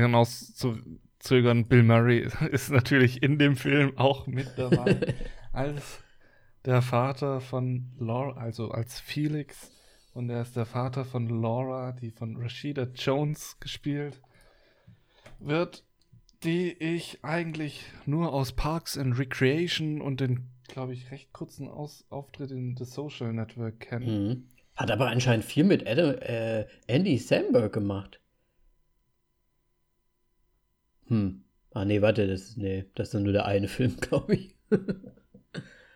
hinauszuzögern, 1.20 1.66
Bill 1.66 1.84
Murray 1.84 2.28
ist 2.52 2.72
natürlich 2.72 3.22
in 3.24 3.38
dem 3.38 3.56
Film 3.56 3.98
auch 3.98 4.28
mit 4.28 4.58
dabei. 4.58 5.00
als 5.52 6.00
der 6.66 6.82
Vater 6.82 7.42
von 7.42 7.92
Laura, 8.00 8.40
also 8.40 8.72
als 8.72 9.00
Felix. 9.00 9.72
Und 10.14 10.30
er 10.30 10.42
ist 10.42 10.56
der 10.56 10.66
Vater 10.66 11.06
von 11.06 11.30
Laura, 11.30 11.92
die 11.94 12.12
von 12.12 12.36
Rashida 12.36 12.88
Jones 12.96 13.58
gespielt 13.60 14.22
wird, 15.40 15.84
die 16.44 16.72
ich 16.74 17.20
eigentlich 17.24 17.86
nur 18.06 18.34
aus 18.34 18.52
Parks 18.54 18.98
and 18.98 19.18
Recreation 19.18 20.02
und 20.02 20.20
den, 20.20 20.50
glaube 20.68 20.94
ich, 20.94 21.12
recht 21.12 21.32
kurzen 21.32 21.68
aus 21.68 22.06
Auftritt 22.10 22.52
in 22.52 22.76
The 22.76 22.86
Social 22.86 23.32
Network 23.34 23.80
kenne. 23.80 24.06
Mhm. 24.06 24.44
Hat 24.76 24.92
aber 24.92 25.08
anscheinend 25.08 25.46
viel 25.46 25.64
mit 25.64 25.88
Adam, 25.88 26.16
äh, 26.22 26.66
Andy 26.88 27.18
Samberg 27.18 27.72
gemacht. 27.72 28.20
Hm. 31.10 31.44
Ah, 31.72 31.86
nee, 31.86 32.02
warte, 32.02 32.28
das 32.28 32.42
ist, 32.42 32.58
nee, 32.58 32.86
das 32.96 33.10
ist 33.10 33.14
dann 33.14 33.24
nur 33.24 33.34
der 33.34 33.46
eine 33.46 33.68
Film, 33.78 33.98
glaube 33.98 34.36
ich. 34.36 34.56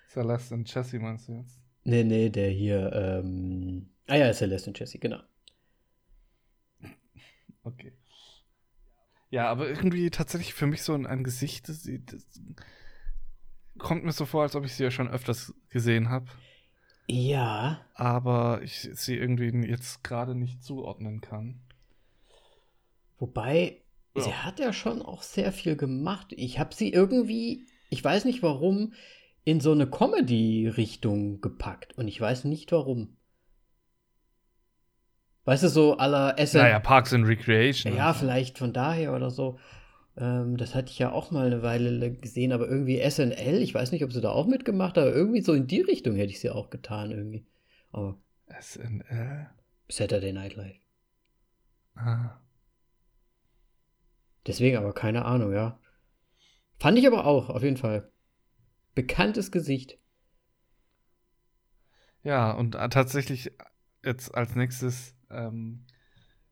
Celeste 0.10 0.54
und 0.54 0.72
Jesse 0.74 1.00
meinst 1.00 1.28
du 1.28 1.34
jetzt? 1.34 1.60
nee, 1.86 2.04
nee, 2.04 2.30
der 2.30 2.50
hier, 2.50 2.92
ähm. 2.94 3.90
Ah 4.08 4.16
ja, 4.18 4.34
Celeste 4.34 4.70
und 4.70 4.80
Jesse, 4.80 5.00
genau. 5.00 5.20
Okay. 7.64 7.94
Ja, 9.30 9.48
aber 9.50 9.68
irgendwie 9.70 10.10
tatsächlich 10.12 10.54
für 10.54 10.68
mich 10.68 10.84
so 10.84 10.94
ein, 10.94 11.08
ein 11.08 11.24
Gesicht, 11.24 11.68
das, 11.70 11.84
das 11.84 12.42
kommt 13.80 14.04
mir 14.04 14.12
so 14.12 14.26
vor, 14.26 14.44
als 14.44 14.56
ob 14.56 14.66
ich 14.66 14.76
sie 14.76 14.84
ja 14.84 14.92
schon 14.92 15.08
öfters 15.08 15.54
gesehen 15.70 16.10
habe. 16.10 16.28
Ja. 17.08 17.86
aber 17.96 18.62
ich 18.64 18.90
sie 18.94 19.18
irgendwie 19.18 19.50
jetzt 19.68 20.04
gerade 20.04 20.36
nicht 20.36 20.64
zuordnen 20.64 21.20
kann. 21.20 21.60
Wobei, 23.20 23.82
Ja. 24.16 24.22
sie 24.24 24.34
hat 24.34 24.60
ja 24.60 24.74
schon 24.74 25.02
auch 25.02 25.24
sehr 25.24 25.52
viel 25.52 25.76
gemacht. 25.76 26.28
Ich 26.32 26.60
habe 26.60 26.74
sie 26.76 26.92
irgendwie, 26.92 27.66
ich 27.90 28.04
weiß 28.04 28.26
nicht 28.26 28.44
warum, 28.44 28.94
in 29.44 29.60
so 29.60 29.72
eine 29.72 29.88
Comedy-Richtung 29.90 31.42
gepackt. 31.42 31.98
Und 31.98 32.08
ich 32.08 32.20
weiß 32.20 32.46
nicht 32.46 32.72
warum. 32.72 33.18
Weißt 35.46 35.64
du, 35.64 35.68
so 35.70 35.98
aller 35.98 36.36
SN 36.38 36.62
Naja, 36.62 36.80
Parks 36.80 37.14
and 37.14 37.28
Recreation. 37.28 37.96
Ja, 37.96 38.08
also. 38.08 38.20
vielleicht 38.20 38.58
von 38.58 38.72
daher 38.72 39.14
oder 39.14 39.30
so. 39.30 39.60
Ähm, 40.16 40.58
das 40.58 40.76
hatte 40.76 40.92
ich 40.92 41.00
ja 41.00 41.12
auch 41.12 41.32
mal 41.32 41.48
eine 41.48 41.64
Weile 41.64 42.14
gesehen, 42.14 42.54
aber 42.54 42.68
irgendwie 42.68 43.00
SNL, 43.00 43.62
ich 43.62 43.74
weiß 43.74 43.92
nicht, 43.92 44.04
ob 44.04 44.14
sie 44.14 44.22
da 44.22 44.30
auch 44.30 44.46
mitgemacht 44.46 44.96
hat, 44.96 45.04
aber 45.04 45.16
irgendwie 45.16 45.42
so 45.42 45.54
in 45.54 45.68
die 45.68 45.82
Richtung 45.82 46.16
hätte 46.16 46.32
ich 46.32 46.40
sie 46.40 46.52
auch 46.52 46.70
getan 46.70 47.12
irgendwie. 47.12 47.46
Aber 47.92 48.18
SNL. 48.60 49.50
Saturday 49.90 50.32
Night 50.32 50.56
Live. 50.56 50.78
Ah. 51.96 52.40
Deswegen 54.48 54.78
aber 54.78 54.94
keine 54.94 55.26
Ahnung, 55.26 55.54
ja. 55.54 55.80
Fand 56.80 56.98
ich 56.98 57.08
aber 57.08 57.26
auch, 57.26 57.50
auf 57.50 57.64
jeden 57.64 57.78
Fall. 57.78 58.12
Bekanntes 58.96 59.52
Gesicht. 59.52 59.98
Ja, 62.24 62.52
und 62.52 62.76
äh, 62.76 62.90
tatsächlich 62.90 63.52
jetzt 64.04 64.34
als 64.36 64.56
nächstes 64.56 65.16
ähm, 65.30 65.86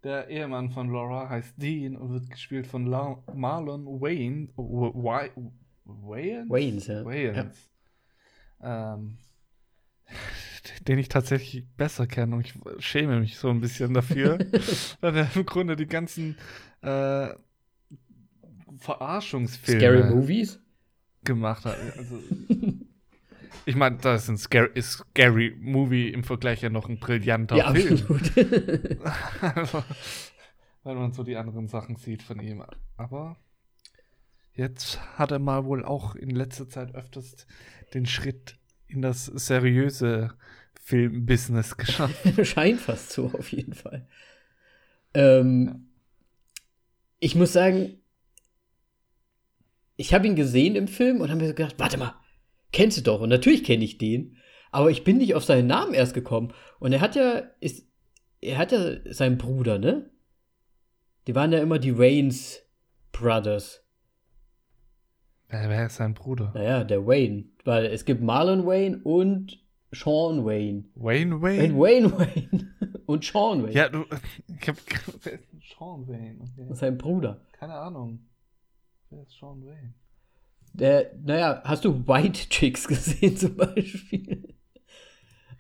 der 0.03 0.29
Ehemann 0.29 0.71
von 0.71 0.89
Laura 0.89 1.29
heißt 1.29 1.61
Dean 1.61 1.95
und 1.95 2.11
wird 2.11 2.29
gespielt 2.29 2.65
von 2.65 2.87
La 2.87 3.23
Marlon 3.33 3.85
Wayne. 3.85 4.49
Wayans? 4.55 6.49
Wayans, 6.49 6.87
ja. 6.87 7.05
Wayans. 7.05 7.69
Ähm, 8.61 9.17
den 10.87 10.97
ich 10.97 11.07
tatsächlich 11.07 11.67
besser 11.77 12.07
kenne 12.07 12.35
und 12.35 12.45
ich 12.45 12.53
schäme 12.83 13.19
mich 13.19 13.37
so 13.37 13.49
ein 13.49 13.61
bisschen 13.61 13.93
dafür, 13.93 14.39
weil 15.01 15.15
er 15.15 15.35
im 15.35 15.45
Grunde 15.45 15.75
die 15.75 15.87
ganzen 15.87 16.35
äh, 16.81 17.29
Verarschungsfilme 18.81 19.79
Scary 19.79 20.03
Movies? 20.15 20.59
gemacht 21.23 21.65
hat. 21.65 21.77
Also, 21.97 22.19
ich 23.65 23.75
meine, 23.75 23.97
das 23.97 24.23
ist 24.23 24.29
ein 24.29 24.37
Scary, 24.37 24.81
Scary 24.81 25.55
Movie 25.59 26.09
im 26.09 26.23
Vergleich 26.23 26.61
ja 26.61 26.69
noch 26.69 26.89
ein 26.89 26.99
brillanter 26.99 27.57
Ja, 27.57 27.71
Film. 27.73 27.93
absolut. 27.93 28.31
Also, 29.41 29.83
Weil 30.83 30.95
man 30.95 31.13
so 31.13 31.23
die 31.23 31.35
anderen 31.37 31.67
Sachen 31.67 31.95
sieht 31.95 32.23
von 32.23 32.39
ihm. 32.39 32.63
Aber 32.97 33.37
jetzt 34.55 34.99
hat 35.17 35.31
er 35.31 35.37
mal 35.39 35.65
wohl 35.65 35.85
auch 35.85 36.15
in 36.15 36.31
letzter 36.31 36.67
Zeit 36.69 36.95
öfters 36.95 37.45
den 37.93 38.07
Schritt 38.07 38.57
in 38.87 39.01
das 39.03 39.25
seriöse 39.25 40.33
Filmbusiness 40.81 41.77
geschafft. 41.77 42.17
Scheint 42.47 42.79
fast 42.81 43.11
so, 43.11 43.27
auf 43.27 43.51
jeden 43.51 43.73
Fall. 43.73 44.07
Ähm, 45.13 45.87
ich 47.19 47.35
muss 47.35 47.53
sagen, 47.53 48.00
ich 50.01 50.15
habe 50.15 50.25
ihn 50.25 50.35
gesehen 50.35 50.75
im 50.75 50.87
Film 50.87 51.21
und 51.21 51.29
habe 51.29 51.39
mir 51.39 51.47
so 51.47 51.53
gedacht, 51.53 51.75
warte 51.77 51.99
mal, 51.99 52.15
kennst 52.71 52.97
du 52.97 53.01
doch. 53.01 53.21
Und 53.21 53.29
natürlich 53.29 53.63
kenne 53.63 53.83
ich 53.83 53.99
den, 53.99 54.35
aber 54.71 54.89
ich 54.89 55.03
bin 55.03 55.19
nicht 55.19 55.35
auf 55.35 55.43
seinen 55.43 55.67
Namen 55.67 55.93
erst 55.93 56.15
gekommen. 56.15 56.53
Und 56.79 56.91
er 56.91 57.01
hat 57.01 57.15
ja, 57.15 57.43
ist, 57.59 57.87
er 58.41 58.57
hat 58.57 58.71
ja 58.71 58.95
seinen 59.13 59.37
Bruder, 59.37 59.77
ne? 59.77 60.09
Die 61.27 61.35
waren 61.35 61.51
ja 61.51 61.59
immer 61.59 61.77
die 61.77 61.99
Waynes 61.99 62.63
Brothers. 63.11 63.85
Wer, 65.49 65.85
ist 65.85 65.97
sein 65.97 66.15
Bruder? 66.15 66.51
Naja, 66.55 66.83
der 66.83 67.05
Wayne. 67.05 67.43
Weil 67.63 67.85
es 67.85 68.03
gibt 68.03 68.23
Marlon 68.23 68.65
Wayne 68.65 69.01
und 69.03 69.63
Sean 69.91 70.43
Wayne. 70.43 70.85
Wayne 70.95 71.39
Wayne? 71.43 71.77
Wayne? 71.77 72.11
Wayne 72.11 72.17
Wayne. 72.17 72.73
und 73.05 73.23
Sean 73.23 73.61
Wayne. 73.61 73.73
Ja, 73.73 73.87
du. 73.87 74.05
Ich 74.59 74.67
hab, 74.67 74.77
wer 75.23 75.33
ist 75.33 75.51
denn 75.51 75.61
Sean 75.77 76.07
Wayne? 76.07 76.39
Okay. 76.41 76.73
Sein 76.73 76.97
Bruder. 76.97 77.45
Keine 77.51 77.75
Ahnung. 77.75 78.30
Wer 79.11 79.23
ist 79.23 79.37
Sean 79.37 79.65
Wayne? 79.65 79.93
Der, 80.73 81.11
naja, 81.21 81.61
hast 81.65 81.83
du 81.83 82.07
White 82.07 82.49
Chicks 82.49 82.87
gesehen 82.87 83.35
zum 83.35 83.57
Beispiel? 83.57 84.55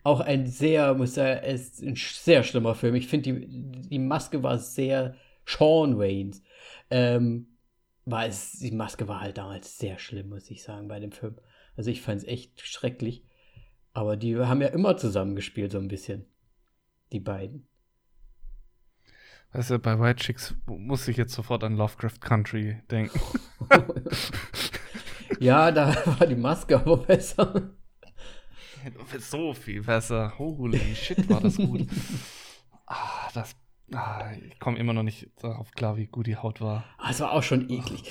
Auch 0.03 0.21
ein 0.21 0.47
sehr, 0.47 0.93
muss 0.93 1.15
sagen, 1.15 1.45
ist 1.45 1.81
ein 1.83 1.95
sehr 1.95 2.43
schlimmer 2.43 2.75
Film. 2.75 2.95
Ich 2.95 3.07
finde, 3.07 3.33
die, 3.33 3.71
die 3.89 3.99
Maske 3.99 4.41
war 4.41 4.57
sehr 4.57 5.15
Sean 5.45 5.99
Waynes. 5.99 6.41
Ähm, 6.89 7.57
war 8.05 8.25
es, 8.25 8.53
die 8.53 8.71
Maske 8.71 9.07
war 9.07 9.19
halt 9.19 9.37
damals 9.37 9.77
sehr 9.77 9.99
schlimm, 9.99 10.29
muss 10.29 10.49
ich 10.49 10.63
sagen, 10.63 10.87
bei 10.87 10.99
dem 10.99 11.11
Film. 11.11 11.35
Also 11.75 11.91
ich 11.91 12.01
fand 12.01 12.21
es 12.21 12.27
echt 12.27 12.61
schrecklich. 12.61 13.25
Aber 13.93 14.15
die 14.15 14.37
haben 14.37 14.61
ja 14.61 14.69
immer 14.69 14.95
zusammengespielt, 14.95 15.73
so 15.73 15.77
ein 15.77 15.89
bisschen. 15.89 16.25
Die 17.11 17.19
beiden. 17.19 17.67
Weißt 19.53 19.69
du, 19.69 19.79
bei 19.79 19.99
White 19.99 20.23
Chicks 20.23 20.55
muss 20.65 21.07
ich 21.07 21.17
jetzt 21.17 21.33
sofort 21.33 21.63
an 21.63 21.75
Lovecraft 21.75 22.21
Country 22.21 22.81
denken. 22.89 23.19
ja, 25.39 25.71
da 25.71 25.93
war 26.05 26.25
die 26.25 26.35
Maske 26.35 26.77
aber 26.77 26.97
besser. 26.97 27.71
So 29.19 29.53
viel 29.53 29.83
besser. 29.83 30.37
Holy 30.39 30.95
shit, 30.95 31.29
war 31.29 31.41
das 31.41 31.57
gut. 31.57 31.85
ah, 32.87 33.29
das. 33.33 33.55
Ah, 33.93 34.31
ich 34.31 34.57
komme 34.59 34.79
immer 34.79 34.93
noch 34.93 35.03
nicht 35.03 35.29
darauf 35.41 35.71
klar, 35.71 35.97
wie 35.97 36.07
gut 36.07 36.27
die 36.27 36.37
Haut 36.37 36.61
war. 36.61 36.85
Ah, 36.97 37.11
es 37.11 37.19
war 37.19 37.33
auch 37.33 37.43
schon 37.43 37.69
eklig. 37.69 38.09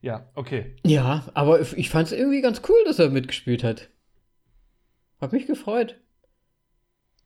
Ja, 0.00 0.28
okay. 0.34 0.74
Ja, 0.84 1.24
aber 1.34 1.60
ich 1.60 1.88
fand 1.88 2.08
es 2.08 2.12
irgendwie 2.12 2.42
ganz 2.42 2.62
cool, 2.68 2.82
dass 2.84 2.98
er 2.98 3.10
mitgespielt 3.10 3.62
hat. 3.62 3.90
Hat 5.20 5.32
mich 5.32 5.46
gefreut, 5.46 6.00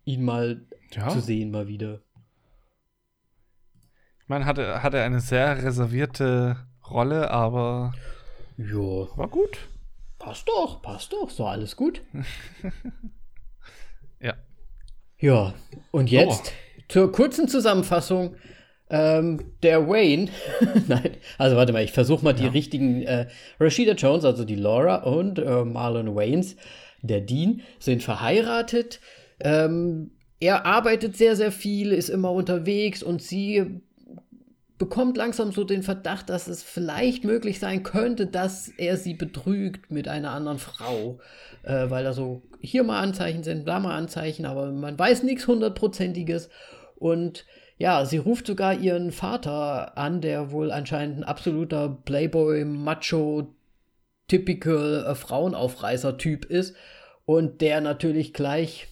ihn 0.04 0.22
mal 0.22 0.66
ja. 0.94 1.08
zu 1.08 1.20
sehen, 1.20 1.50
mal 1.50 1.68
wieder. 1.68 2.00
Ich 4.20 4.28
meine, 4.28 4.44
hatte, 4.44 4.82
hatte 4.82 5.02
eine 5.02 5.20
sehr 5.20 5.62
reservierte 5.62 6.56
Rolle, 6.90 7.30
aber. 7.30 7.94
Jo. 8.56 9.08
War 9.16 9.28
gut. 9.28 9.68
Passt 10.18 10.48
doch, 10.48 10.82
passt 10.82 11.12
doch, 11.12 11.30
so 11.30 11.46
alles 11.46 11.76
gut. 11.76 12.00
ja. 14.20 14.34
Ja, 15.18 15.54
und 15.92 16.10
jetzt 16.10 16.46
so. 16.46 16.52
zur 16.88 17.12
kurzen 17.12 17.48
Zusammenfassung. 17.48 18.36
Ähm, 18.88 19.52
der 19.62 19.88
Wayne, 19.88 20.30
nein, 20.88 21.16
also 21.38 21.56
warte 21.56 21.72
mal, 21.72 21.82
ich 21.82 21.90
versuche 21.90 22.24
mal 22.24 22.32
die 22.32 22.44
ja. 22.44 22.50
richtigen. 22.50 23.02
Äh, 23.02 23.28
Rashida 23.58 23.92
Jones, 23.92 24.24
also 24.24 24.44
die 24.44 24.54
Laura 24.54 25.02
und 25.02 25.38
äh, 25.38 25.64
Marlon 25.64 26.14
Waynes, 26.14 26.56
der 27.02 27.20
Dean, 27.20 27.62
sind 27.78 28.02
verheiratet. 28.02 29.00
Ähm, 29.40 30.12
er 30.40 30.66
arbeitet 30.66 31.16
sehr, 31.16 31.36
sehr 31.36 31.52
viel, 31.52 31.92
ist 31.92 32.08
immer 32.08 32.32
unterwegs 32.32 33.02
und 33.02 33.22
sie 33.22 33.80
bekommt 34.78 35.16
langsam 35.16 35.52
so 35.52 35.64
den 35.64 35.82
Verdacht, 35.82 36.28
dass 36.28 36.48
es 36.48 36.62
vielleicht 36.62 37.24
möglich 37.24 37.58
sein 37.58 37.82
könnte, 37.82 38.26
dass 38.26 38.68
er 38.68 38.96
sie 38.96 39.14
betrügt 39.14 39.90
mit 39.90 40.06
einer 40.06 40.32
anderen 40.32 40.58
Frau, 40.58 41.18
äh, 41.62 41.88
weil 41.88 42.04
da 42.04 42.12
so 42.12 42.42
hier 42.60 42.84
mal 42.84 43.00
Anzeichen 43.00 43.42
sind, 43.42 43.66
da 43.66 43.80
mal 43.80 43.96
Anzeichen, 43.96 44.44
aber 44.44 44.70
man 44.72 44.98
weiß 44.98 45.22
nichts 45.22 45.46
hundertprozentiges. 45.46 46.50
Und 46.96 47.46
ja, 47.78 48.04
sie 48.04 48.18
ruft 48.18 48.46
sogar 48.46 48.74
ihren 48.74 49.12
Vater 49.12 49.96
an, 49.96 50.20
der 50.20 50.50
wohl 50.50 50.70
anscheinend 50.70 51.18
ein 51.18 51.24
absoluter 51.24 51.88
Playboy, 52.04 52.64
Macho, 52.64 53.54
typical 54.28 55.06
äh, 55.06 55.14
Frauenaufreißer-Typ 55.14 56.44
ist 56.44 56.76
und 57.24 57.60
der 57.60 57.80
natürlich 57.80 58.34
gleich 58.34 58.88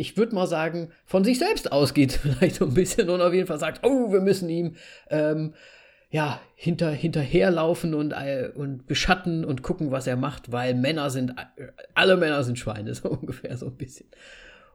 ich 0.00 0.16
würde 0.16 0.34
mal 0.34 0.46
sagen, 0.46 0.88
von 1.04 1.24
sich 1.24 1.38
selbst 1.38 1.70
ausgeht, 1.72 2.12
vielleicht 2.22 2.56
so 2.56 2.64
ein 2.64 2.74
bisschen 2.74 3.10
und 3.10 3.20
auf 3.20 3.34
jeden 3.34 3.46
Fall 3.46 3.58
sagt, 3.58 3.84
oh, 3.84 4.10
wir 4.10 4.20
müssen 4.20 4.48
ihm 4.48 4.76
ähm, 5.10 5.52
ja, 6.08 6.40
hinter, 6.54 6.90
hinterherlaufen 6.90 7.94
und, 7.94 8.12
äh, 8.12 8.50
und 8.54 8.86
beschatten 8.86 9.44
und 9.44 9.62
gucken, 9.62 9.90
was 9.90 10.06
er 10.06 10.16
macht, 10.16 10.50
weil 10.50 10.74
Männer 10.74 11.10
sind, 11.10 11.34
alle 11.94 12.16
Männer 12.16 12.42
sind 12.42 12.58
Schweine, 12.58 12.94
so 12.94 13.10
ungefähr 13.10 13.56
so 13.58 13.66
ein 13.66 13.76
bisschen. 13.76 14.08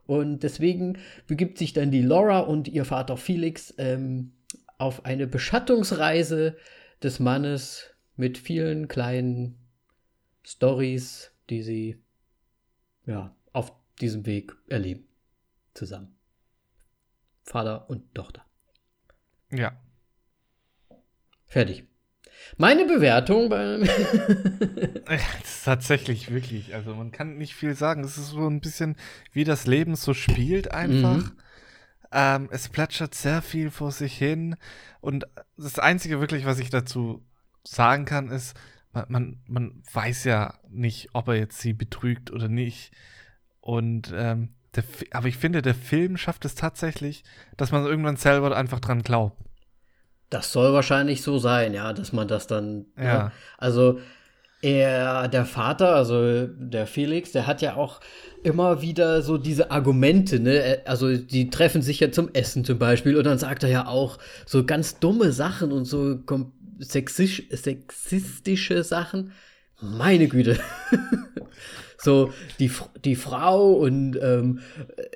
Und 0.05 0.43
deswegen 0.43 0.99
begibt 1.25 1.57
sich 1.57 1.73
dann 1.73 1.89
die 1.89 2.03
Laura 2.03 2.39
und 2.39 2.67
ihr 2.67 2.85
Vater 2.85 3.17
Felix 3.17 3.73
ähm, 3.79 4.33
auf 4.77 5.05
eine 5.05 5.25
Beschattungsreise 5.25 6.55
des 7.01 7.19
Mannes 7.19 7.95
mit 8.15 8.37
vielen 8.37 8.87
kleinen 8.87 9.57
Stories, 10.45 11.31
die 11.49 11.63
sie 11.63 11.97
ja 13.07 13.35
auf 13.53 13.73
diesem 13.99 14.27
Weg 14.27 14.55
erleben 14.69 15.07
zusammen. 15.75 16.15
Vater 17.43 17.89
und 17.89 18.15
Tochter. 18.15 18.43
Ja. 19.51 19.79
Fertig. 21.45 21.85
Meine 22.57 22.85
Bewertung 22.85 23.49
bei. 23.49 23.79
tatsächlich, 25.63 26.31
wirklich. 26.31 26.73
Also 26.73 26.95
man 26.95 27.11
kann 27.11 27.37
nicht 27.37 27.55
viel 27.55 27.75
sagen. 27.75 28.03
Es 28.03 28.17
ist 28.17 28.29
so 28.29 28.47
ein 28.47 28.61
bisschen, 28.61 28.95
wie 29.31 29.43
das 29.43 29.67
Leben 29.67 29.95
so 29.95 30.13
spielt 30.13 30.71
einfach. 30.71 31.17
Mhm. 31.17 31.37
Ähm, 32.11 32.49
es 32.51 32.69
plätschert 32.69 33.15
sehr 33.15 33.41
viel 33.41 33.71
vor 33.71 33.91
sich 33.91 34.17
hin. 34.17 34.55
Und 35.01 35.27
das 35.57 35.79
Einzige 35.79 36.19
wirklich, 36.19 36.45
was 36.45 36.59
ich 36.59 36.69
dazu 36.69 37.25
sagen 37.63 38.05
kann, 38.05 38.29
ist, 38.29 38.55
man, 38.93 39.05
man, 39.09 39.39
man 39.47 39.83
weiß 39.91 40.23
ja 40.25 40.59
nicht, 40.69 41.09
ob 41.13 41.27
er 41.27 41.35
jetzt 41.35 41.59
sie 41.59 41.73
betrügt 41.73 42.31
oder 42.31 42.47
nicht. 42.47 42.91
Und 43.59 44.13
ähm, 44.15 44.55
der, 44.75 44.83
aber 45.11 45.27
ich 45.27 45.37
finde, 45.37 45.61
der 45.61 45.75
Film 45.75 46.17
schafft 46.17 46.45
es 46.45 46.55
tatsächlich, 46.55 47.23
dass 47.57 47.71
man 47.71 47.85
irgendwann 47.85 48.17
selber 48.17 48.55
einfach 48.55 48.79
dran 48.79 49.01
glaubt. 49.01 49.37
Das 50.29 50.51
soll 50.51 50.73
wahrscheinlich 50.73 51.21
so 51.21 51.37
sein, 51.37 51.73
ja, 51.73 51.93
dass 51.93 52.11
man 52.11 52.27
das 52.27 52.47
dann. 52.47 52.85
Ja. 52.97 53.03
ja. 53.03 53.31
Also, 53.57 53.99
er, 54.61 55.27
der 55.27 55.45
Vater, 55.45 55.95
also 55.95 56.47
der 56.47 56.87
Felix, 56.87 57.31
der 57.31 57.45
hat 57.45 57.61
ja 57.61 57.75
auch 57.75 57.99
immer 58.43 58.81
wieder 58.81 59.21
so 59.21 59.37
diese 59.37 59.69
Argumente, 59.69 60.39
ne? 60.39 60.81
Also, 60.85 61.15
die 61.15 61.49
treffen 61.49 61.81
sich 61.81 61.99
ja 61.99 62.11
zum 62.11 62.33
Essen 62.33 62.65
zum 62.65 62.79
Beispiel 62.79 63.15
und 63.15 63.25
dann 63.25 63.37
sagt 63.37 63.63
er 63.63 63.69
ja 63.69 63.87
auch 63.87 64.17
so 64.45 64.65
ganz 64.65 64.99
dumme 64.99 65.31
Sachen 65.31 65.71
und 65.71 65.85
so 65.85 66.19
sexisch, 66.79 67.43
sexistische 67.51 68.83
Sachen. 68.83 69.31
Meine 69.81 70.27
Güte. 70.27 70.59
so 72.05 72.31
die, 72.59 72.71
die 73.03 73.15
Frau 73.15 73.73
und 73.73 74.17
ähm, 74.21 74.59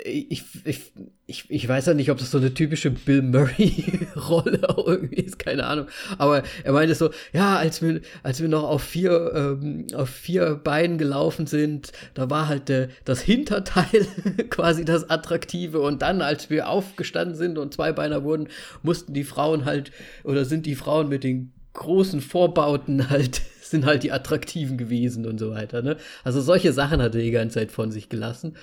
ich, 0.03 0.43
ich, 0.66 0.91
ich, 1.28 1.45
ich 1.49 1.68
weiß 1.70 1.86
ja 1.86 1.93
nicht, 1.93 2.10
ob 2.10 2.18
das 2.18 2.32
so 2.32 2.39
eine 2.39 2.53
typische 2.53 2.89
Bill 2.89 3.22
Murray-Rolle 3.22 4.62
irgendwie 4.86 5.22
ist, 5.22 5.39
keine 5.39 5.66
Ahnung. 5.66 5.88
Aber 6.18 6.43
er 6.64 6.74
meinte 6.74 6.95
so, 6.95 7.12
ja, 7.32 7.55
als 7.55 7.82
wir, 7.82 8.01
als 8.24 8.41
wir 8.41 8.49
noch 8.49 8.64
auf 8.64 8.84
vier, 8.84 9.32
ähm, 9.34 9.88
auf 9.93 10.10
vier 10.10 10.55
Beinen 10.55 10.97
gelaufen 10.97 11.47
sind, 11.47 11.91
da 12.16 12.30
war 12.30 12.47
halt 12.47 12.68
der, 12.68 12.89
das 13.05 13.22
Hinterteil 13.22 14.07
quasi 14.49 14.84
das 14.84 15.10
Attraktive 15.10 15.80
und 15.80 16.01
dann, 16.01 16.22
als 16.22 16.49
wir 16.49 16.68
aufgestanden 16.68 17.38
sind 17.38 17.57
und 17.57 17.74
Zweibeiner 17.74 18.24
wurden, 18.24 18.49
mussten 18.82 19.14
die 19.14 19.24
Frauen 19.24 19.66
halt, 19.66 19.91
oder 20.24 20.43
sind 20.43 20.66
die 20.66 20.76
Frauen 20.76 21.07
mit 21.07 21.24
den 21.24 21.53
großen 21.74 22.20
Vorbauten 22.20 23.10
halt 23.10 23.41
sind 23.70 23.86
halt 23.86 24.03
die 24.03 24.11
attraktiven 24.11 24.78
gewesen 24.78 25.26
und 25.26 25.39
so 25.39 25.51
weiter. 25.51 25.82
Ne? 25.82 25.97
Also 26.24 26.41
solche 26.41 26.74
Sachen 26.74 27.01
hat 27.01 27.15
er 27.15 27.22
die 27.22 27.32
ganze 27.32 27.55
Zeit 27.59 27.72
von 27.72 27.91
sich 27.91 28.09
gelassen. 28.09 28.55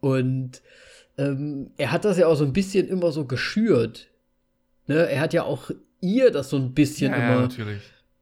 Und 0.00 0.62
ähm, 1.18 1.70
er 1.76 1.92
hat 1.92 2.04
das 2.04 2.18
ja 2.18 2.26
auch 2.26 2.36
so 2.36 2.44
ein 2.44 2.52
bisschen 2.52 2.88
immer 2.88 3.12
so 3.12 3.24
geschürt. 3.24 4.08
Ne? 4.86 5.08
Er 5.08 5.20
hat 5.20 5.32
ja 5.32 5.44
auch 5.44 5.70
ihr 6.00 6.30
das 6.30 6.50
so 6.50 6.56
ein 6.56 6.74
bisschen 6.74 7.12
ja, 7.12 7.18
immer 7.18 7.48
ja, 7.48 7.64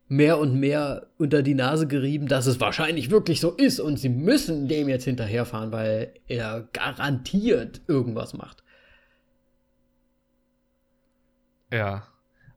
mehr 0.08 0.38
und 0.38 0.58
mehr 0.58 1.08
unter 1.18 1.42
die 1.42 1.54
Nase 1.54 1.86
gerieben, 1.86 2.28
dass 2.28 2.46
es 2.46 2.60
wahrscheinlich 2.60 3.10
wirklich 3.10 3.40
so 3.40 3.50
ist 3.50 3.78
und 3.78 3.98
sie 3.98 4.08
müssen 4.08 4.66
dem 4.68 4.88
jetzt 4.88 5.04
hinterherfahren, 5.04 5.70
weil 5.70 6.14
er 6.26 6.68
garantiert 6.72 7.82
irgendwas 7.86 8.34
macht. 8.34 8.64
Ja. 11.70 12.06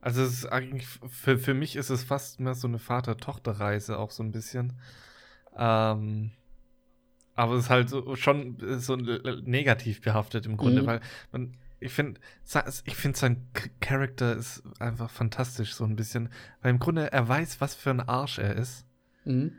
Also 0.02 0.24
es 0.24 0.34
ist 0.34 0.46
eigentlich, 0.48 0.88
für, 0.88 1.38
für 1.38 1.54
mich 1.54 1.76
ist 1.76 1.92
es 1.92 2.04
fast 2.04 2.40
mehr 2.40 2.56
so 2.56 2.68
eine 2.68 2.80
Vater-Tochter-Reise 2.80 4.00
auch 4.00 4.12
so 4.12 4.24
ein 4.24 4.32
bisschen. 4.32 4.74
Ähm, 5.56 6.32
aber 7.36 7.54
es 7.54 7.66
ist 7.66 7.70
halt 7.70 7.90
so, 7.90 8.16
schon 8.16 8.58
so 8.80 8.96
negativ 8.96 10.02
behaftet 10.02 10.46
im 10.48 10.58
Grunde, 10.58 10.82
mhm. 10.82 10.88
weil 10.88 11.02
man, 11.32 11.58
ich 11.80 11.92
finde, 11.92 12.20
ich 12.86 12.96
finde 12.96 13.18
sein 13.18 13.48
Charakter 13.80 14.36
ist 14.36 14.64
einfach 14.80 15.10
fantastisch, 15.10 15.74
so 15.74 15.84
ein 15.84 15.96
bisschen. 15.96 16.30
Weil 16.62 16.72
im 16.72 16.80
Grunde 16.80 17.12
er 17.12 17.28
weiß, 17.28 17.62
was 17.62 17.76
für 17.76 17.92
ein 17.92 18.02
Arsch 18.02 18.40
er 18.40 18.56
ist. 18.56 18.86
Mhm. 19.26 19.54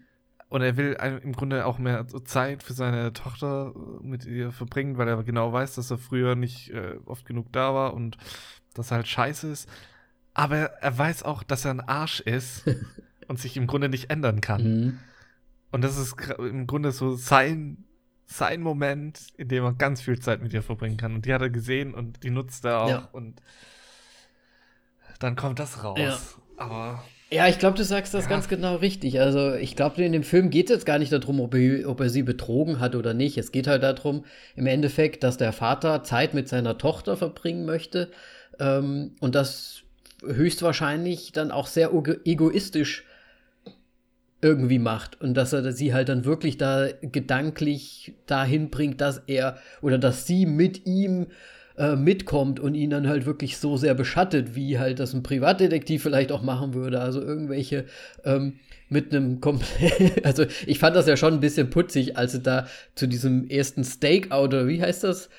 Und 0.48 0.60
er 0.60 0.76
will 0.76 0.98
im 1.22 1.32
Grunde 1.32 1.64
auch 1.64 1.78
mehr 1.78 2.06
Zeit 2.24 2.62
für 2.62 2.74
seine 2.74 3.14
Tochter 3.14 3.72
äh, 3.74 4.06
mit 4.06 4.26
ihr 4.26 4.52
verbringen, 4.52 4.98
weil 4.98 5.08
er 5.08 5.22
genau 5.24 5.52
weiß, 5.52 5.76
dass 5.76 5.90
er 5.90 5.96
früher 5.96 6.34
nicht 6.34 6.68
äh, 6.70 6.98
oft 7.06 7.24
genug 7.24 7.50
da 7.52 7.72
war 7.72 7.94
und 7.94 8.18
dass 8.74 8.90
er 8.90 8.98
halt 8.98 9.08
scheiße 9.08 9.48
ist. 9.48 9.68
Aber 10.34 10.56
er 10.56 10.98
weiß 10.98 11.22
auch, 11.24 11.42
dass 11.42 11.64
er 11.64 11.72
ein 11.72 11.80
Arsch 11.80 12.20
ist 12.20 12.64
und 13.28 13.38
sich 13.38 13.56
im 13.56 13.66
Grunde 13.66 13.88
nicht 13.88 14.10
ändern 14.10 14.40
kann. 14.40 14.62
Mhm. 14.62 14.98
Und 15.70 15.82
das 15.82 15.96
ist 15.96 16.16
im 16.38 16.66
Grunde 16.66 16.92
so 16.92 17.14
sein, 17.14 17.84
sein 18.26 18.60
Moment, 18.60 19.20
in 19.36 19.48
dem 19.48 19.64
er 19.64 19.72
ganz 19.72 20.02
viel 20.02 20.18
Zeit 20.18 20.42
mit 20.42 20.52
ihr 20.52 20.62
verbringen 20.62 20.96
kann. 20.96 21.14
Und 21.14 21.26
die 21.26 21.32
hat 21.32 21.40
er 21.40 21.50
gesehen 21.50 21.94
und 21.94 22.22
die 22.22 22.30
nutzt 22.30 22.64
er 22.64 22.82
auch. 22.82 22.88
Ja. 22.88 23.08
Und 23.12 23.40
dann 25.18 25.36
kommt 25.36 25.58
das 25.58 25.82
raus. 25.82 25.98
Ja. 25.98 26.18
Aber 26.56 27.02
ja, 27.32 27.48
ich 27.48 27.58
glaube, 27.58 27.78
du 27.78 27.84
sagst 27.84 28.12
das 28.12 28.24
ja. 28.24 28.30
ganz 28.30 28.48
genau 28.48 28.76
richtig. 28.76 29.18
Also 29.18 29.54
ich 29.54 29.74
glaube, 29.74 30.04
in 30.04 30.12
dem 30.12 30.22
Film 30.22 30.50
geht 30.50 30.68
es 30.68 30.76
jetzt 30.76 30.86
gar 30.86 30.98
nicht 30.98 31.12
darum, 31.12 31.40
ob 31.40 31.54
er, 31.54 31.88
ob 31.88 32.00
er 32.00 32.10
sie 32.10 32.22
betrogen 32.22 32.78
hat 32.78 32.94
oder 32.94 33.14
nicht. 33.14 33.38
Es 33.38 33.52
geht 33.52 33.66
halt 33.66 33.82
darum, 33.82 34.26
im 34.54 34.66
Endeffekt, 34.66 35.22
dass 35.22 35.38
der 35.38 35.54
Vater 35.54 36.02
Zeit 36.02 36.34
mit 36.34 36.48
seiner 36.48 36.76
Tochter 36.76 37.16
verbringen 37.16 37.64
möchte 37.64 38.10
ähm, 38.60 39.16
und 39.20 39.34
das 39.34 39.82
höchstwahrscheinlich 40.24 41.32
dann 41.32 41.50
auch 41.50 41.66
sehr 41.66 41.90
egoistisch 42.24 43.04
irgendwie 44.40 44.80
macht 44.80 45.20
und 45.20 45.34
dass 45.34 45.52
er 45.52 45.72
sie 45.72 45.94
halt 45.94 46.08
dann 46.08 46.24
wirklich 46.24 46.58
da 46.58 46.88
gedanklich 47.00 48.14
dahin 48.26 48.70
bringt, 48.70 49.00
dass 49.00 49.22
er 49.26 49.56
oder 49.80 49.98
dass 49.98 50.26
sie 50.26 50.46
mit 50.46 50.84
ihm 50.84 51.28
äh, 51.78 51.96
mitkommt 51.96 52.60
und 52.60 52.74
ihn 52.74 52.90
dann 52.90 53.08
halt 53.08 53.24
wirklich 53.24 53.56
so 53.56 53.76
sehr 53.76 53.94
beschattet, 53.94 54.54
wie 54.54 54.78
halt 54.78 54.98
das 54.98 55.14
ein 55.14 55.22
Privatdetektiv 55.22 56.02
vielleicht 56.02 56.32
auch 56.32 56.42
machen 56.42 56.74
würde. 56.74 57.00
Also 57.00 57.22
irgendwelche 57.22 57.86
ähm, 58.24 58.58
mit 58.88 59.14
einem 59.14 59.40
komplett, 59.40 60.24
also 60.26 60.44
ich 60.66 60.78
fand 60.78 60.96
das 60.96 61.06
ja 61.06 61.16
schon 61.16 61.34
ein 61.34 61.40
bisschen 61.40 61.70
putzig, 61.70 62.16
als 62.16 62.32
sie 62.32 62.40
da 62.40 62.66
zu 62.94 63.06
diesem 63.06 63.48
ersten 63.48 63.84
Stakeout 63.84 64.44
oder 64.44 64.66
wie 64.66 64.82
heißt 64.82 65.04
das? 65.04 65.30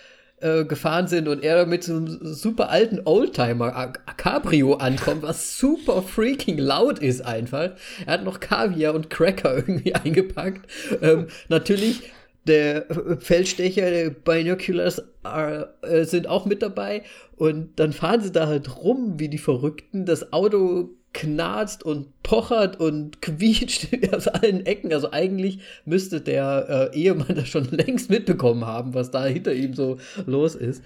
Äh, 0.43 0.65
gefahren 0.65 1.07
sind 1.07 1.29
und 1.29 1.41
er 1.41 1.65
mit 1.65 1.85
so 1.85 1.95
einem 1.95 2.19
super 2.21 2.69
alten 2.69 2.99
Oldtimer 3.05 3.93
Cabrio 4.17 4.73
ankommt, 4.73 5.21
was 5.21 5.57
super 5.57 6.01
freaking 6.01 6.57
laut 6.57 6.99
ist 6.99 7.21
einfach. 7.21 7.69
Er 8.05 8.13
hat 8.13 8.25
noch 8.25 8.41
Kaviar 8.41 8.93
und 8.93 9.09
Cracker 9.09 9.55
irgendwie 9.55 9.95
eingepackt. 9.95 10.69
Ähm, 11.01 11.27
natürlich 11.47 12.11
der 12.45 12.87
Feldstecher, 13.19 13.89
der 13.89 14.09
Binoculars 14.09 15.01
äh, 15.23 16.03
sind 16.03 16.27
auch 16.27 16.45
mit 16.45 16.61
dabei. 16.61 17.03
Und 17.37 17.79
dann 17.79 17.93
fahren 17.93 18.19
sie 18.19 18.33
da 18.33 18.47
halt 18.47 18.75
rum 18.75 19.19
wie 19.19 19.29
die 19.29 19.37
Verrückten. 19.37 20.05
Das 20.05 20.33
Auto 20.33 20.89
knarzt 21.13 21.83
und 21.83 22.21
pochert 22.23 22.79
und 22.79 23.21
quietscht 23.21 23.87
aus 24.13 24.27
allen 24.27 24.65
Ecken. 24.65 24.91
Also 24.91 25.11
eigentlich 25.11 25.59
müsste 25.85 26.21
der 26.21 26.91
äh, 26.93 26.97
Ehemann 26.97 27.27
das 27.35 27.47
schon 27.47 27.65
längst 27.65 28.09
mitbekommen 28.09 28.65
haben, 28.65 28.93
was 28.93 29.11
da 29.11 29.25
hinter 29.25 29.53
ihm 29.53 29.73
so 29.73 29.97
los 30.25 30.55
ist. 30.55 30.83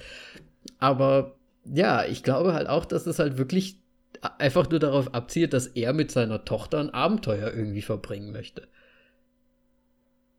Aber 0.80 1.36
ja, 1.66 2.06
ich 2.06 2.24
glaube 2.24 2.54
halt 2.54 2.68
auch, 2.68 2.86
dass 2.86 3.08
es 3.08 3.20
halt 3.20 3.38
wirklich 3.38 3.80
einfach 4.40 4.70
nur 4.70 4.80
darauf 4.80 5.14
abzielt, 5.14 5.54
dass 5.54 5.68
er 5.68 5.94
mit 5.94 6.12
seiner 6.12 6.46
Tochter 6.46 6.80
ein 6.80 6.90
Abenteuer 6.90 7.54
irgendwie 7.54 7.82
verbringen 7.82 8.32
möchte. 8.32 8.68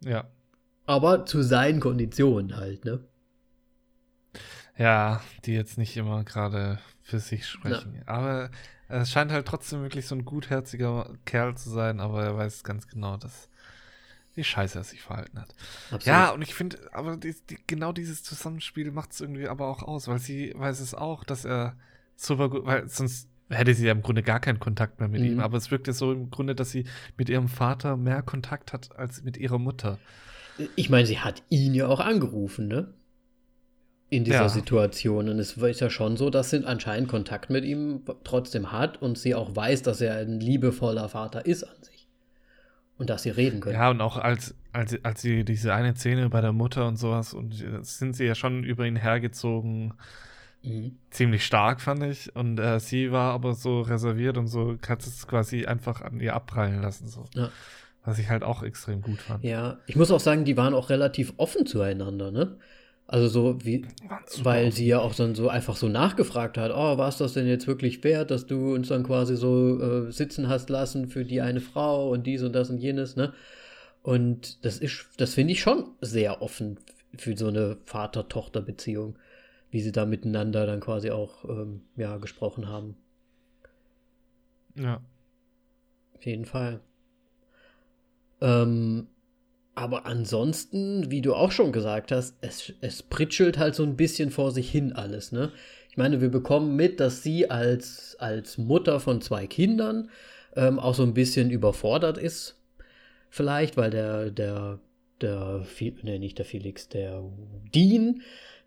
Ja, 0.05 0.29
aber 0.89 1.27
zu 1.27 1.43
seinen 1.43 1.81
Konditionen 1.81 2.57
halt, 2.57 2.87
ne? 2.87 3.05
Ja, 4.79 5.21
die 5.45 5.53
jetzt 5.53 5.77
nicht 5.77 5.95
immer 5.99 6.25
gerade 6.25 6.79
für 7.03 7.19
sich 7.19 7.47
sprechen. 7.47 7.95
Ja. 7.95 8.03
Aber 8.07 8.51
es 8.89 9.11
scheint 9.11 9.33
halt 9.33 9.47
trotzdem 9.47 9.83
wirklich 9.83 10.07
so 10.07 10.15
ein 10.15 10.25
gutherziger 10.25 11.11
Kerl 11.25 11.57
zu 11.57 11.71
sein, 11.71 12.01
aber 12.01 12.25
er 12.25 12.37
weiß 12.37 12.65
ganz 12.65 12.89
genau, 12.89 13.17
dass 13.17 13.49
wie 14.35 14.45
scheiße 14.45 14.79
er 14.79 14.85
sich 14.85 15.03
verhalten 15.03 15.41
hat. 15.41 15.55
Absolut. 15.91 16.07
Ja, 16.07 16.31
und 16.31 16.43
ich 16.43 16.55
finde, 16.55 16.79
aber 16.93 17.17
die, 17.17 17.35
die, 17.51 17.59
genau 17.67 17.93
dieses 17.93 18.23
Zusammenspiel 18.23 18.93
macht 18.93 19.13
es 19.13 19.21
irgendwie 19.21 19.49
aber 19.49 19.67
auch 19.67 19.83
aus, 19.83 20.07
weil 20.07 20.21
sie 20.21 20.55
weiß 20.57 20.79
es 20.79 20.95
auch, 20.95 21.25
dass 21.25 21.45
er 21.45 21.77
super 22.15 22.49
gut, 22.49 22.65
weil 22.65 22.89
sonst 22.89 23.29
hätte 23.51 23.75
sie 23.75 23.87
ja 23.87 23.93
im 23.93 24.03
Grunde 24.03 24.23
gar 24.23 24.39
keinen 24.39 24.61
Kontakt 24.61 25.01
mehr 25.01 25.09
mit 25.09 25.23
mhm. 25.23 25.27
ihm, 25.27 25.41
aber 25.41 25.57
es 25.59 25.71
wirkt 25.71 25.89
ja 25.89 25.93
so 25.93 26.13
im 26.13 26.31
Grunde, 26.31 26.55
dass 26.55 26.71
sie 26.71 26.85
mit 27.17 27.29
ihrem 27.29 27.49
Vater 27.49 27.97
mehr 27.97 28.23
Kontakt 28.23 28.73
hat 28.73 28.97
als 28.97 29.23
mit 29.23 29.37
ihrer 29.37 29.59
Mutter. 29.59 29.99
Ich 30.77 30.89
meine, 30.89 31.07
sie 31.07 31.19
hat 31.19 31.43
ihn 31.49 31.75
ja 31.75 31.89
auch 31.89 32.01
angerufen, 32.01 32.69
ne? 32.69 32.95
In 34.11 34.25
dieser 34.25 34.43
ja. 34.43 34.49
Situation. 34.49 35.29
Und 35.29 35.39
es 35.39 35.53
ist 35.59 35.81
ja 35.81 35.91
schon 35.91 36.17
so, 36.17 36.31
dass 36.31 36.51
sie 36.51 36.65
anscheinend 36.65 37.09
Kontakt 37.09 37.51
mit 37.51 37.65
ihm 37.65 38.03
trotzdem 38.25 38.73
hat 38.73 39.03
und 39.03 39.19
sie 39.19 39.35
auch 39.35 39.55
weiß, 39.55 39.83
dass 39.83 40.01
er 40.01 40.17
ein 40.17 40.41
liebevoller 40.41 41.09
Vater 41.11 41.45
ist 41.45 41.65
an 41.65 41.77
sich. 41.83 42.07
Und 42.97 43.11
dass 43.11 43.23
sie 43.23 43.31
reden 43.31 43.61
können. 43.61 43.75
Ja, 43.75 43.91
und 43.91 44.01
auch 44.01 44.17
als, 44.17 44.55
als, 44.73 44.99
als 45.05 45.21
sie 45.21 45.45
diese 45.45 45.75
eine 45.75 45.95
Szene 45.95 46.31
bei 46.31 46.41
der 46.41 46.53
Mutter 46.53 46.89
und 46.89 46.97
sowas, 46.97 47.35
und 47.35 47.55
sind 47.83 48.17
sie 48.17 48.25
ja 48.25 48.35
schon 48.35 48.65
über 48.65 48.87
ihn 48.87 48.97
hergezogen. 48.97 49.93
Mhm. 50.63 50.97
Ziemlich 51.11 51.45
stark, 51.45 51.81
fand 51.81 52.03
ich. 52.03 52.35
Und 52.35 52.59
äh, 52.59 52.81
sie 52.81 53.13
war 53.13 53.35
aber 53.35 53.55
so 53.55 53.83
reserviert 53.83 54.39
und 54.39 54.49
so 54.49 54.77
hat 54.89 55.03
es 55.03 55.27
quasi 55.29 55.67
einfach 55.67 56.01
an 56.01 56.19
ihr 56.19 56.35
abprallen 56.35 56.83
lassen. 56.83 57.09
So. 57.09 57.27
Ja. 57.35 57.51
Was 58.05 58.19
ich 58.19 58.31
halt 58.31 58.43
auch 58.43 58.63
extrem 58.63 59.03
gut 59.03 59.21
fand. 59.21 59.45
Ja, 59.45 59.79
ich 59.87 59.97
muss 59.97 60.11
auch 60.11 60.21
sagen, 60.21 60.45
die 60.45 60.57
waren 60.57 60.73
auch 60.73 60.89
relativ 60.89 61.35
offen 61.37 61.67
zueinander, 61.67 62.31
ne? 62.31 62.57
Also 63.11 63.29
so 63.29 63.65
wie, 63.65 63.87
weil 64.43 64.71
sie 64.71 64.87
ja 64.87 65.01
auch 65.01 65.15
dann 65.15 65.35
so 65.35 65.49
einfach 65.49 65.77
so 65.77 65.89
nachgefragt 65.89 66.59
hat, 66.59 66.71
oh, 66.73 66.99
war 66.99 67.09
es 67.09 67.17
das 67.17 67.33
denn 67.33 67.47
jetzt 67.47 67.67
wirklich 67.67 68.05
wert, 68.05 68.31
dass 68.31 68.47
du 68.47 68.75
uns 68.75 68.89
dann 68.89 69.03
quasi 69.03 69.35
so 69.35 69.81
äh, 69.81 70.13
sitzen 70.13 70.49
hast 70.51 70.69
lassen 70.69 71.09
für 71.09 71.25
die 71.25 71.41
eine 71.41 71.63
Frau 71.63 72.11
und 72.11 72.27
dies 72.27 72.43
und 72.43 72.53
das 72.53 72.69
und 72.69 72.77
jenes, 72.77 73.17
ne? 73.17 73.33
Und 74.03 74.63
das 74.67 74.79
ist, 74.79 75.09
das 75.17 75.33
finde 75.33 75.53
ich 75.53 75.63
schon 75.63 75.87
sehr 76.03 76.43
offen 76.43 76.79
für 77.17 77.35
so 77.35 77.49
eine 77.49 77.79
Vater-Tochter-Beziehung, 77.87 79.17
wie 79.71 79.81
sie 79.81 79.93
da 79.93 80.05
miteinander 80.05 80.67
dann 80.67 80.81
quasi 80.81 81.11
auch, 81.11 81.47
ähm, 81.47 81.81
ja, 81.97 82.19
gesprochen 82.19 82.69
haben. 82.69 82.95
Ja. 84.75 85.01
Auf 86.15 86.27
jeden 86.27 86.45
Fall. 86.45 86.81
Ähm, 88.43 89.09
aber 89.79 90.07
ansonsten, 90.07 91.11
wie 91.11 91.23
du 91.23 91.35
auch 91.35 91.53
schon 91.53 91.73
gesagt 91.73 92.11
hast, 92.11 92.37
es, 92.41 92.73
es 92.81 93.03
pritschelt 93.03 93.59
halt 93.59 93.75
so 93.75 93.85
ein 93.85 93.97
bisschen 93.97 94.31
vor 94.31 94.51
sich 94.51 94.71
hin 94.71 94.93
alles, 94.93 95.31
ne? 95.31 95.53
Ich 95.91 95.97
meine, 95.97 96.21
wir 96.21 96.29
bekommen 96.29 96.77
mit, 96.77 97.01
dass 97.01 97.23
sie 97.23 97.51
als, 97.51 98.17
als 98.19 98.59
Mutter 98.59 99.01
von 99.01 99.21
zwei 99.21 99.47
Kindern 99.47 100.11
ähm, 100.55 100.79
auch 100.79 100.95
so 100.95 101.03
ein 101.03 101.15
bisschen 101.15 101.51
überfordert 101.51 102.19
ist. 102.19 102.57
Vielleicht, 103.31 103.77
weil 103.77 103.91
der, 103.91 104.31
der, 104.31 104.79
der, 105.21 105.65
ne, 106.03 106.19
nicht 106.19 106.39
der 106.39 106.45
Felix, 106.45 106.89
der 106.89 107.23
Dean, 107.75 108.23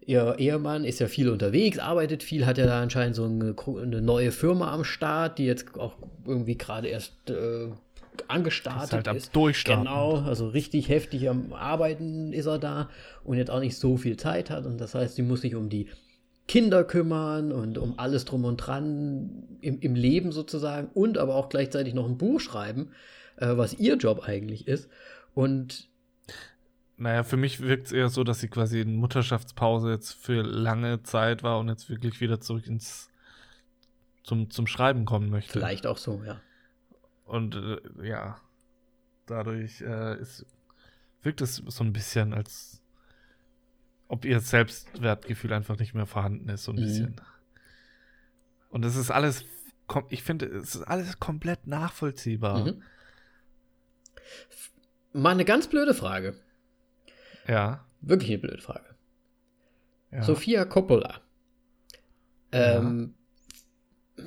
ihr 0.05 0.35
Ehemann, 0.39 0.83
ist 0.83 0.99
ja 0.99 1.07
viel 1.07 1.29
unterwegs, 1.29 1.77
arbeitet 1.77 2.23
viel, 2.23 2.45
hat 2.45 2.57
ja 2.57 2.65
da 2.65 2.81
anscheinend 2.81 3.15
so 3.15 3.25
eine, 3.25 3.55
eine 3.81 4.01
neue 4.01 4.31
Firma 4.31 4.73
am 4.73 4.83
Start, 4.83 5.37
die 5.39 5.45
jetzt 5.45 5.77
auch 5.77 5.95
irgendwie 6.25 6.57
gerade 6.57 6.87
erst 6.87 7.29
äh, 7.29 7.69
angestartet 8.27 8.85
ist. 8.85 8.93
Halt 8.93 9.07
am 9.07 9.19
Durchstarten. 9.33 9.85
Genau, 9.85 10.17
also 10.19 10.47
richtig 10.49 10.89
heftig 10.89 11.29
am 11.29 11.53
Arbeiten 11.53 12.33
ist 12.33 12.45
er 12.45 12.59
da 12.59 12.89
und 13.23 13.37
jetzt 13.37 13.51
auch 13.51 13.59
nicht 13.59 13.77
so 13.77 13.97
viel 13.97 14.17
Zeit 14.17 14.49
hat. 14.49 14.65
Und 14.65 14.79
das 14.79 14.95
heißt, 14.95 15.15
sie 15.15 15.21
muss 15.21 15.41
sich 15.41 15.55
um 15.55 15.69
die 15.69 15.87
Kinder 16.47 16.83
kümmern 16.83 17.51
und 17.51 17.77
um 17.77 17.97
alles 17.97 18.25
drum 18.25 18.45
und 18.45 18.57
dran 18.57 19.57
im, 19.61 19.79
im 19.79 19.95
Leben 19.95 20.31
sozusagen 20.31 20.89
und 20.93 21.17
aber 21.17 21.35
auch 21.35 21.49
gleichzeitig 21.49 21.93
noch 21.93 22.05
ein 22.05 22.17
Buch 22.17 22.39
schreiben, 22.39 22.91
äh, 23.37 23.55
was 23.55 23.73
ihr 23.75 23.95
Job 23.95 24.23
eigentlich 24.23 24.67
ist. 24.67 24.89
Und 25.33 25.89
naja, 26.97 27.23
für 27.23 27.37
mich 27.37 27.61
wirkt 27.61 27.87
es 27.87 27.91
eher 27.93 28.09
so, 28.09 28.23
dass 28.23 28.41
sie 28.41 28.47
quasi 28.47 28.81
in 28.81 28.95
Mutterschaftspause 28.95 29.91
jetzt 29.91 30.11
für 30.11 30.43
lange 30.43 31.03
Zeit 31.03 31.41
war 31.41 31.59
und 31.59 31.69
jetzt 31.69 31.89
wirklich 31.89 32.21
wieder 32.21 32.41
zurück 32.41 32.67
ins 32.67 33.09
zum, 34.23 34.49
zum 34.49 34.67
Schreiben 34.67 35.05
kommen 35.05 35.29
möchte. 35.29 35.51
Vielleicht 35.51 35.87
auch 35.87 35.97
so, 35.97 36.21
ja. 36.25 36.39
Und 37.31 37.55
äh, 37.55 37.79
ja, 38.05 38.41
dadurch 39.25 39.79
äh, 39.79 40.19
ist, 40.19 40.45
wirkt 41.21 41.39
es 41.39 41.55
so 41.65 41.81
ein 41.81 41.93
bisschen, 41.93 42.33
als 42.33 42.83
ob 44.09 44.25
ihr 44.25 44.41
Selbstwertgefühl 44.41 45.53
einfach 45.53 45.79
nicht 45.79 45.93
mehr 45.93 46.05
vorhanden 46.05 46.49
ist, 46.49 46.65
so 46.65 46.73
ein 46.73 46.75
mhm. 46.75 46.81
bisschen. 46.81 47.21
Und 48.67 48.83
es 48.83 48.97
ist 48.97 49.11
alles, 49.11 49.45
ich 50.09 50.23
finde, 50.23 50.47
es 50.47 50.75
ist 50.75 50.83
alles 50.83 51.21
komplett 51.21 51.67
nachvollziehbar. 51.67 52.65
Mhm. 52.65 52.83
Mal 55.13 55.29
eine 55.29 55.45
ganz 55.45 55.67
blöde 55.67 55.93
Frage. 55.93 56.35
Ja. 57.47 57.87
Wirklich 58.01 58.31
eine 58.31 58.39
blöde 58.39 58.61
Frage. 58.61 58.93
Ja. 60.11 60.23
Sophia 60.23 60.65
Coppola. 60.65 61.21
Ähm, 62.51 63.15
ja. 64.17 64.25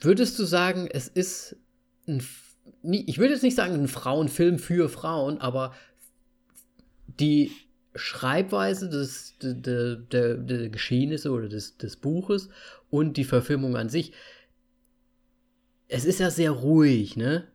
Würdest 0.00 0.40
du 0.40 0.44
sagen, 0.44 0.88
es 0.90 1.06
ist 1.06 1.61
ein, 2.06 2.22
ich 2.82 3.18
würde 3.18 3.34
jetzt 3.34 3.42
nicht 3.42 3.56
sagen 3.56 3.74
ein 3.74 3.88
Frauenfilm 3.88 4.58
für 4.58 4.88
Frauen, 4.88 5.38
aber 5.38 5.74
die 7.06 7.52
Schreibweise 7.94 8.88
des, 8.88 9.34
der, 9.42 9.96
der, 9.96 10.36
der 10.36 10.68
Geschehnisse 10.70 11.30
oder 11.30 11.48
des, 11.48 11.76
des 11.76 11.96
Buches 11.96 12.48
und 12.90 13.16
die 13.16 13.24
Verfilmung 13.24 13.76
an 13.76 13.88
sich. 13.88 14.12
Es 15.88 16.04
ist 16.04 16.20
ja 16.20 16.30
sehr 16.30 16.52
ruhig, 16.52 17.16
ne? 17.16 17.48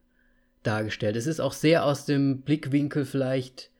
Dargestellt. 0.62 1.16
Es 1.16 1.28
ist 1.28 1.39
auch 1.39 1.54
sehr 1.54 1.86
aus 1.86 2.06
dem 2.06 2.41
Blickwinkel 2.41 3.06
vielleicht. 3.06 3.72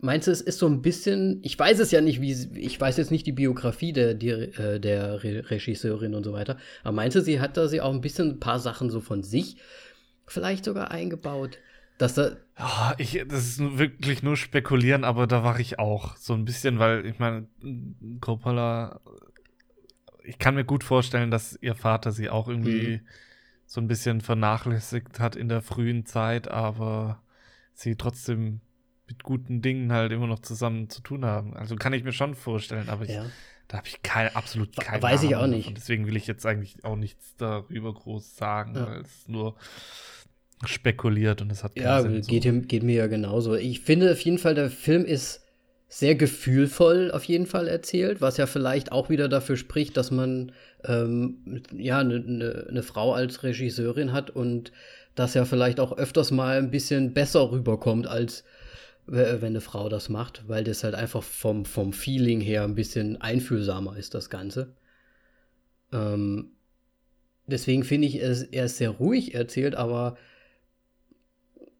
Meinst 0.00 0.26
du, 0.26 0.30
es 0.30 0.40
ist 0.40 0.58
so 0.58 0.66
ein 0.66 0.80
bisschen, 0.80 1.40
ich 1.42 1.58
weiß 1.58 1.80
es 1.80 1.90
ja 1.90 2.00
nicht, 2.00 2.20
wie, 2.20 2.32
ich 2.58 2.80
weiß 2.80 2.96
jetzt 2.96 3.10
nicht 3.10 3.26
die 3.26 3.32
Biografie 3.32 3.92
der, 3.92 4.14
der, 4.14 4.58
äh, 4.58 4.80
der 4.80 5.22
Regisseurin 5.22 6.14
und 6.14 6.24
so 6.24 6.32
weiter, 6.32 6.58
aber 6.82 6.92
meinst 6.92 7.16
du, 7.16 7.22
sie 7.22 7.40
hat 7.40 7.56
da 7.56 7.66
sie 7.66 7.80
auch 7.80 7.92
ein 7.92 8.02
bisschen 8.02 8.32
ein 8.32 8.40
paar 8.40 8.58
Sachen 8.58 8.90
so 8.90 9.00
von 9.00 9.22
sich 9.22 9.56
vielleicht 10.26 10.64
sogar 10.64 10.90
eingebaut? 10.90 11.58
Dass 11.98 12.14
da. 12.14 12.36
Ja, 12.58 12.94
ich, 12.98 13.22
das 13.26 13.46
ist 13.46 13.78
wirklich 13.78 14.22
nur 14.22 14.36
spekulieren, 14.36 15.04
aber 15.04 15.26
da 15.26 15.44
war 15.44 15.58
ich 15.58 15.78
auch 15.78 16.16
so 16.16 16.34
ein 16.34 16.44
bisschen, 16.44 16.78
weil 16.78 17.06
ich 17.06 17.18
meine, 17.18 17.46
Coppola, 18.20 19.00
ich 20.24 20.38
kann 20.38 20.54
mir 20.54 20.64
gut 20.64 20.84
vorstellen, 20.84 21.30
dass 21.30 21.58
ihr 21.62 21.74
Vater 21.74 22.12
sie 22.12 22.28
auch 22.28 22.48
irgendwie 22.48 22.98
mhm. 22.98 23.06
so 23.64 23.80
ein 23.80 23.88
bisschen 23.88 24.20
vernachlässigt 24.20 25.20
hat 25.20 25.36
in 25.36 25.48
der 25.48 25.62
frühen 25.62 26.04
Zeit, 26.04 26.48
aber 26.48 27.22
sie 27.72 27.96
trotzdem 27.96 28.60
mit 29.06 29.22
guten 29.22 29.62
Dingen 29.62 29.92
halt 29.92 30.12
immer 30.12 30.26
noch 30.26 30.40
zusammen 30.40 30.90
zu 30.90 31.00
tun 31.00 31.24
haben. 31.24 31.54
Also 31.54 31.76
kann 31.76 31.92
ich 31.92 32.04
mir 32.04 32.12
schon 32.12 32.34
vorstellen, 32.34 32.88
aber 32.88 33.04
ich, 33.04 33.10
ja. 33.10 33.26
Da 33.68 33.78
habe 33.78 33.88
ich 33.88 34.02
kein, 34.02 34.34
absolut 34.34 34.76
keine 34.76 35.02
Weiß 35.02 35.20
Ahnung 35.20 35.30
ich 35.30 35.36
auch 35.36 35.46
nicht. 35.46 35.68
Und 35.68 35.76
deswegen 35.76 36.06
will 36.06 36.16
ich 36.16 36.26
jetzt 36.26 36.46
eigentlich 36.46 36.84
auch 36.84 36.96
nichts 36.96 37.34
darüber 37.36 37.92
groß 37.92 38.36
sagen, 38.36 38.74
ja. 38.74 38.86
weil 38.86 39.00
es 39.00 39.28
nur 39.28 39.56
spekuliert 40.64 41.42
und 41.42 41.50
es 41.50 41.64
hat 41.64 41.78
Ja, 41.78 42.00
Sinn, 42.00 42.22
geht, 42.22 42.44
so. 42.44 42.60
geht 42.60 42.82
mir 42.82 42.94
ja 42.94 43.06
genauso. 43.06 43.54
Ich 43.54 43.80
finde 43.80 44.12
auf 44.12 44.20
jeden 44.20 44.38
Fall, 44.38 44.54
der 44.54 44.70
Film 44.70 45.04
ist 45.04 45.42
sehr 45.88 46.14
gefühlvoll 46.14 47.10
auf 47.12 47.24
jeden 47.24 47.46
Fall 47.46 47.68
erzählt, 47.68 48.20
was 48.20 48.36
ja 48.36 48.46
vielleicht 48.46 48.90
auch 48.90 49.08
wieder 49.08 49.28
dafür 49.28 49.56
spricht, 49.56 49.96
dass 49.96 50.10
man 50.10 50.52
ähm, 50.84 51.62
ja 51.72 51.98
eine 51.98 52.20
ne, 52.20 52.66
ne 52.70 52.82
Frau 52.82 53.12
als 53.12 53.42
Regisseurin 53.42 54.12
hat 54.12 54.30
und 54.30 54.72
das 55.14 55.34
ja 55.34 55.44
vielleicht 55.44 55.78
auch 55.80 55.96
öfters 55.96 56.30
mal 56.30 56.58
ein 56.58 56.70
bisschen 56.70 57.14
besser 57.14 57.50
rüberkommt, 57.50 58.06
als 58.06 58.44
wenn 59.06 59.44
eine 59.44 59.60
Frau 59.60 59.88
das 59.88 60.08
macht, 60.08 60.48
weil 60.48 60.64
das 60.64 60.82
halt 60.82 60.94
einfach 60.94 61.22
vom, 61.22 61.64
vom 61.64 61.92
Feeling 61.92 62.40
her 62.40 62.64
ein 62.64 62.74
bisschen 62.74 63.20
einfühlsamer 63.20 63.96
ist, 63.96 64.14
das 64.14 64.30
Ganze. 64.30 64.74
Ähm, 65.92 66.50
deswegen 67.46 67.84
finde 67.84 68.08
ich, 68.08 68.20
er 68.20 68.30
ist, 68.30 68.42
er 68.52 68.64
ist 68.64 68.78
sehr 68.78 68.90
ruhig 68.90 69.34
erzählt, 69.34 69.76
aber 69.76 70.16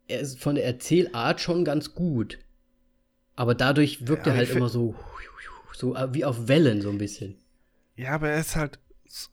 er 0.09 0.21
ist 0.21 0.39
von 0.39 0.55
der 0.55 0.65
Erzählart 0.65 1.41
schon 1.41 1.65
ganz 1.65 1.95
gut. 1.95 2.39
Aber 3.35 3.55
dadurch 3.55 4.07
wirkt 4.07 4.27
ja, 4.27 4.33
er 4.33 4.39
halt 4.39 4.51
immer 4.51 4.69
so, 4.69 4.95
so 5.73 5.97
äh, 5.97 6.15
wie 6.15 6.25
auf 6.25 6.47
Wellen 6.47 6.81
so 6.81 6.91
ein 6.91 6.99
bisschen. 6.99 7.37
Ja, 7.97 8.13
aber 8.13 8.29
er 8.29 8.41
ist 8.41 8.55
halt, 8.57 8.79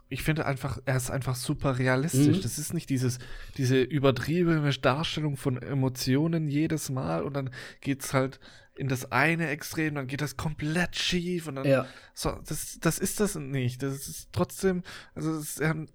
ich 0.09 0.23
finde 0.23 0.45
einfach, 0.45 0.79
er 0.85 0.97
ist 0.97 1.09
einfach 1.09 1.35
super 1.35 1.79
realistisch. 1.79 2.37
Mhm. 2.37 2.41
Das 2.41 2.57
ist 2.57 2.73
nicht 2.73 2.89
dieses, 2.89 3.19
diese 3.57 3.81
übertriebene 3.81 4.71
Darstellung 4.71 5.37
von 5.37 5.61
Emotionen 5.61 6.47
jedes 6.47 6.89
Mal 6.89 7.23
und 7.23 7.33
dann 7.33 7.49
geht 7.81 8.03
es 8.03 8.13
halt 8.13 8.39
in 8.75 8.87
das 8.87 9.11
eine 9.11 9.49
Extrem, 9.49 9.95
dann 9.95 10.07
geht 10.07 10.21
das 10.21 10.37
komplett 10.37 10.95
schief 10.95 11.47
und 11.47 11.55
dann, 11.55 11.65
ja. 11.65 11.85
so, 12.13 12.31
das, 12.47 12.79
das 12.81 12.97
ist 12.99 13.19
das 13.19 13.35
nicht. 13.35 13.83
Das 13.83 14.07
ist 14.07 14.29
trotzdem, 14.31 14.83
also, 15.13 15.37
ist, 15.37 15.61
ähm, 15.61 15.87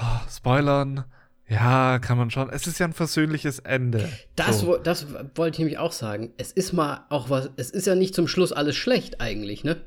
oh, 0.00 0.28
Spoilern, 0.28 1.04
ja, 1.46 1.98
kann 1.98 2.18
man 2.18 2.30
schon. 2.30 2.48
Es 2.50 2.66
ist 2.66 2.78
ja 2.78 2.86
ein 2.86 2.94
versöhnliches 2.94 3.58
Ende. 3.60 4.10
Das, 4.34 4.60
so. 4.60 4.76
das 4.78 5.06
wollte 5.34 5.56
ich 5.56 5.58
nämlich 5.58 5.78
auch 5.78 5.92
sagen. 5.92 6.32
Es 6.36 6.52
ist 6.52 6.72
mal 6.72 7.04
auch 7.10 7.28
was, 7.28 7.50
es 7.56 7.70
ist 7.70 7.86
ja 7.86 7.94
nicht 7.94 8.14
zum 8.14 8.26
Schluss 8.26 8.52
alles 8.52 8.76
schlecht 8.76 9.20
eigentlich, 9.20 9.62
ne? 9.62 9.84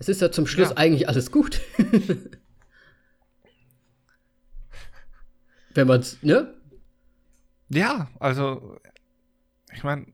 Es 0.00 0.08
ist 0.08 0.20
ja 0.22 0.32
zum 0.32 0.46
Schluss 0.46 0.70
ja. 0.70 0.76
eigentlich 0.78 1.08
alles 1.08 1.30
gut. 1.30 1.60
Wenn 5.74 5.86
man's, 5.86 6.22
ne? 6.22 6.54
Ja, 7.68 8.10
also, 8.18 8.80
ich 9.74 9.84
meine, 9.84 10.06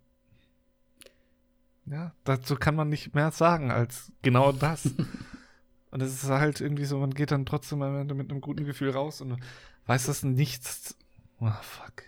ja, 1.87 2.13
dazu 2.25 2.57
kann 2.57 2.75
man 2.75 2.89
nicht 2.89 3.15
mehr 3.15 3.31
sagen 3.31 3.71
als 3.71 4.11
genau 4.23 4.51
das. 4.51 4.87
und 5.93 6.03
es 6.03 6.21
ist 6.21 6.29
halt 6.29 6.61
irgendwie 6.61 6.85
so, 6.85 6.99
man 6.99 7.15
geht 7.15 7.31
dann 7.31 7.47
trotzdem 7.47 7.79
mit 7.79 7.89
einem 8.11 8.41
guten 8.41 8.65
Gefühl 8.65 8.91
raus 8.91 9.21
und 9.21 9.39
weiß 9.87 10.07
das 10.07 10.25
nichts. 10.25 10.97
Oh, 11.39 11.53
fuck. 11.63 12.03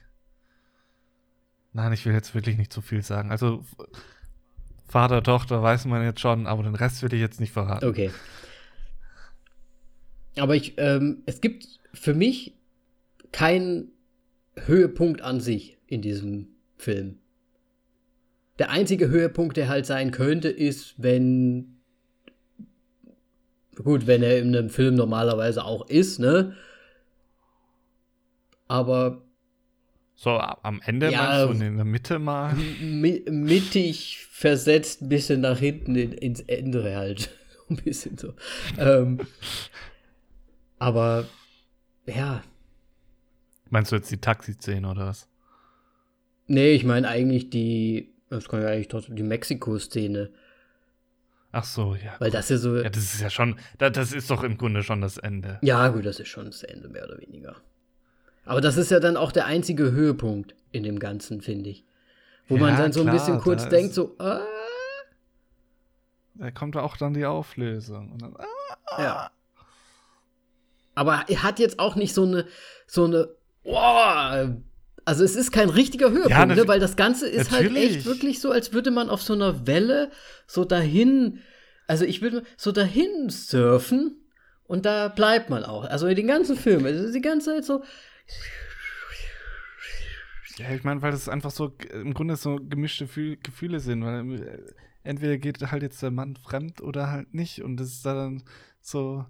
Nein, 1.73 1.93
ich 1.93 2.05
will 2.05 2.13
jetzt 2.13 2.35
wirklich 2.35 2.59
nicht 2.59 2.73
zu 2.73 2.81
viel 2.83 3.03
sagen. 3.03 3.31
Also, 3.31 3.65
Vater, 4.89 5.23
Tochter 5.23 5.63
weiß 5.63 5.85
man 5.85 6.03
jetzt 6.03 6.21
schon, 6.21 6.47
aber 6.47 6.63
den 6.63 6.75
Rest 6.75 7.03
will 7.03 7.13
ich 7.13 7.21
jetzt 7.21 7.41
nicht 7.41 7.53
verraten. 7.53 7.87
Okay. 7.87 8.11
Aber 10.37 10.57
ich, 10.57 10.75
ähm, 10.79 11.23
es 11.27 11.41
gibt 11.41 11.67
für 11.93 12.15
mich 12.15 12.55
keinen 13.33 13.93
Höhepunkt 14.57 15.21
an 15.21 15.41
sich 15.41 15.77
in 15.87 16.03
diesem 16.03 16.49
Film. 16.77 17.19
Der 18.59 18.71
einzige 18.71 19.09
Höhepunkt, 19.09 19.57
der 19.57 19.69
halt 19.69 19.87
sein 19.87 20.11
könnte, 20.11 20.49
ist, 20.49 20.95
wenn. 20.97 21.77
Gut, 23.77 24.09
wenn 24.09 24.25
er 24.25 24.41
in 24.41 24.57
einem 24.57 24.71
Film 24.71 24.97
normalerweise 24.97 25.65
auch 25.65 25.89
ist, 25.89 26.19
ne? 26.19 26.57
aber. 28.69 29.23
So 30.21 30.31
am 30.31 30.81
Ende 30.85 31.13
ja, 31.13 31.47
meinst 31.47 31.61
du 31.61 31.65
in 31.65 31.77
der 31.77 31.85
Mitte 31.85 32.19
mal? 32.19 32.53
Mittig 32.53 34.27
versetzt 34.29 35.01
ein 35.01 35.09
bisschen 35.09 35.43
nach 35.43 35.61
hinten 35.61 35.95
in, 35.95 36.11
ins 36.11 36.41
Ende 36.41 36.97
halt. 36.97 37.31
ein 37.71 37.77
bisschen 37.77 38.19
so. 38.19 38.35
ähm, 38.79 39.21
aber 40.81 41.25
ja. 42.07 42.43
Meinst 43.71 43.93
du 43.93 43.97
jetzt 43.97 44.11
die 44.11 44.21
Taxi-Szene 44.21 44.91
oder 44.91 45.07
was? 45.07 45.29
Nee, 46.49 46.73
ich 46.73 46.83
meine 46.83 47.07
eigentlich 47.07 47.49
die, 47.51 48.13
das 48.29 48.49
kann 48.49 48.63
ja 48.63 48.71
eigentlich 48.71 48.89
trotzdem 48.89 49.15
die 49.15 49.23
Mexiko-Szene. 49.23 50.31
Ach 51.53 51.65
so, 51.65 51.95
ja. 51.95 52.17
Weil 52.19 52.33
das 52.33 52.49
ja 52.49 52.57
so. 52.57 52.77
Ja, 52.77 52.91
das 52.91 53.05
ist 53.15 53.21
ja 53.21 53.31
schon, 53.31 53.55
das 53.79 54.13
ist 54.13 54.31
doch 54.31 54.43
im 54.43 54.59
Grunde 54.59 54.83
schon 54.83 55.01
das 55.01 55.17
Ende. 55.17 55.61
Ja, 55.63 55.87
gut, 55.89 56.07
das 56.07 56.19
ist 56.19 56.29
schon 56.29 56.47
das 56.47 56.65
Ende, 56.65 56.89
mehr 56.89 57.05
oder 57.05 57.21
weniger. 57.21 57.63
Aber 58.49 58.63
das 58.63 58.79
ist 58.79 58.91
ja 58.91 58.99
dann 58.99 59.19
auch 59.19 59.31
der 59.31 59.45
einzige 59.45 59.93
Höhepunkt 59.93 60.55
in 60.73 60.83
dem 60.83 60.99
Ganzen, 60.99 61.43
finde 61.43 61.69
ich. 61.69 61.85
Wo 62.49 62.57
ja, 62.57 62.63
man 62.63 62.77
dann 62.79 62.95
so 62.95 63.03
klar, 63.03 63.13
ein 63.13 63.19
bisschen 63.19 63.41
kurz 63.41 63.69
denkt, 63.69 63.93
so, 63.93 64.17
ah. 64.19 64.41
Da 66.35 66.51
kommt 66.51 66.75
auch 66.79 66.97
dann 66.97 67.13
die 67.13 67.27
Auflösung. 67.27 68.17
Dann, 68.19 68.35
ah. 68.37 69.03
Ja. 69.03 69.31
Aber 70.95 71.27
er 71.29 71.43
hat 71.43 71.59
jetzt 71.59 71.79
auch 71.79 71.95
nicht 71.95 72.15
so 72.15 72.23
eine, 72.23 72.47
so 72.87 73.05
eine, 73.05 73.29
oh, 73.65 73.77
also 75.05 75.25
es 75.25 75.37
ist 75.37 75.53
kein 75.53 75.69
richtiger 75.69 76.11
Höhepunkt, 76.11 76.31
ja, 76.31 76.47
ne, 76.47 76.67
weil 76.67 76.81
das 76.81 76.97
Ganze 76.97 77.29
ist 77.29 77.51
halt 77.51 77.65
natürlich. 77.65 77.85
halt 77.85 77.97
echt 77.97 78.07
wirklich 78.07 78.41
so, 78.41 78.51
als 78.51 78.73
würde 78.73 78.91
man 78.91 79.11
auf 79.11 79.21
so 79.21 79.35
einer 79.35 79.67
Welle 79.67 80.11
so 80.47 80.65
dahin, 80.65 81.41
also 81.87 82.07
ich 82.07 82.23
würde 82.23 82.45
so 82.57 82.73
dahin 82.73 83.29
surfen 83.29 84.17
und 84.65 84.87
da 84.87 85.09
bleibt 85.09 85.51
man 85.51 85.65
auch. 85.65 85.85
Also 85.85 86.07
in 86.07 86.17
den 86.17 86.29
ganzen 86.29 86.57
Film, 86.57 86.87
also 86.87 87.13
die 87.13 87.21
ganze 87.21 87.51
Zeit 87.51 87.65
so, 87.67 87.83
ja, 90.59 90.71
ich 90.71 90.85
meine, 90.85 91.03
weil 91.03 91.13
das 91.13 91.29
einfach 91.29 91.51
so 91.51 91.75
im 91.93 92.15
Grunde 92.15 92.37
so 92.37 92.57
gemischte 92.57 93.07
Gefühle 93.07 93.81
sind, 93.81 94.05
weil 94.05 94.43
äh, 94.43 94.73
entweder 95.03 95.39
geht 95.39 95.61
halt 95.71 95.83
jetzt 95.83 96.03
der 96.03 96.11
Mann 96.11 96.37
fremd 96.37 96.81
oder 96.81 97.11
halt 97.11 97.33
nicht 97.33 97.63
und 97.63 97.77
das 97.79 97.89
ist 97.89 98.07
dann 98.07 98.43
so 98.81 99.25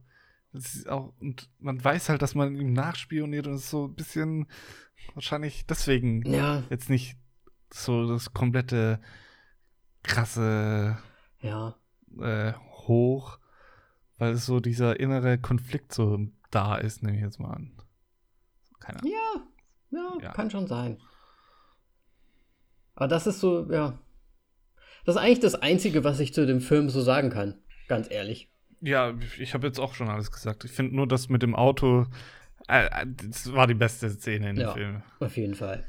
auch 0.89 1.13
und 1.21 1.51
man 1.59 1.83
weiß 1.83 2.09
halt, 2.09 2.23
dass 2.23 2.35
man 2.35 2.57
ihm 2.57 2.73
nachspioniert 2.73 3.47
und 3.47 3.55
es 3.55 3.65
ist 3.65 3.71
so 3.71 3.87
ein 3.87 3.95
bisschen 3.95 4.47
wahrscheinlich 5.15 5.67
deswegen 5.67 6.23
ja. 6.23 6.63
jetzt 6.71 6.89
nicht 6.89 7.19
so 7.71 8.09
das 8.09 8.33
komplette 8.33 9.01
krasse 10.03 10.99
ja. 11.41 11.77
äh, 12.19 12.55
hoch, 12.87 13.39
weil 14.17 14.33
es 14.33 14.47
so 14.47 14.61
dieser 14.61 14.99
innere 14.99 15.39
Konflikt 15.39 15.93
so 15.93 16.19
da 16.51 16.77
ist, 16.77 17.03
nehme 17.03 17.17
ich 17.19 17.23
jetzt 17.23 17.39
mal 17.39 17.53
an. 17.53 17.78
Keine 18.89 19.01
Ahnung. 19.01 19.13
Ja, 19.13 19.99
ja, 19.99 20.19
ja, 20.23 20.33
kann 20.33 20.51
schon 20.51 20.67
sein. 20.67 20.99
Aber 22.95 23.09
das 23.09 23.27
ist 23.27 23.41
so, 23.41 23.71
ja. 23.71 23.99
Das 25.05 25.15
ist 25.15 25.21
eigentlich 25.21 25.41
das 25.41 25.55
Einzige, 25.55 26.05
was 26.05 26.21
ich 26.21 26.35
zu 26.35 26.47
dem 26.47 26.61
Film 26.61 26.91
so 26.91 27.01
sagen 27.01 27.31
kann. 27.31 27.55
Ganz 27.87 28.11
ehrlich. 28.11 28.51
Ja, 28.81 29.15
ich 29.39 29.55
habe 29.55 29.67
jetzt 29.67 29.79
auch 29.79 29.95
schon 29.95 30.09
alles 30.09 30.31
gesagt. 30.31 30.65
Ich 30.65 30.73
finde 30.73 30.97
nur 30.97 31.07
das 31.07 31.29
mit 31.29 31.43
dem 31.43 31.55
Auto, 31.55 32.07
äh, 32.69 33.07
das 33.07 33.53
war 33.53 33.67
die 33.67 33.75
beste 33.75 34.11
Szene 34.11 34.51
in 34.51 34.57
dem 34.57 34.63
ja, 34.63 34.73
Film. 34.73 35.03
Auf 35.21 35.37
jeden 35.37 35.55
Fall. 35.55 35.85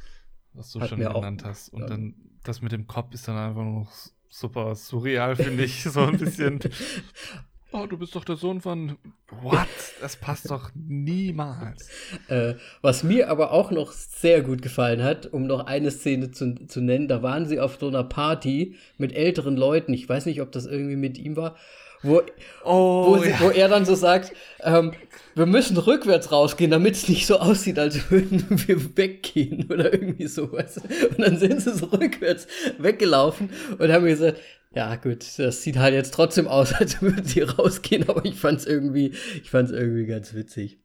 Was 0.54 0.72
du 0.72 0.82
Hat 0.82 0.90
schon 0.90 1.00
genannt 1.00 1.44
auch, 1.44 1.48
hast. 1.48 1.70
Und 1.70 1.82
ja. 1.82 1.88
dann 1.88 2.16
das 2.44 2.62
mit 2.62 2.72
dem 2.72 2.88
Kopf 2.88 3.14
ist 3.14 3.28
dann 3.28 3.38
einfach 3.38 3.64
nur 3.64 3.88
super 4.30 4.76
surreal, 4.76 5.36
finde 5.36 5.64
ich. 5.64 5.84
So 5.84 6.02
ein 6.02 6.18
bisschen. 6.18 6.60
Oh, 7.72 7.86
du 7.86 7.98
bist 7.98 8.16
doch 8.16 8.26
der 8.26 8.36
Sohn 8.36 8.62
von. 8.62 8.98
What? 9.42 9.68
Das 10.02 10.16
passt 10.16 10.50
doch 10.50 10.72
niemals. 10.76 11.88
Äh, 12.28 12.56
was 12.82 13.04
mir 13.04 13.30
aber 13.30 13.52
auch 13.52 13.72
noch 13.72 13.92
sehr 13.92 14.42
gut 14.42 14.62
gefallen 14.62 15.04
hat, 15.04 15.26
um 15.28 15.48
noch 15.48 15.66
eine 15.66 15.90
Szene 15.90 16.30
zu, 16.32 16.56
zu 16.68 16.80
nennen, 16.82 17.08
da 17.08 17.24
waren 17.24 17.48
sie 17.48 17.60
auf 17.60 17.78
so 17.80 17.88
einer 17.88 18.04
Party 18.04 18.76
mit 18.98 19.14
älteren 19.16 19.58
Leuten. 19.58 19.94
Ich 19.94 20.08
weiß 20.08 20.26
nicht, 20.28 20.42
ob 20.42 20.52
das 20.52 20.66
irgendwie 20.68 20.96
mit 20.96 21.18
ihm 21.18 21.36
war. 21.36 21.56
Wo, 22.02 22.22
Oh, 22.64 23.08
wo, 23.08 23.18
sie, 23.18 23.32
ja. 23.32 23.40
wo 23.40 23.50
er 23.50 23.68
dann 23.68 23.86
so 23.86 23.96
sagt, 23.96 24.32
ähm, 24.62 24.94
wir 25.36 25.46
müssen 25.46 25.76
rückwärts 25.78 26.32
rausgehen, 26.32 26.72
damit 26.72 26.96
es 26.96 27.10
nicht 27.10 27.26
so 27.26 27.40
aussieht, 27.40 27.78
als 27.80 28.10
würden 28.12 28.46
wir 28.68 28.98
weggehen 28.98 29.66
oder 29.72 29.92
irgendwie 29.92 30.28
sowas. 30.28 30.78
Und 31.10 31.20
dann 31.20 31.38
sind 31.38 31.62
sie 31.62 31.74
so 31.74 31.88
rückwärts 31.88 32.48
weggelaufen 32.78 33.50
und 33.78 33.92
haben 33.92 34.06
gesagt, 34.06 34.40
ja 34.72 34.96
gut, 34.96 35.40
das 35.40 35.64
sieht 35.64 35.78
halt 35.78 35.94
jetzt 35.94 36.14
trotzdem 36.14 36.48
aus, 36.48 36.74
als 36.80 37.02
würden 37.02 37.24
sie 37.24 37.42
rausgehen, 37.42 38.08
aber 38.08 38.26
ich 38.26 38.40
fand's 38.40 38.66
irgendwie, 38.66 39.14
ich 39.42 39.50
fand's 39.50 39.72
irgendwie 39.72 40.06
ganz 40.06 40.34
witzig. 40.34 40.80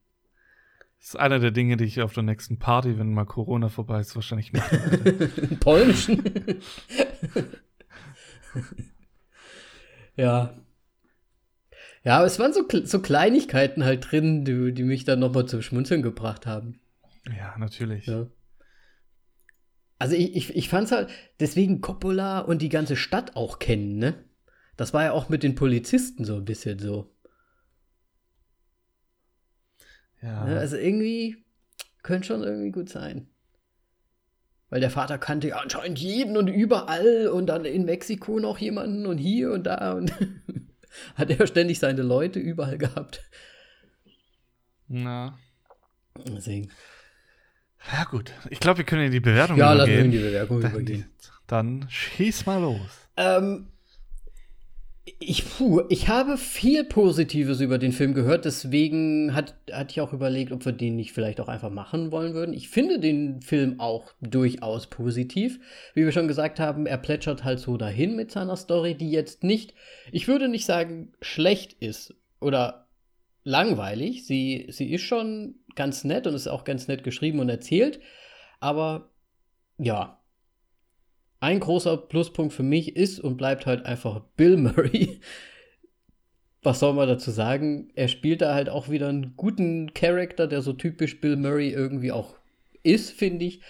Das 0.99 1.11
ist 1.11 1.17
einer 1.17 1.39
der 1.39 1.51
Dinge, 1.51 1.77
die 1.77 1.85
ich 1.85 2.01
auf 2.01 2.15
der 2.15 2.23
nächsten 2.23 2.59
Party, 2.59 2.99
wenn 2.99 3.13
mal 3.13 3.27
Corona 3.27 3.69
vorbei 3.69 4.01
ist, 4.01 4.15
wahrscheinlich 4.15 4.55
machen 4.55 4.81
werde. 4.81 5.29
Polnischen. 5.61 6.23
ja. 10.17 10.57
Ja, 12.05 12.17
aber 12.17 12.27
es 12.27 12.39
waren 12.39 12.55
so, 12.55 12.67
so 12.85 13.01
Kleinigkeiten 13.01 13.85
halt 13.85 14.11
drin, 14.11 14.47
die, 14.47 14.73
die 14.73 14.83
mich 14.83 15.05
dann 15.05 15.21
nochmal 15.21 15.45
zum 15.45 15.61
Schmunzeln 15.61 16.01
gebracht 16.01 16.47
haben. 16.47 16.81
ja, 17.37 17.55
natürlich. 17.59 18.07
Ja. 18.07 18.27
Also 20.05 20.17
ich, 20.17 20.37
ich, 20.37 20.55
ich 20.55 20.69
fand's 20.69 20.93
halt, 20.93 21.09
deswegen 21.41 21.81
Coppola 21.81 22.41
und 22.41 22.61
die 22.61 22.69
ganze 22.69 22.95
Stadt 22.95 23.37
auch 23.37 23.59
kennen, 23.59 23.97
ne? 23.97 24.23
Das 24.77 24.93
war 24.93 25.03
ja 25.03 25.13
auch 25.13 25.31
mit 25.31 25.43
den 25.43 25.55
Polizisten 25.55 26.27
so 26.27 26.37
ein 26.37 26.45
bisschen 26.45 26.79
so. 26.79 27.11
Ja. 30.21 30.45
Ne? 30.45 30.59
Also 30.59 30.77
irgendwie 30.77 31.43
könnte 32.03 32.27
schon 32.27 32.43
irgendwie 32.43 32.71
gut 32.71 32.91
sein. 32.91 33.31
Weil 34.69 34.81
der 34.81 34.91
Vater 34.91 35.17
kannte 35.17 35.49
ja 35.49 35.57
anscheinend 35.57 35.99
jeden 35.99 36.37
und 36.37 36.49
überall 36.49 37.29
und 37.29 37.47
dann 37.47 37.65
in 37.65 37.87
Mexiko 37.87 38.41
noch 38.41 38.59
jemanden 38.59 39.07
und 39.07 39.17
hier 39.17 39.53
und 39.53 39.65
da 39.65 39.95
und 39.95 40.13
hat 41.15 41.31
er 41.31 41.47
ständig 41.47 41.79
seine 41.79 42.03
Leute 42.03 42.41
überall 42.41 42.77
gehabt. 42.77 43.23
Na. 44.87 45.39
Deswegen. 46.27 46.71
Ja, 47.93 48.05
gut. 48.05 48.33
Ich 48.51 48.61
glaube, 48.61 48.79
wir 48.79 48.85
können 48.85 49.05
in 49.07 49.13
die 49.13 49.21
Bewertung 49.21 49.57
Ja, 49.59 49.73
lassen 49.73 49.91
wir 49.91 49.95
übergehen. 50.01 50.13
in 50.13 50.19
die 50.19 50.27
Bewerbung 50.27 50.61
Dann, 50.61 50.71
übergehen. 50.73 51.11
dann 51.47 51.87
schieß 51.89 52.47
mal 52.47 52.61
los. 52.61 52.81
Ähm, 53.17 53.67
ich, 55.19 55.45
puh, 55.45 55.83
ich 55.91 56.09
habe 56.09 56.39
viel 56.39 56.83
Positives 56.85 57.61
über 57.61 57.77
den 57.77 57.93
Film 57.93 58.15
gehört, 58.15 58.47
deswegen 58.47 59.35
hat, 59.35 59.55
hatte 59.71 59.91
ich 59.93 60.01
auch 60.01 60.15
überlegt, 60.15 60.51
ob 60.51 60.65
wir 60.65 60.73
den 60.73 60.97
nicht 60.97 61.13
vielleicht 61.13 61.41
auch 61.41 61.49
einfach 61.49 61.69
machen 61.71 62.11
wollen 62.11 62.33
würden. 62.33 62.55
Ich 62.55 62.71
finde 62.71 62.99
den 62.99 63.43
Film 63.43 63.81
auch 63.81 64.13
durchaus 64.23 64.87
positiv. 64.87 65.61
Wie 65.93 66.05
wir 66.05 66.13
schon 66.13 66.27
gesagt 66.27 66.59
haben, 66.59 66.87
er 66.87 66.97
plätschert 66.97 67.45
halt 67.45 67.61
so 67.61 67.77
dahin 67.77 68.17
mit 68.17 68.33
seiner 68.33 68.57
Story, 68.57 68.95
die 68.95 69.11
jetzt 69.11 69.45
nicht, 69.45 69.75
ich 70.11 70.27
würde 70.27 70.49
nicht 70.49 70.65
sagen, 70.65 71.13
schlecht 71.21 71.75
ist 71.75 72.15
oder 72.41 72.89
langweilig. 73.43 74.25
Sie, 74.27 74.69
sie 74.71 74.91
ist 74.91 75.03
schon 75.03 75.57
ganz 75.77 76.05
nett 76.05 76.27
und 76.27 76.35
ist 76.35 76.49
auch 76.49 76.65
ganz 76.65 76.89
nett 76.89 77.05
geschrieben 77.05 77.41
und 77.41 77.49
erzählt, 77.49 78.01
aber 78.61 79.11
ja, 79.79 80.21
ein 81.41 81.61
großer 81.61 81.97
Pluspunkt 81.97 82.55
für 82.55 82.63
mich 82.63 82.97
ist 82.97 83.21
und 83.21 83.37
bleibt 83.37 83.67
halt 83.67 83.85
einfach 83.85 84.21
Bill 84.37 84.57
Murray. 84.57 85.21
Was 86.63 86.81
soll 86.81 86.95
man 86.95 87.07
dazu 87.07 87.31
sagen? 87.31 87.91
Er 87.95 88.09
spielt 88.09 88.41
da 88.41 88.55
halt 88.55 88.71
auch 88.71 88.89
wieder 88.89 89.09
einen 89.09 89.37
guten 89.37 89.93
Charakter, 89.93 90.47
der 90.47 90.63
so 90.63 90.73
typisch 90.73 91.21
Bill 91.21 91.37
Murray 91.37 91.69
irgendwie 91.69 92.13
auch 92.13 92.37
ist, 92.83 93.11
finde 93.11 93.45
ich. 93.45 93.61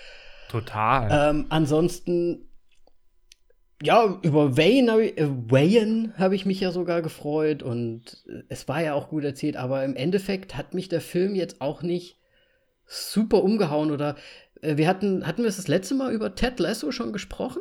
Total. 0.49 1.31
Ähm, 1.31 1.47
ansonsten, 1.49 2.44
ja, 3.85 4.19
über 4.23 4.57
Wayne 4.57 4.91
habe 4.91 5.05
ich, 5.05 5.19
äh, 5.19 5.29
Wayne 5.29 6.15
habe 6.17 6.35
ich 6.35 6.47
mich 6.47 6.61
ja 6.61 6.73
sogar 6.73 7.03
gefreut 7.03 7.63
und 7.63 8.25
äh, 8.29 8.43
es 8.49 8.67
war 8.67 8.83
ja 8.83 8.95
auch 8.95 9.09
gut 9.09 9.25
erzählt, 9.25 9.57
aber 9.57 9.85
im 9.85 9.95
Endeffekt 9.95 10.57
hat 10.57 10.75
mich 10.75 10.89
der 10.89 11.01
Film 11.01 11.35
jetzt 11.35 11.61
auch 11.61 11.83
nicht 11.83 12.19
super 12.87 13.43
umgehauen 13.43 13.91
oder 13.91 14.17
äh, 14.63 14.77
wir 14.77 14.89
hatten, 14.89 15.27
hatten 15.27 15.43
wir 15.43 15.49
es 15.49 15.57
das 15.57 15.69
letzte 15.69 15.95
Mal 15.95 16.13
über 16.13 16.35
Ted 16.35 16.59
Lasso 16.61 16.91
schon 16.93 17.13
gesprochen? 17.13 17.61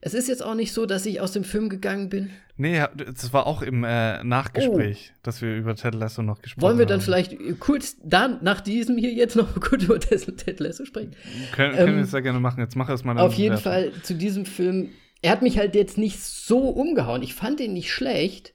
Es 0.00 0.12
ist 0.12 0.28
jetzt 0.28 0.44
auch 0.44 0.54
nicht 0.54 0.74
so, 0.74 0.84
dass 0.84 1.06
ich 1.06 1.22
aus 1.22 1.32
dem 1.32 1.42
Film 1.42 1.70
gegangen 1.70 2.10
bin. 2.10 2.30
nee, 2.58 2.76
ja, 2.76 2.88
das 2.88 3.32
war 3.32 3.46
auch 3.46 3.62
im 3.62 3.82
äh, 3.82 4.22
Nachgespräch, 4.22 5.14
dass 5.22 5.40
wir 5.40 5.56
über 5.56 5.74
Ted 5.74 5.94
Lasso 5.94 6.22
noch 6.22 6.42
gesprochen 6.42 6.62
haben. 6.62 6.68
Wollen 6.68 6.78
wir 6.78 6.86
dann 6.86 7.00
vielleicht 7.00 7.32
äh, 7.32 7.54
kurz 7.58 7.96
dann 8.04 8.38
nach 8.42 8.60
diesem 8.60 8.98
hier 8.98 9.12
jetzt 9.12 9.36
noch 9.36 9.58
kurz 9.60 9.84
über 9.84 9.98
Ted 9.98 10.60
Lasso 10.60 10.84
sprechen? 10.84 11.16
Können, 11.52 11.74
können 11.74 11.88
ähm, 11.88 11.96
wir 11.96 12.04
sehr 12.04 12.20
gerne 12.20 12.40
machen. 12.40 12.60
Jetzt 12.60 12.76
mach 12.76 12.90
erst 12.90 13.06
mal 13.06 13.12
eine 13.12 13.22
Auf 13.22 13.34
jeden. 13.34 13.56
Fall 13.56 13.90
zu 14.02 14.14
diesem 14.14 14.44
Film. 14.44 14.90
Er 15.26 15.32
hat 15.32 15.42
mich 15.42 15.58
halt 15.58 15.74
jetzt 15.74 15.98
nicht 15.98 16.20
so 16.20 16.68
umgehauen. 16.68 17.20
Ich 17.20 17.34
fand 17.34 17.58
ihn 17.58 17.72
nicht 17.72 17.90
schlecht. 17.90 18.54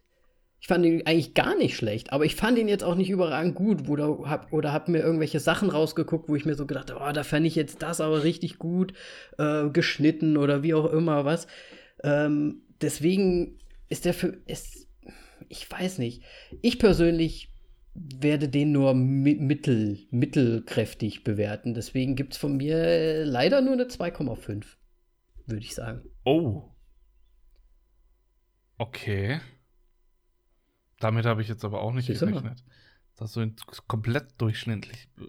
Ich 0.62 0.70
fand 0.70 0.86
ihn 0.86 1.06
eigentlich 1.06 1.34
gar 1.34 1.58
nicht 1.58 1.76
schlecht, 1.76 2.14
aber 2.14 2.24
ich 2.24 2.38
fand 2.38 2.58
ihn 2.58 2.70
jetzt 2.70 2.86
auch 2.86 2.96
nicht 2.96 3.10
überragend 3.10 3.56
gut 3.56 3.90
oder 3.90 4.20
hab, 4.24 4.54
oder 4.54 4.72
hab 4.72 4.88
mir 4.88 5.00
irgendwelche 5.00 5.42
Sachen 5.42 5.70
rausgeguckt, 5.70 6.30
wo 6.30 6.36
ich 6.38 6.46
mir 6.46 6.56
so 6.56 6.66
gedacht 6.66 6.90
habe, 6.90 7.04
oh, 7.06 7.12
da 7.12 7.24
fand 7.24 7.46
ich 7.46 7.56
jetzt 7.56 7.82
das 7.82 8.00
aber 8.00 8.24
richtig 8.24 8.58
gut 8.58 8.94
äh, 9.38 9.68
geschnitten 9.68 10.38
oder 10.38 10.64
wie 10.64 10.74
auch 10.74 10.94
immer 10.94 11.26
was. 11.26 11.46
Ähm, 12.06 12.62
deswegen 12.80 13.60
ist 13.90 14.06
der 14.06 14.14
für 14.14 14.38
ist, 14.46 14.88
ich 15.50 15.70
weiß 15.70 15.98
nicht. 15.98 16.22
Ich 16.62 16.80
persönlich 16.80 17.50
werde 17.94 18.48
den 18.48 18.72
nur 18.72 18.94
mi 18.94 19.36
mittel, 19.36 20.00
mittelkräftig 20.10 21.26
bewerten. 21.26 21.74
Deswegen 21.74 22.16
gibt 22.16 22.32
es 22.32 22.40
von 22.40 22.56
mir 22.56 23.26
leider 23.26 23.60
nur 23.60 23.74
eine 23.74 23.88
2,5, 23.88 24.64
würde 25.52 25.66
ich 25.66 25.76
sagen. 25.76 26.04
Oh. 26.24 26.72
Okay. 28.78 29.40
Damit 31.00 31.26
habe 31.26 31.42
ich 31.42 31.48
jetzt 31.48 31.66
aber 31.66 31.82
auch 31.82 31.94
nicht 31.94 32.06
Siehst 32.06 32.22
gerechnet. 32.22 32.64
Dass 33.16 33.34
du 33.34 33.42
ihn 33.42 33.56
komplett 33.88 34.40
durchschnittlich 34.42 35.10
äh, 35.20 35.24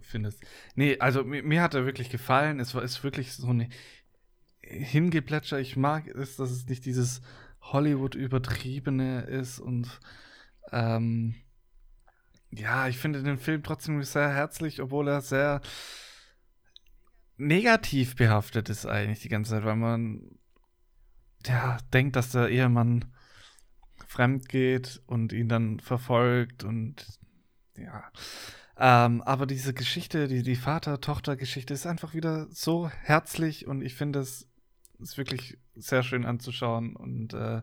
findest. 0.00 0.42
Nee, 0.74 0.98
also 0.98 1.22
mir, 1.22 1.42
mir 1.42 1.62
hat 1.62 1.74
er 1.74 1.84
wirklich 1.84 2.10
gefallen. 2.10 2.58
Es 2.58 2.74
war 2.74 2.82
ist 2.82 3.04
wirklich 3.04 3.34
so 3.34 3.48
eine 3.48 3.68
Hingeplätscher. 4.60 5.60
Ich 5.60 5.76
mag 5.76 6.08
es, 6.08 6.36
dass 6.36 6.50
es 6.50 6.66
nicht 6.66 6.84
dieses 6.84 7.20
Hollywood-übertriebene 7.60 9.22
ist 9.22 9.60
und 9.60 10.00
ähm, 10.72 11.34
ja, 12.50 12.88
ich 12.88 12.98
finde 12.98 13.22
den 13.22 13.38
Film 13.38 13.62
trotzdem 13.62 14.02
sehr 14.02 14.30
herzlich, 14.30 14.80
obwohl 14.80 15.08
er 15.08 15.20
sehr 15.20 15.60
negativ 17.36 18.16
behaftet 18.16 18.68
ist 18.68 18.86
eigentlich 18.86 19.20
die 19.20 19.28
ganze 19.28 19.52
Zeit, 19.52 19.64
weil 19.64 19.76
man 19.76 20.38
ja 21.46 21.78
denkt, 21.92 22.16
dass 22.16 22.32
der 22.32 22.48
Ehemann 22.48 23.04
fremd 24.06 24.48
geht 24.48 25.02
und 25.06 25.32
ihn 25.32 25.48
dann 25.48 25.80
verfolgt 25.80 26.64
und 26.64 27.06
ja. 27.76 28.10
Ähm, 28.78 29.22
aber 29.22 29.46
diese 29.46 29.72
Geschichte, 29.72 30.28
die, 30.28 30.42
die 30.42 30.56
Vater-Tochter-Geschichte 30.56 31.72
ist 31.72 31.86
einfach 31.86 32.14
wieder 32.14 32.46
so 32.50 32.88
herzlich 32.88 33.66
und 33.66 33.82
ich 33.82 33.94
finde 33.94 34.20
es 34.20 34.48
ist 34.98 35.18
wirklich 35.18 35.58
sehr 35.74 36.02
schön 36.02 36.24
anzuschauen 36.24 36.96
und 36.96 37.34
äh, 37.34 37.62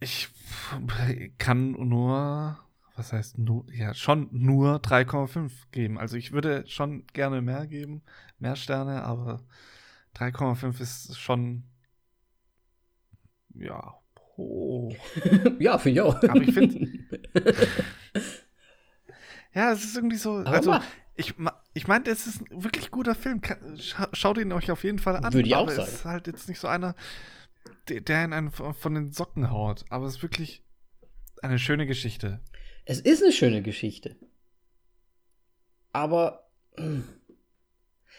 ich 0.00 0.28
kann 1.36 1.72
nur, 1.72 2.58
was 3.00 3.14
heißt 3.14 3.38
nur, 3.38 3.64
ja, 3.72 3.94
schon 3.94 4.28
nur 4.30 4.76
3,5 4.76 5.50
geben. 5.72 5.98
Also 5.98 6.18
ich 6.18 6.32
würde 6.32 6.64
schon 6.66 7.06
gerne 7.14 7.40
mehr 7.40 7.66
geben, 7.66 8.02
mehr 8.38 8.56
Sterne, 8.56 9.04
aber 9.04 9.40
3,5 10.16 10.80
ist 10.82 11.18
schon, 11.18 11.64
ja, 13.54 13.94
hoch. 14.36 14.94
ja, 15.58 15.78
finde 15.78 15.98
ich 15.98 16.00
auch. 16.02 16.22
Aber 16.22 16.42
ich 16.42 16.52
finde, 16.52 16.88
ja, 19.54 19.72
es 19.72 19.82
ist 19.82 19.96
irgendwie 19.96 20.18
so, 20.18 20.40
Aber 20.40 20.50
also 20.50 20.78
ich, 21.16 21.34
ich 21.72 21.88
meinte, 21.88 22.10
es 22.10 22.26
ist 22.26 22.42
ein 22.42 22.62
wirklich 22.62 22.90
guter 22.90 23.14
Film. 23.14 23.40
Schaut 24.12 24.36
ihn 24.36 24.52
euch 24.52 24.70
auf 24.70 24.84
jeden 24.84 24.98
Fall 24.98 25.16
an. 25.16 25.32
Würde 25.32 25.48
ich 25.48 25.56
auch 25.56 25.70
sagen. 25.70 25.88
es 25.88 25.94
ist 25.94 26.04
halt 26.04 26.26
jetzt 26.26 26.50
nicht 26.50 26.60
so 26.60 26.68
einer, 26.68 26.94
der, 27.88 28.02
der 28.02 28.26
in 28.26 28.34
einen 28.34 28.50
von 28.50 28.74
von 28.74 28.94
den 28.94 29.10
Socken 29.10 29.50
haut. 29.50 29.86
Aber 29.88 30.04
es 30.04 30.16
ist 30.16 30.22
wirklich 30.22 30.66
eine 31.42 31.58
schöne 31.58 31.86
Geschichte. 31.86 32.40
Es 32.84 33.00
ist 33.00 33.22
eine 33.22 33.32
schöne 33.32 33.62
Geschichte. 33.62 34.16
Aber 35.92 36.50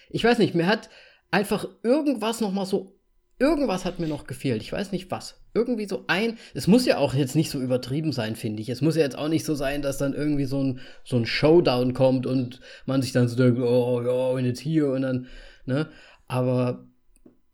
ich 0.09 0.23
weiß 0.23 0.37
nicht, 0.39 0.55
mir 0.55 0.67
hat 0.67 0.89
einfach 1.31 1.67
irgendwas 1.83 2.41
noch 2.41 2.51
mal 2.51 2.65
so 2.65 3.01
irgendwas 3.41 3.85
hat 3.85 3.99
mir 3.99 4.07
noch 4.07 4.27
gefehlt. 4.27 4.61
Ich 4.61 4.71
weiß 4.71 4.91
nicht 4.91 5.09
was. 5.09 5.41
Irgendwie 5.53 5.87
so 5.87 6.05
ein, 6.07 6.37
es 6.53 6.67
muss 6.67 6.85
ja 6.85 6.97
auch 6.97 7.13
jetzt 7.15 7.35
nicht 7.35 7.49
so 7.49 7.59
übertrieben 7.59 8.13
sein, 8.13 8.35
finde 8.35 8.61
ich. 8.61 8.69
Es 8.69 8.81
muss 8.81 8.95
ja 8.95 9.01
jetzt 9.01 9.17
auch 9.17 9.27
nicht 9.27 9.45
so 9.45 9.55
sein, 9.55 9.81
dass 9.81 9.97
dann 9.97 10.13
irgendwie 10.13 10.45
so 10.45 10.63
ein 10.63 10.79
so 11.03 11.17
ein 11.17 11.25
Showdown 11.25 11.93
kommt 11.93 12.27
und 12.27 12.61
man 12.85 13.01
sich 13.01 13.11
dann 13.11 13.27
so 13.27 13.35
denkt, 13.35 13.59
oh 13.59 14.01
ja, 14.01 14.29
und 14.37 14.45
jetzt 14.45 14.59
hier 14.59 14.89
und 14.91 15.01
dann, 15.01 15.27
ne? 15.65 15.89
Aber 16.27 16.87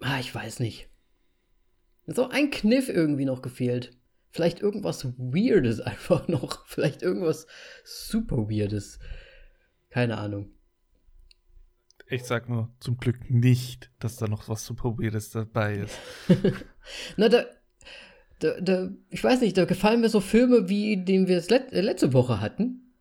ah, 0.01 0.20
ich 0.20 0.36
weiß 0.36 0.60
nicht. 0.60 0.89
So 2.05 2.30
ein 2.30 2.51
Kniff 2.51 2.89
irgendwie 2.89 3.26
noch 3.26 3.41
gefehlt. 3.41 3.97
Vielleicht 4.30 4.59
irgendwas 4.59 5.05
Weirdes 5.17 5.80
einfach 5.82 6.28
noch. 6.28 6.65
Vielleicht 6.67 7.01
irgendwas 7.01 7.47
super 7.84 8.49
Weirdes. 8.49 8.99
Keine 9.89 10.17
Ahnung. 10.17 10.51
Ich 12.09 12.23
sag 12.23 12.47
nur 12.47 12.71
zum 12.80 12.97
Glück 12.97 13.30
nicht, 13.30 13.91
dass 13.99 14.15
da 14.15 14.28
noch 14.28 14.47
was 14.47 14.65
super 14.65 14.97
Weirdes 14.97 15.32
dabei 15.32 15.75
ist. 15.75 15.99
Na, 17.17 17.28
da, 17.28 17.45
da, 18.39 18.61
da, 18.61 18.89
ich 19.09 19.23
weiß 19.23 19.41
nicht, 19.41 19.57
da 19.57 19.65
gefallen 19.65 20.01
mir 20.01 20.09
so 20.09 20.21
Filme, 20.21 20.69
wie 20.69 21.03
den 21.03 21.28
wir 21.28 21.38
es 21.38 21.49
let, 21.49 21.73
äh, 21.73 21.82
letzte 21.82 22.13
Woche 22.13 22.39
hatten. 22.39 22.93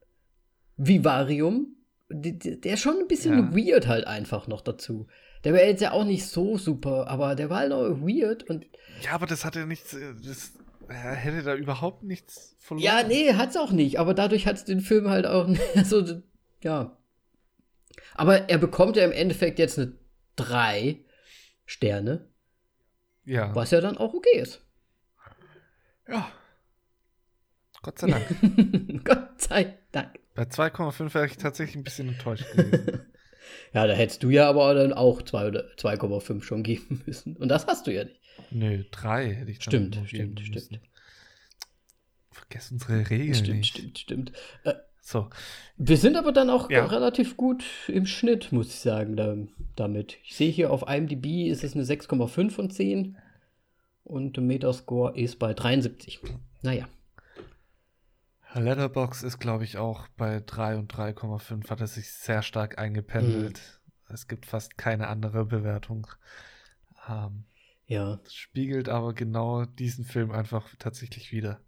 Vivarium. 0.76 1.76
Der, 2.08 2.32
der 2.32 2.74
ist 2.74 2.80
schon 2.80 2.98
ein 2.98 3.08
bisschen 3.08 3.34
ja. 3.34 3.54
weird 3.54 3.86
halt 3.86 4.06
einfach 4.06 4.48
noch 4.48 4.60
dazu. 4.60 5.06
Der 5.44 5.52
wäre 5.52 5.66
jetzt 5.66 5.82
ja 5.82 5.92
auch 5.92 6.04
nicht 6.04 6.26
so 6.26 6.56
super, 6.56 7.08
aber 7.08 7.34
der 7.34 7.50
war 7.50 7.58
halt 7.58 7.70
noch 7.70 8.00
weird 8.00 8.44
und. 8.44 8.66
Ja, 9.02 9.12
aber 9.12 9.26
das 9.26 9.44
hat 9.44 9.54
ja 9.56 9.66
nichts. 9.66 9.94
Äh, 9.94 10.14
das 10.24 10.52
er 10.88 11.14
hätte 11.14 11.42
da 11.42 11.54
überhaupt 11.54 12.02
nichts 12.02 12.56
verloren. 12.58 12.84
Ja, 12.84 13.02
nee, 13.02 13.32
hat's 13.34 13.56
auch 13.56 13.72
nicht, 13.72 13.98
aber 13.98 14.14
dadurch 14.14 14.46
hat's 14.46 14.64
den 14.64 14.80
Film 14.80 15.08
halt 15.08 15.26
auch. 15.26 15.48
Also, 15.74 16.22
ja. 16.62 16.96
Aber 18.14 18.48
er 18.48 18.58
bekommt 18.58 18.96
ja 18.96 19.04
im 19.04 19.12
Endeffekt 19.12 19.58
jetzt 19.58 19.78
eine 19.78 19.92
3 20.36 21.00
Sterne. 21.64 22.28
Ja. 23.24 23.54
Was 23.54 23.70
ja 23.72 23.80
dann 23.80 23.98
auch 23.98 24.14
okay 24.14 24.38
ist. 24.38 24.62
Ja. 26.08 26.30
Gott 27.82 27.98
sei 27.98 28.06
Dank. 28.08 29.04
Gott 29.04 29.40
sei 29.40 29.78
Dank. 29.92 30.18
Bei 30.34 30.44
2,5 30.44 31.14
wäre 31.14 31.26
ich 31.26 31.36
tatsächlich 31.36 31.76
ein 31.76 31.84
bisschen 31.84 32.08
enttäuscht 32.08 32.50
gewesen. 32.52 33.06
ja, 33.72 33.86
da 33.86 33.92
hättest 33.94 34.22
du 34.22 34.30
ja 34.30 34.48
aber 34.48 34.74
dann 34.74 34.92
auch 34.92 35.22
2,5 35.22 36.42
schon 36.42 36.62
geben 36.62 37.02
müssen. 37.06 37.36
Und 37.36 37.48
das 37.48 37.66
hast 37.66 37.86
du 37.86 37.92
ja 37.92 38.04
nicht. 38.04 38.20
Nö, 38.50 38.84
3 38.90 39.34
hätte 39.34 39.50
ich 39.50 39.58
dann 39.58 39.92
Stimmt, 39.92 40.08
stimmt, 40.08 40.40
müssen. 40.40 40.62
stimmt. 40.62 40.80
Vergesst 42.30 42.72
unsere 42.72 43.10
Regeln 43.10 43.34
stimmt, 43.34 43.56
nicht. 43.58 43.76
Stimmt, 43.76 43.98
stimmt, 43.98 44.32
äh, 44.64 44.74
so. 45.00 45.30
Wir 45.76 45.96
sind 45.96 46.16
aber 46.16 46.32
dann 46.32 46.50
auch 46.50 46.68
ja. 46.68 46.84
relativ 46.84 47.36
gut 47.36 47.64
im 47.86 48.06
Schnitt, 48.06 48.50
muss 48.50 48.68
ich 48.68 48.80
sagen, 48.80 49.16
da, 49.16 49.36
damit. 49.76 50.18
Ich 50.24 50.34
sehe 50.34 50.50
hier 50.50 50.72
auf 50.72 50.84
IMDb 50.88 51.48
ist 51.48 51.62
es 51.62 51.74
eine 51.74 51.84
6,5 51.84 52.50
von 52.50 52.70
10 52.70 53.16
und 54.02 54.36
der 54.36 54.42
Metascore 54.42 55.16
ist 55.16 55.38
bei 55.38 55.54
73. 55.54 56.20
Naja. 56.62 56.88
Letterbox 58.52 59.22
ist, 59.22 59.38
glaube 59.38 59.64
ich, 59.64 59.78
auch 59.78 60.08
bei 60.16 60.42
3 60.44 60.76
und 60.76 60.92
3,5 60.92 61.70
hat 61.70 61.80
er 61.80 61.86
sich 61.86 62.10
sehr 62.10 62.42
stark 62.42 62.78
eingependelt. 62.78 63.60
Mhm. 64.08 64.12
Es 64.12 64.26
gibt 64.28 64.46
fast 64.46 64.78
keine 64.78 65.08
andere 65.08 65.44
Bewertung. 65.44 66.06
Ähm, 67.08 67.44
ja. 67.86 68.16
Das 68.22 68.34
spiegelt 68.34 68.88
aber 68.88 69.14
genau 69.14 69.64
diesen 69.64 70.04
Film 70.04 70.30
einfach 70.30 70.74
tatsächlich 70.78 71.32
wieder. 71.32 71.60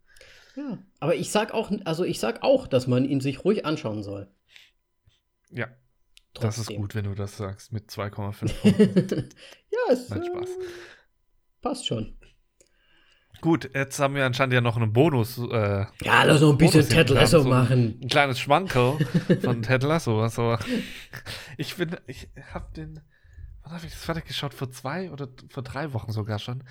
Ja. 0.57 0.79
Aber 1.01 1.15
ich 1.15 1.31
sag 1.31 1.53
auch, 1.53 1.71
also 1.85 2.05
ich 2.05 2.19
sag 2.19 2.43
auch, 2.43 2.67
dass 2.67 2.87
man 2.87 3.05
ihn 3.05 3.21
sich 3.21 3.45
ruhig 3.45 3.65
anschauen 3.65 4.03
soll. 4.03 4.29
Ja. 5.51 5.69
Trotzdem. 6.35 6.49
Das 6.49 6.59
ist 6.59 6.77
gut, 6.77 6.95
wenn 6.95 7.05
du 7.05 7.15
das 7.15 7.37
sagst, 7.37 7.73
mit 7.73 7.91
2,5 7.91 8.53
Ja, 9.71 9.93
es 9.93 10.09
Nein, 10.09 10.25
Spaß. 10.25 10.49
Äh, 10.49 10.65
passt 11.63 11.87
schon. 11.87 12.19
Gut, 13.41 13.71
jetzt 13.73 14.01
haben 14.01 14.17
wir 14.17 14.27
anscheinend 14.27 14.55
ja 14.55 14.61
noch 14.61 14.77
einen 14.77 14.93
Bonus. 14.93 15.39
Äh, 15.39 15.87
ja, 16.03 16.25
lass 16.25 16.41
noch 16.41 16.51
ein 16.51 16.59
bisschen 16.59 16.89
Ted 16.89 17.09
Lasso 17.11 17.41
so 17.43 17.49
machen. 17.49 18.01
Ein 18.03 18.09
kleines 18.09 18.41
Schmankerl 18.41 18.99
von 19.43 19.63
Ted 19.63 19.85
Lasso. 19.85 20.21
Also, 20.21 20.57
ich 21.57 21.77
bin, 21.77 21.97
ich 22.09 22.29
hab 22.53 22.75
den, 22.75 23.01
wann 23.69 23.77
habe 23.77 23.87
ich 23.87 23.93
das 23.93 24.05
fertig 24.05 24.25
geschaut? 24.25 24.55
Vor 24.55 24.71
zwei 24.71 25.11
oder 25.11 25.29
vor 25.51 25.63
drei 25.63 25.93
Wochen 25.93 26.11
sogar 26.11 26.39
schon. 26.39 26.65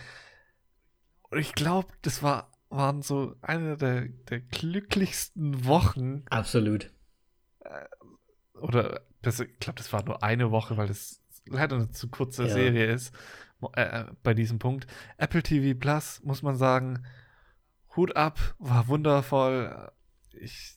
Und 1.30 1.38
ich 1.38 1.54
glaube, 1.54 1.90
das 2.02 2.24
war, 2.24 2.52
waren 2.70 3.02
so 3.02 3.36
eine 3.42 3.78
der, 3.78 4.08
der 4.08 4.40
glücklichsten 4.40 5.66
Wochen. 5.66 6.24
Absolut. 6.30 6.92
Äh, 7.60 7.86
oder, 8.60 9.02
das, 9.22 9.40
ich 9.40 9.60
glaube, 9.60 9.78
das 9.78 9.94
war 9.94 10.04
nur 10.04 10.24
eine 10.24 10.52
Woche, 10.52 10.78
weil 10.78 10.88
das 10.88 11.22
leider 11.46 11.76
eine 11.76 11.92
zu 11.92 12.10
kurze 12.10 12.44
ja. 12.48 12.50
Serie 12.54 12.86
ist 12.92 13.14
äh, 13.76 13.82
äh, 13.82 14.06
bei 14.24 14.34
diesem 14.34 14.58
Punkt. 14.58 14.88
Apple 15.18 15.44
TV 15.44 15.78
Plus, 15.80 16.22
muss 16.24 16.42
man 16.42 16.56
sagen, 16.56 17.06
Hut 17.96 18.16
ab, 18.16 18.40
war 18.58 18.88
wundervoll. 18.88 19.92
Ich 20.32 20.77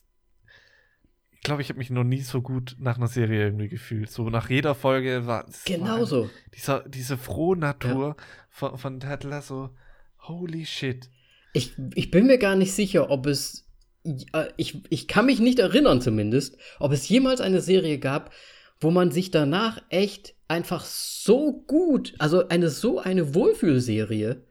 glaube, 1.41 1.61
ich 1.61 1.69
habe 1.69 1.79
mich 1.79 1.89
noch 1.89 2.03
nie 2.03 2.21
so 2.21 2.41
gut 2.41 2.75
nach 2.79 2.97
einer 2.97 3.07
Serie 3.07 3.45
irgendwie 3.45 3.67
gefühlt. 3.67 4.09
So 4.09 4.29
nach 4.29 4.49
jeder 4.49 4.75
Folge 4.75 5.25
war 5.25 5.47
es. 5.47 5.63
Genauso. 5.63 6.29
Dieser, 6.55 6.87
diese 6.87 7.17
frohe 7.17 7.57
Natur 7.57 8.15
ja. 8.17 8.23
von, 8.49 8.77
von 8.77 8.99
Ted 8.99 9.23
Lasso. 9.23 9.71
Holy 10.19 10.65
shit. 10.65 11.09
Ich, 11.53 11.73
ich 11.95 12.11
bin 12.11 12.27
mir 12.27 12.37
gar 12.37 12.55
nicht 12.55 12.73
sicher, 12.73 13.09
ob 13.09 13.25
es. 13.25 13.67
Äh, 14.03 14.47
ich, 14.57 14.83
ich 14.89 15.07
kann 15.07 15.25
mich 15.25 15.39
nicht 15.39 15.59
erinnern, 15.59 16.01
zumindest, 16.01 16.57
ob 16.79 16.91
es 16.91 17.09
jemals 17.09 17.41
eine 17.41 17.61
Serie 17.61 17.97
gab, 17.97 18.31
wo 18.79 18.91
man 18.91 19.11
sich 19.11 19.31
danach 19.31 19.81
echt 19.89 20.35
einfach 20.47 20.85
so 20.85 21.63
gut, 21.65 22.13
also 22.19 22.47
eine 22.49 22.69
so 22.69 22.99
eine 22.99 23.33
Wohlfühlserie. 23.33 24.43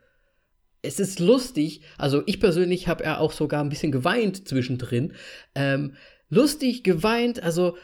Es 0.83 0.99
ist 0.99 1.21
lustig, 1.21 1.83
also 1.99 2.23
ich 2.25 2.41
persönlich 2.41 2.89
habe 2.89 3.05
ja 3.05 3.19
auch 3.19 3.33
sogar 3.33 3.63
ein 3.63 3.69
bisschen 3.69 3.93
geweint 3.93 4.49
zwischendrin. 4.49 5.13
Ähm, 5.55 5.95
lustig, 6.31 6.83
geweint, 6.83 7.43
also 7.43 7.77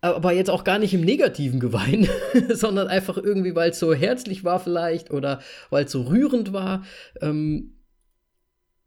aber 0.00 0.32
jetzt 0.32 0.50
auch 0.50 0.64
gar 0.64 0.80
nicht 0.80 0.94
im 0.94 1.02
negativen 1.02 1.60
geweint, 1.60 2.08
sondern 2.50 2.88
einfach 2.88 3.16
irgendwie, 3.16 3.54
weil 3.54 3.70
es 3.70 3.78
so 3.78 3.94
herzlich 3.94 4.42
war 4.42 4.58
vielleicht 4.58 5.12
oder 5.12 5.40
weil 5.70 5.84
es 5.84 5.92
so 5.92 6.02
rührend 6.02 6.52
war. 6.52 6.84
Ähm, 7.20 7.76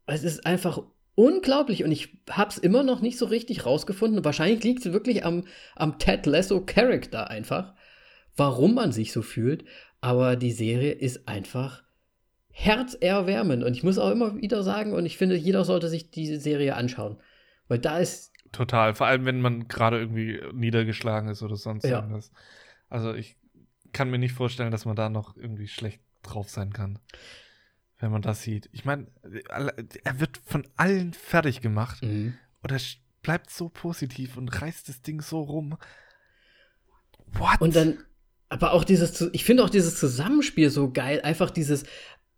es 0.04 0.24
ist 0.24 0.44
einfach 0.44 0.82
unglaublich 1.14 1.82
und 1.82 1.90
ich 1.90 2.18
habe 2.30 2.50
es 2.50 2.58
immer 2.58 2.82
noch 2.82 3.00
nicht 3.00 3.16
so 3.16 3.24
richtig 3.24 3.64
rausgefunden. 3.64 4.26
Wahrscheinlich 4.26 4.62
liegt 4.62 4.84
es 4.84 4.92
wirklich 4.92 5.24
am, 5.24 5.44
am 5.74 5.98
Ted 5.98 6.26
Lasso 6.26 6.60
Character 6.64 7.30
einfach 7.30 7.72
warum 8.36 8.74
man 8.74 8.92
sich 8.92 9.12
so 9.12 9.22
fühlt, 9.22 9.64
aber 10.00 10.36
die 10.36 10.52
Serie 10.52 10.92
ist 10.92 11.26
einfach 11.26 11.82
herzerwärmend. 12.50 13.64
Und 13.64 13.74
ich 13.74 13.82
muss 13.82 13.98
auch 13.98 14.10
immer 14.10 14.36
wieder 14.40 14.62
sagen, 14.62 14.92
und 14.92 15.06
ich 15.06 15.16
finde, 15.16 15.36
jeder 15.36 15.64
sollte 15.64 15.88
sich 15.88 16.10
diese 16.10 16.38
Serie 16.38 16.76
anschauen. 16.76 17.18
Weil 17.68 17.78
da 17.78 17.98
ist. 17.98 18.32
Total, 18.56 18.94
vor 18.94 19.06
allem 19.06 19.26
wenn 19.26 19.42
man 19.42 19.68
gerade 19.68 20.00
irgendwie 20.00 20.40
niedergeschlagen 20.54 21.28
ist 21.28 21.42
oder 21.42 21.56
sonst 21.56 21.84
ja. 21.84 21.96
irgendwas. 22.00 22.32
Also 22.88 23.12
ich 23.12 23.36
kann 23.92 24.10
mir 24.10 24.18
nicht 24.18 24.32
vorstellen, 24.32 24.70
dass 24.70 24.86
man 24.86 24.96
da 24.96 25.10
noch 25.10 25.36
irgendwie 25.36 25.68
schlecht 25.68 26.00
drauf 26.22 26.48
sein 26.48 26.72
kann. 26.72 26.98
Wenn 27.98 28.10
man 28.10 28.22
das 28.22 28.42
sieht. 28.42 28.70
Ich 28.72 28.86
meine, 28.86 29.08
er 30.04 30.20
wird 30.20 30.40
von 30.46 30.66
allen 30.76 31.12
fertig 31.12 31.60
gemacht. 31.60 32.02
Mhm. 32.02 32.34
Und 32.62 32.72
er 32.72 32.80
bleibt 33.20 33.50
so 33.50 33.68
positiv 33.68 34.38
und 34.38 34.48
reißt 34.62 34.88
das 34.88 35.02
Ding 35.02 35.20
so 35.20 35.42
rum. 35.42 35.76
What? 37.32 37.60
Und 37.60 37.76
dann, 37.76 37.98
aber 38.48 38.72
auch 38.72 38.84
dieses, 38.84 39.20
ich 39.32 39.44
finde 39.44 39.64
auch 39.64 39.70
dieses 39.70 39.98
Zusammenspiel 39.98 40.70
so 40.70 40.90
geil, 40.90 41.20
einfach 41.22 41.50
dieses 41.50 41.84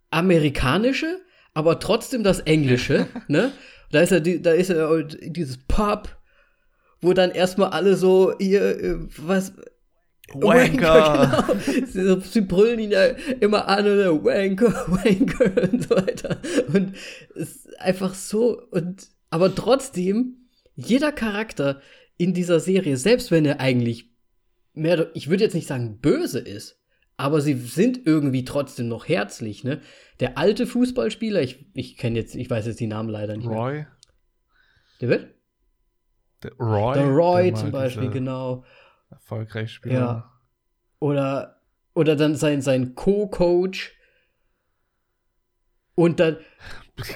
amerikanische, 0.09 1.21
aber 1.53 1.79
trotzdem 1.79 2.23
das 2.23 2.39
englische, 2.39 3.07
ne? 3.27 3.51
Da 3.91 4.01
ist 4.01 4.11
ja, 4.11 4.19
da 4.19 4.51
ist 4.51 4.69
ja 4.69 5.01
dieses 5.01 5.57
Pub, 5.67 6.15
wo 7.01 7.13
dann 7.13 7.31
erstmal 7.31 7.71
alle 7.71 7.95
so 7.95 8.33
hier, 8.37 8.61
äh, 8.61 8.97
was, 9.17 9.53
Wanker. 10.33 11.41
Wanker 11.41 11.55
genau. 11.93 12.19
Sie, 12.19 12.29
sie, 12.29 12.41
brüllen 12.41 12.79
ihn 12.79 12.91
ja 12.91 13.05
immer 13.39 13.67
an 13.67 13.85
oder 13.85 14.23
Wanker, 14.23 14.73
Wanker 14.87 15.71
und 15.71 15.83
so 15.83 15.95
weiter. 15.95 16.39
Und 16.71 16.95
es 17.35 17.55
ist 17.65 17.79
einfach 17.79 18.13
so, 18.13 18.61
und, 18.71 19.07
aber 19.29 19.55
trotzdem, 19.55 20.49
jeder 20.75 21.11
Charakter 21.11 21.81
in 22.17 22.33
dieser 22.33 22.59
Serie, 22.59 22.97
selbst 22.97 23.31
wenn 23.31 23.45
er 23.45 23.59
eigentlich 23.59 24.11
mehr, 24.73 25.09
ich 25.13 25.29
würde 25.29 25.43
jetzt 25.43 25.53
nicht 25.53 25.67
sagen 25.67 25.99
böse 25.99 26.39
ist, 26.39 26.78
aber 27.19 27.41
sie 27.41 27.53
sind 27.55 28.05
irgendwie 28.07 28.45
trotzdem 28.45 28.87
noch 28.87 29.09
herzlich, 29.09 29.65
ne? 29.65 29.81
Der 30.21 30.37
alte 30.37 30.65
Fußballspieler, 30.65 31.41
ich, 31.41 31.65
ich 31.73 31.97
kenne 31.97 32.17
jetzt, 32.17 32.33
ich 32.33 32.49
weiß 32.49 32.65
jetzt 32.65 32.79
die 32.79 32.87
Namen 32.87 33.09
leider 33.09 33.35
nicht 33.35 33.45
Roy. 33.45 33.73
Mehr. 33.73 33.87
Der 35.01 35.09
wird? 35.09 35.35
Der 36.43 36.53
Roy. 36.53 36.93
Der 36.93 37.07
Roy 37.07 37.53
zum 37.53 37.71
Beispiel, 37.71 38.09
genau. 38.09 38.63
Erfolgreich 39.09 39.73
Spieler. 39.73 39.95
Ja. 39.95 40.33
Oder, 40.99 41.61
oder 41.93 42.15
dann 42.15 42.35
sein, 42.35 42.61
sein 42.61 42.95
Co-Coach. 42.95 43.93
Und 45.95 46.21
dann, 46.21 46.37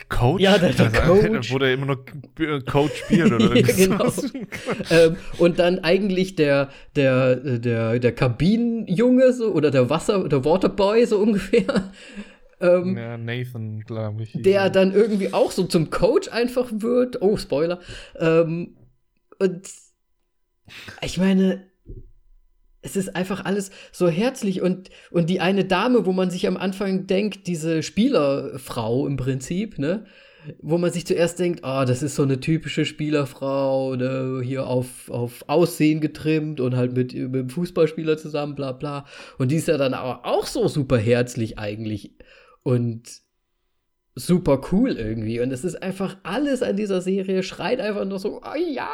Coach? 0.10 0.42
Ja, 0.42 0.58
der, 0.58 0.74
der 0.74 0.92
Coach. 0.92 1.52
Wo 1.52 1.60
der 1.60 1.74
immer 1.74 1.86
noch 1.86 2.00
Coach 2.66 2.96
spielt 3.06 3.32
oder 3.32 3.56
ja, 3.56 3.62
genau. 3.62 4.12
ähm, 4.90 5.18
und 5.38 5.60
dann 5.60 5.80
eigentlich 5.80 6.36
der, 6.36 6.70
der, 6.96 7.36
der, 7.36 8.00
der 8.00 8.12
Kabinenjunge 8.14 9.34
so, 9.34 9.52
oder 9.54 9.72
der 9.72 9.90
Wasser, 9.90 10.28
der 10.28 10.46
Waterboy 10.46 11.06
so 11.06 11.20
ungefähr. 11.20 11.92
Ähm, 12.62 12.96
ja, 12.96 13.18
Nathan, 13.18 13.82
glaube 13.82 14.24
ich. 14.24 14.32
Der 14.34 14.70
dann 14.70 14.94
irgendwie 14.94 15.34
auch 15.34 15.52
so 15.52 15.66
zum 15.66 15.90
Coach 15.90 16.30
einfach 16.30 16.70
wird. 16.72 17.22
Oh, 17.22 17.36
Spoiler. 17.36 17.82
Ähm, 18.18 18.78
und 19.38 19.68
ich 21.02 21.18
meine, 21.18 21.70
es 22.84 22.96
ist 22.96 23.16
einfach 23.16 23.46
alles 23.46 23.72
so 23.92 24.08
herzlich 24.10 24.62
und, 24.62 24.90
und 25.10 25.30
die 25.30 25.40
eine 25.40 25.66
Dame, 25.66 26.06
wo 26.06 26.12
man 26.12 26.30
sich 26.30 26.48
am 26.48 26.58
Anfang 26.58 27.08
denkt, 27.08 27.48
diese 27.48 27.82
Spielerfrau 27.82 29.08
im 29.08 29.18
Prinzip, 29.18 29.80
ne? 29.80 30.06
wo 30.62 30.78
man 30.78 30.92
sich 30.92 31.06
zuerst 31.06 31.40
denkt, 31.40 31.62
oh, 31.64 31.84
das 31.88 32.04
ist 32.04 32.16
so 32.16 32.24
eine 32.24 32.40
typische 32.40 32.86
Spielerfrau, 32.86 33.96
ne, 33.96 34.42
hier 34.44 34.68
auf, 34.68 35.10
auf 35.10 35.46
Aussehen 35.48 36.02
getrimmt 36.02 36.60
und 36.60 36.76
halt 36.76 36.94
mit, 36.94 37.14
mit 37.14 37.34
dem 37.34 37.50
Fußballspieler 37.50 38.18
zusammen, 38.18 38.56
bla 38.56 38.74
bla. 38.74 39.06
Und 39.38 39.52
die 39.52 39.56
ist 39.56 39.70
ja 39.70 39.78
dann 39.78 39.94
aber 39.94 40.26
auch 40.26 40.46
so 40.46 40.68
super 40.68 40.98
herzlich 40.98 41.60
eigentlich 41.60 42.18
und 42.64 43.04
super 44.16 44.62
cool 44.72 44.92
irgendwie. 44.92 45.40
Und 45.40 45.52
es 45.52 45.64
ist 45.64 45.82
einfach 45.82 46.18
alles 46.24 46.62
an 46.62 46.76
dieser 46.76 47.02
Serie, 47.02 47.44
schreit 47.44 47.80
einfach 47.80 48.06
nur 48.06 48.20
so, 48.20 48.42
oh 48.42 48.56
ja! 48.56 48.90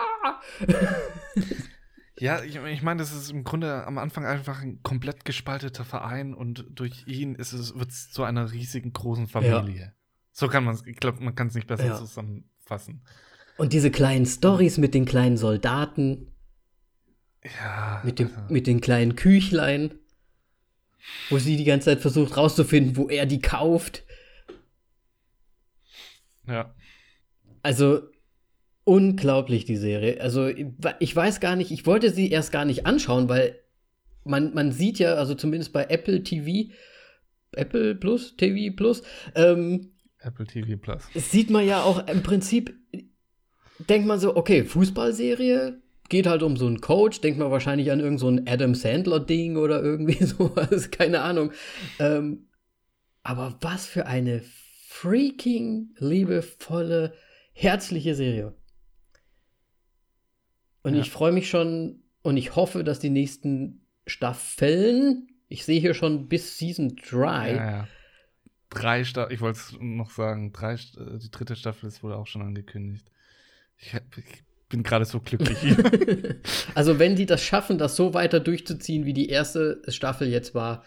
Ja, 2.19 2.43
ich, 2.43 2.55
ich 2.57 2.81
meine, 2.81 2.99
das 2.99 3.13
ist 3.13 3.31
im 3.31 3.43
Grunde 3.43 3.85
am 3.85 3.97
Anfang 3.97 4.25
einfach 4.25 4.61
ein 4.61 4.83
komplett 4.83 5.23
gespalteter 5.25 5.85
Verein 5.85 6.33
und 6.33 6.65
durch 6.69 7.07
ihn 7.07 7.35
ist 7.35 7.53
es, 7.53 7.75
wird 7.75 7.91
es 7.91 8.11
zu 8.11 8.23
einer 8.23 8.51
riesigen 8.51 8.91
großen 8.91 9.27
Familie. 9.27 9.81
Ja. 9.81 9.91
So 10.31 10.47
kann 10.47 10.63
man 10.63 10.75
es, 10.75 10.85
ich 10.85 10.97
glaube, 10.97 11.23
man 11.23 11.35
kann 11.35 11.47
es 11.47 11.55
nicht 11.55 11.67
besser 11.67 11.85
ja. 11.85 11.95
zusammenfassen. 11.95 13.03
Und 13.57 13.73
diese 13.73 13.91
kleinen 13.91 14.25
Stories 14.25 14.77
mit 14.77 14.93
den 14.93 15.05
kleinen 15.05 15.37
Soldaten. 15.37 16.33
Ja. 17.43 18.01
Mit, 18.05 18.19
dem, 18.19 18.27
also. 18.27 18.53
mit 18.53 18.67
den 18.67 18.81
kleinen 18.81 19.15
Küchlein. 19.15 19.95
Wo 21.29 21.37
sie 21.39 21.57
die 21.57 21.63
ganze 21.63 21.85
Zeit 21.85 22.01
versucht 22.01 22.35
rauszufinden, 22.35 22.97
wo 22.97 23.07
er 23.07 23.25
die 23.25 23.41
kauft. 23.41 24.05
Ja. 26.45 26.75
Also, 27.61 28.08
unglaublich, 28.89 29.65
die 29.65 29.75
Serie. 29.75 30.19
Also, 30.19 30.47
ich 30.47 31.15
weiß 31.15 31.39
gar 31.39 31.55
nicht, 31.55 31.69
ich 31.69 31.85
wollte 31.85 32.09
sie 32.09 32.31
erst 32.31 32.51
gar 32.51 32.65
nicht 32.65 32.87
anschauen, 32.87 33.29
weil 33.29 33.55
man, 34.23 34.51
man 34.55 34.71
sieht 34.71 34.97
ja, 34.97 35.13
also 35.13 35.35
zumindest 35.35 35.73
bei 35.73 35.85
Apple 35.85 36.23
TV, 36.23 36.71
Apple 37.51 37.93
Plus, 37.93 38.35
TV 38.35 38.75
Plus, 38.75 39.03
ähm, 39.35 39.91
Apple 40.17 40.47
TV 40.47 40.75
Plus. 40.81 41.03
Sieht 41.13 41.51
man 41.51 41.67
ja 41.67 41.83
auch 41.83 42.07
im 42.07 42.23
Prinzip, 42.23 42.73
denkt 43.77 44.07
man 44.07 44.19
so, 44.19 44.35
okay, 44.35 44.63
Fußballserie, 44.63 45.79
geht 46.09 46.25
halt 46.25 46.41
um 46.41 46.57
so 46.57 46.65
einen 46.65 46.81
Coach, 46.81 47.21
denkt 47.21 47.37
man 47.37 47.51
wahrscheinlich 47.51 47.91
an 47.91 47.99
irgend 47.99 48.19
so 48.19 48.27
ein 48.27 48.47
Adam 48.47 48.73
Sandler-Ding 48.73 49.55
oder 49.55 49.83
irgendwie 49.83 50.23
sowas, 50.25 50.89
keine 50.89 51.21
Ahnung. 51.21 51.51
Ähm, 51.99 52.47
aber 53.21 53.55
was 53.61 53.85
für 53.85 54.07
eine 54.07 54.41
freaking 54.87 55.91
liebevolle, 55.99 57.13
herzliche 57.53 58.15
Serie. 58.15 58.55
Und 60.83 60.95
ja. 60.95 61.01
ich 61.01 61.11
freue 61.11 61.31
mich 61.31 61.49
schon 61.49 62.03
und 62.21 62.37
ich 62.37 62.55
hoffe, 62.55 62.83
dass 62.83 62.99
die 62.99 63.09
nächsten 63.09 63.85
Staffeln, 64.07 65.27
ich 65.47 65.65
sehe 65.65 65.79
hier 65.79 65.93
schon 65.93 66.27
bis 66.27 66.57
Season 66.57 66.95
3, 66.95 67.51
ja, 67.51 67.71
ja 67.71 67.87
drei 68.69 69.03
Staffeln, 69.03 69.33
ich 69.33 69.41
wollte 69.41 69.59
es 69.59 69.75
noch 69.79 70.11
sagen, 70.11 70.53
drei, 70.53 70.73
äh, 70.73 71.17
die 71.21 71.31
dritte 71.31 71.55
Staffel 71.55 71.87
ist 71.87 72.03
wohl 72.03 72.13
auch 72.13 72.27
schon 72.27 72.41
angekündigt. 72.41 73.09
Ich, 73.77 73.93
ich 73.93 74.43
bin 74.69 74.83
gerade 74.83 75.05
so 75.05 75.19
glücklich 75.19 75.57
hier. 75.59 76.41
also, 76.75 76.99
wenn 76.99 77.15
die 77.15 77.25
das 77.25 77.43
schaffen, 77.43 77.77
das 77.77 77.95
so 77.95 78.13
weiter 78.13 78.39
durchzuziehen, 78.39 79.05
wie 79.05 79.13
die 79.13 79.29
erste 79.29 79.81
Staffel 79.87 80.27
jetzt 80.27 80.53
war, 80.53 80.83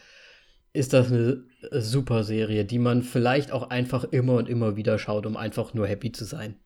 ist 0.72 0.92
das 0.92 1.10
eine 1.10 1.44
super 1.70 2.24
Serie, 2.24 2.64
die 2.64 2.78
man 2.78 3.02
vielleicht 3.02 3.50
auch 3.50 3.68
einfach 3.70 4.04
immer 4.04 4.34
und 4.34 4.48
immer 4.48 4.76
wieder 4.76 4.98
schaut, 4.98 5.26
um 5.26 5.36
einfach 5.36 5.74
nur 5.74 5.86
happy 5.86 6.12
zu 6.12 6.24
sein. 6.24 6.56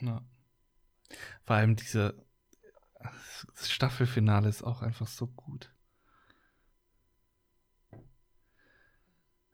Ja. 0.00 0.22
Vor 1.44 1.56
allem 1.56 1.76
diese 1.76 2.24
das 3.56 3.70
Staffelfinale 3.70 4.48
ist 4.48 4.62
auch 4.62 4.82
einfach 4.82 5.06
so 5.06 5.26
gut. 5.26 5.70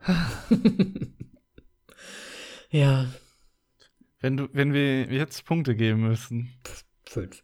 ja. 2.71 3.13
Wenn 4.21 4.37
du, 4.37 4.49
wenn 4.53 4.73
wir 4.73 5.13
jetzt 5.13 5.45
Punkte 5.45 5.75
geben 5.77 6.03
müssen. 6.03 6.53
Fünf. 7.05 7.43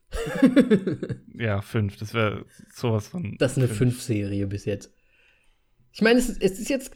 ja, 1.35 1.61
fünf. 1.61 1.97
Das 1.97 2.15
wäre 2.15 2.47
sowas 2.73 3.09
von. 3.09 3.37
Das 3.39 3.53
ist 3.53 3.59
eine 3.59 3.69
Fünf-Serie 3.69 4.47
bis 4.47 4.65
jetzt. 4.65 4.93
Ich 5.93 6.03
meine, 6.03 6.19
es, 6.19 6.29
es 6.29 6.59
ist 6.59 6.69
jetzt. 6.69 6.95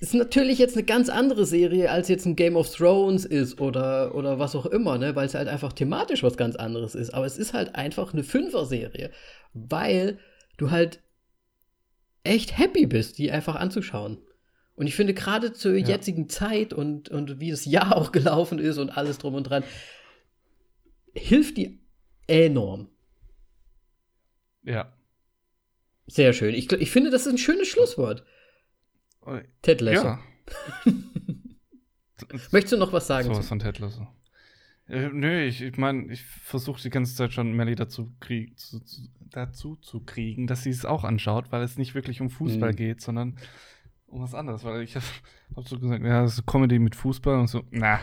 Es 0.00 0.08
ist 0.08 0.14
natürlich 0.14 0.58
jetzt 0.58 0.76
eine 0.76 0.84
ganz 0.84 1.08
andere 1.08 1.44
Serie, 1.44 1.90
als 1.90 2.08
jetzt 2.08 2.24
ein 2.24 2.36
Game 2.36 2.56
of 2.56 2.72
Thrones 2.72 3.24
ist 3.24 3.60
oder, 3.60 4.14
oder 4.14 4.38
was 4.38 4.54
auch 4.54 4.66
immer, 4.66 4.96
ne? 4.96 5.16
Weil 5.16 5.26
es 5.26 5.34
halt 5.34 5.48
einfach 5.48 5.72
thematisch 5.72 6.22
was 6.22 6.36
ganz 6.36 6.54
anderes 6.54 6.94
ist. 6.94 7.10
Aber 7.10 7.26
es 7.26 7.36
ist 7.36 7.52
halt 7.52 7.74
einfach 7.74 8.12
eine 8.12 8.22
Fünfer-Serie. 8.22 9.10
Weil 9.54 10.18
du 10.56 10.70
halt 10.70 11.00
echt 12.22 12.56
happy 12.56 12.86
bist, 12.86 13.18
die 13.18 13.32
einfach 13.32 13.56
anzuschauen. 13.56 14.18
Und 14.76 14.86
ich 14.86 14.94
finde, 14.94 15.14
gerade 15.14 15.52
zur 15.52 15.74
ja. 15.74 15.88
jetzigen 15.88 16.28
Zeit 16.28 16.72
und, 16.72 17.08
und 17.08 17.40
wie 17.40 17.50
das 17.50 17.64
Jahr 17.64 17.96
auch 17.96 18.12
gelaufen 18.12 18.60
ist 18.60 18.78
und 18.78 18.90
alles 18.90 19.18
drum 19.18 19.34
und 19.34 19.44
dran, 19.44 19.64
hilft 21.12 21.56
die 21.56 21.80
enorm. 22.28 22.88
Ja. 24.62 24.92
Sehr 26.06 26.32
schön. 26.32 26.54
Ich, 26.54 26.70
ich 26.70 26.90
finde, 26.90 27.10
das 27.10 27.26
ist 27.26 27.32
ein 27.32 27.38
schönes 27.38 27.66
Schlusswort. 27.66 28.24
Ted 29.62 29.80
Lasso. 29.80 30.06
Ja. 30.06 30.20
Möchtest 32.50 32.72
du 32.72 32.76
noch 32.78 32.92
was 32.92 33.06
sagen? 33.06 33.28
Sowas 33.28 33.48
von 33.48 33.58
Ted 33.58 33.78
Lasso. 33.78 34.06
Äh, 34.88 35.10
nö, 35.12 35.42
ich, 35.44 35.62
ich 35.62 35.76
meine, 35.76 36.10
ich 36.12 36.24
versuche 36.24 36.80
die 36.80 36.90
ganze 36.90 37.14
Zeit 37.14 37.32
schon 37.32 37.52
Melly 37.52 37.74
dazu, 37.74 38.12
krieg, 38.20 38.58
zu, 38.58 38.80
zu, 38.80 39.02
dazu 39.30 39.76
zu 39.76 40.00
kriegen, 40.00 40.46
dass 40.46 40.62
sie 40.62 40.70
es 40.70 40.84
auch 40.84 41.04
anschaut, 41.04 41.52
weil 41.52 41.62
es 41.62 41.76
nicht 41.76 41.94
wirklich 41.94 42.20
um 42.20 42.30
Fußball 42.30 42.72
mhm. 42.72 42.76
geht, 42.76 43.00
sondern 43.02 43.36
um 44.06 44.22
was 44.22 44.34
anderes, 44.34 44.64
weil 44.64 44.82
ich 44.82 44.96
habe 44.96 45.04
hab 45.54 45.68
so 45.68 45.78
gesagt, 45.78 46.02
ja, 46.02 46.22
das 46.22 46.38
ist 46.38 46.46
Comedy 46.46 46.78
mit 46.78 46.96
Fußball 46.96 47.38
und 47.38 47.48
so, 47.48 47.62
na, 47.70 48.00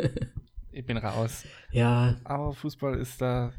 ich 0.72 0.84
bin 0.84 0.96
raus. 0.96 1.44
Ja. 1.70 2.16
Aber 2.24 2.52
Fußball 2.52 2.98
ist 2.98 3.20
da 3.20 3.52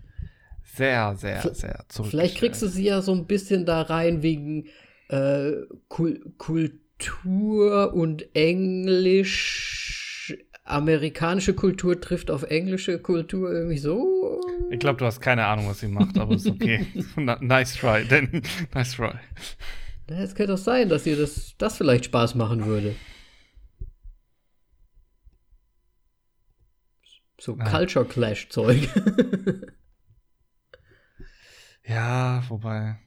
sehr, 0.64 1.16
sehr, 1.16 1.42
v 1.42 1.54
sehr 1.54 1.86
zurück. 1.88 2.12
Vielleicht 2.12 2.38
kriegst 2.38 2.62
du 2.62 2.68
sie 2.68 2.84
ja 2.84 3.02
so 3.02 3.14
ein 3.14 3.26
bisschen 3.26 3.66
da 3.66 3.82
rein 3.84 4.22
wegen 4.22 4.68
äh, 5.08 5.52
Kul 5.88 6.34
Kultur 6.38 6.78
und 7.26 8.36
Englisch. 8.36 10.36
Amerikanische 10.64 11.56
Kultur 11.56 12.00
trifft 12.00 12.30
auf 12.30 12.44
englische 12.44 13.00
Kultur 13.00 13.52
irgendwie 13.52 13.80
so. 13.80 14.40
Ich 14.70 14.80
glaube, 14.80 15.00
du 15.00 15.06
hast 15.06 15.20
keine 15.20 15.46
Ahnung, 15.46 15.68
was 15.68 15.80
sie 15.80 15.88
macht, 15.88 16.20
aber 16.20 16.36
ist 16.36 16.46
okay. 16.46 16.86
nice 17.42 17.76
try, 17.76 18.06
denn 18.06 18.44
nice 18.76 18.94
try. 18.94 19.14
Es 20.08 20.36
könnte 20.36 20.54
doch 20.54 20.60
sein, 20.60 20.90
dass 20.90 21.08
ihr 21.08 21.18
das, 21.18 21.56
das 21.58 21.78
vielleicht 21.78 22.06
Spaß 22.06 22.36
machen 22.36 22.66
würde. 22.66 22.94
So 27.40 27.56
Nein. 27.56 27.68
Culture 27.68 28.06
Clash 28.06 28.50
Zeug. 28.50 28.88
ja, 31.84 32.44
wobei. 32.50 33.00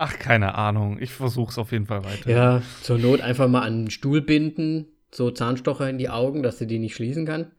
Ach, 0.00 0.16
keine 0.16 0.54
Ahnung. 0.54 0.98
Ich 1.00 1.12
versuch's 1.12 1.58
auf 1.58 1.72
jeden 1.72 1.86
Fall 1.86 2.04
weiter. 2.04 2.30
Ja, 2.30 2.62
zur 2.82 2.98
Not 2.98 3.20
einfach 3.20 3.48
mal 3.48 3.62
an 3.62 3.84
den 3.84 3.90
Stuhl 3.90 4.20
binden, 4.22 4.86
so 5.10 5.32
Zahnstocher 5.32 5.90
in 5.90 5.98
die 5.98 6.08
Augen, 6.08 6.44
dass 6.44 6.58
sie 6.58 6.68
die 6.68 6.78
nicht 6.78 6.94
schließen 6.94 7.26
kann. 7.26 7.50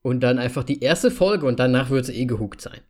Und 0.00 0.20
dann 0.20 0.38
einfach 0.38 0.64
die 0.64 0.80
erste 0.80 1.10
Folge 1.10 1.46
und 1.46 1.60
danach 1.60 1.90
wird 1.90 2.06
sie 2.06 2.14
eh 2.14 2.24
gehuckt 2.24 2.62
sein. 2.62 2.80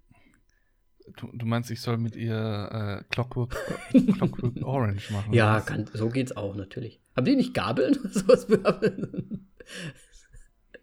Du, 1.17 1.29
du, 1.33 1.45
meinst, 1.45 1.73
ich 1.73 1.81
soll 1.81 1.99
mit 1.99 2.15
ihr 2.15 3.03
äh, 3.03 3.05
Clockwork, 3.13 3.57
Clockwork 4.15 4.63
Orange 4.63 5.11
machen? 5.13 5.33
Ja, 5.33 5.61
kann, 5.61 5.91
so 5.93 6.09
geht's 6.09 6.37
auch 6.37 6.55
natürlich. 6.55 7.01
Haben 7.17 7.25
die 7.25 7.35
nicht 7.35 7.53
Gabeln? 7.53 7.99
Sowas 8.13 8.47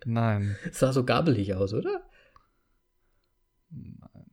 Nein. 0.05 0.57
Es 0.69 0.79
sah 0.79 0.91
so 0.91 1.05
gabelig 1.05 1.53
aus, 1.53 1.73
oder? 1.73 2.01
Nein. 3.69 4.25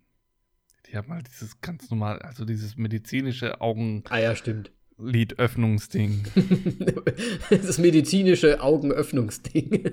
Die 0.94 0.98
haben 0.98 1.12
halt 1.12 1.26
dieses 1.28 1.60
ganz 1.60 1.90
normal, 1.90 2.20
also 2.20 2.44
dieses 2.44 2.76
medizinische 2.76 3.60
Augen. 3.60 4.04
Ah 4.10 4.20
ja, 4.20 4.36
stimmt. 4.36 4.70
Lidöffnungsding. 4.96 6.22
das 7.50 7.78
medizinische 7.78 8.60
Augenöffnungsding. 8.60 9.90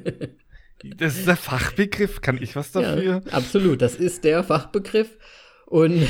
das 0.98 1.18
ist 1.18 1.28
der 1.28 1.38
Fachbegriff. 1.38 2.22
Kann 2.22 2.38
ich 2.40 2.56
was 2.56 2.72
dafür? 2.72 3.24
Ja, 3.26 3.32
absolut, 3.32 3.82
das 3.82 3.96
ist 3.96 4.24
der 4.26 4.44
Fachbegriff. 4.44 5.18
Und 5.66 6.06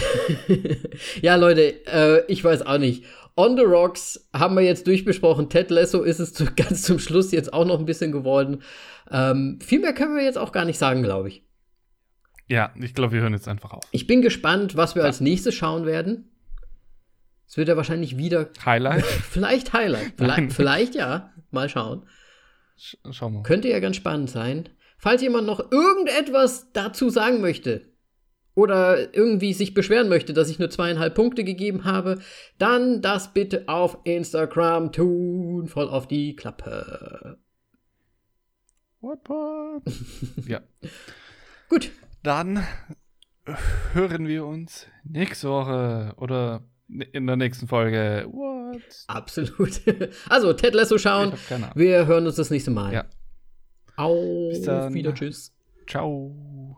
ja, 1.22 1.38
Leute, 1.38 1.86
äh, 1.86 2.26
ich 2.28 2.44
weiß 2.44 2.64
auch 2.64 2.78
nicht. 2.78 3.06
On 3.38 3.56
the 3.56 3.64
Rocks 3.64 4.28
haben 4.34 4.56
wir 4.56 4.64
jetzt 4.64 4.88
durchbesprochen. 4.88 5.48
Ted 5.48 5.72
Lasso 5.72 6.04
ist 6.04 6.20
es 6.20 6.34
zu, 6.34 6.48
ganz 6.58 6.82
zum 6.82 7.00
Schluss 7.00 7.32
jetzt 7.32 7.54
auch 7.54 7.66
noch 7.66 7.80
ein 7.80 7.86
bisschen 7.86 8.12
geworden. 8.12 8.62
Ähm, 9.10 9.58
viel 9.62 9.80
mehr 9.80 9.94
können 9.94 10.18
wir 10.18 10.24
jetzt 10.26 10.38
auch 10.38 10.52
gar 10.52 10.66
nicht 10.66 10.78
sagen, 10.78 11.02
glaube 11.02 11.30
ich. 11.30 11.46
Ja, 12.52 12.74
ich 12.76 12.94
glaube, 12.94 13.14
wir 13.14 13.22
hören 13.22 13.32
jetzt 13.32 13.48
einfach 13.48 13.72
auf. 13.72 13.84
Ich 13.92 14.08
bin 14.08 14.22
gespannt, 14.22 14.76
was 14.76 14.94
wir 14.96 15.04
ja. 15.04 15.08
als 15.08 15.22
nächstes 15.22 15.56
schauen 15.56 15.86
werden. 15.86 16.30
Es 17.48 17.56
wird 17.56 17.70
ja 17.70 17.78
wahrscheinlich 17.78 18.18
wieder. 18.18 18.50
Highlight? 18.66 19.06
vielleicht 19.06 19.72
Highlight. 19.72 20.14
Vielleicht, 20.18 20.52
vielleicht 20.52 20.96
ja. 20.96 21.32
Mal 21.50 21.70
schauen. 21.70 22.04
Sch 22.78 22.98
schauen 23.12 23.36
wir. 23.36 23.44
Könnte 23.44 23.70
ja 23.70 23.80
ganz 23.80 23.96
spannend 23.96 24.30
sein. 24.30 24.68
Falls 24.98 25.22
jemand 25.22 25.48
noch 25.48 25.72
irgendetwas 25.72 26.74
dazu 26.74 27.10
sagen 27.10 27.40
möchte, 27.40 27.90
oder 28.54 29.16
irgendwie 29.16 29.54
sich 29.54 29.74
beschweren 29.74 30.10
möchte, 30.10 30.34
dass 30.34 30.50
ich 30.50 30.60
nur 30.60 30.70
zweieinhalb 30.70 31.16
Punkte 31.16 31.46
gegeben 31.46 31.86
habe, 31.86 32.20
dann 32.58 33.02
das 33.02 33.34
bitte 33.34 33.64
auf 33.68 34.00
Instagram 34.04 34.92
tun. 34.92 35.68
voll 35.68 35.88
auf 35.88 36.06
die 36.06 36.36
Klappe. 36.36 37.38
What, 39.00 39.20
what? 39.30 39.84
ja. 40.48 40.60
Gut. 41.70 41.92
Dann 42.24 42.64
hören 43.94 44.28
wir 44.28 44.46
uns 44.46 44.88
nächste 45.04 45.50
Woche 45.50 46.14
oder 46.18 46.64
in 47.14 47.26
der 47.26 47.36
nächsten 47.36 47.68
Folge. 47.68 48.28
What? 48.32 48.82
Absolut. 49.08 49.82
Also, 50.30 50.54
Ted 50.54 50.74
Lasso 50.74 50.98
schauen. 50.98 51.34
Wir 51.76 52.06
hören 52.06 52.26
uns 52.28 52.36
das 52.36 52.50
nächste 52.52 52.72
Mal. 52.72 52.94
Ja. 52.94 53.06
Auf 53.96 54.50
Bis 54.50 54.62
dann. 54.64 54.94
wieder. 54.94 55.14
Tschüss. 55.14 55.54
Ciao. 55.88 56.78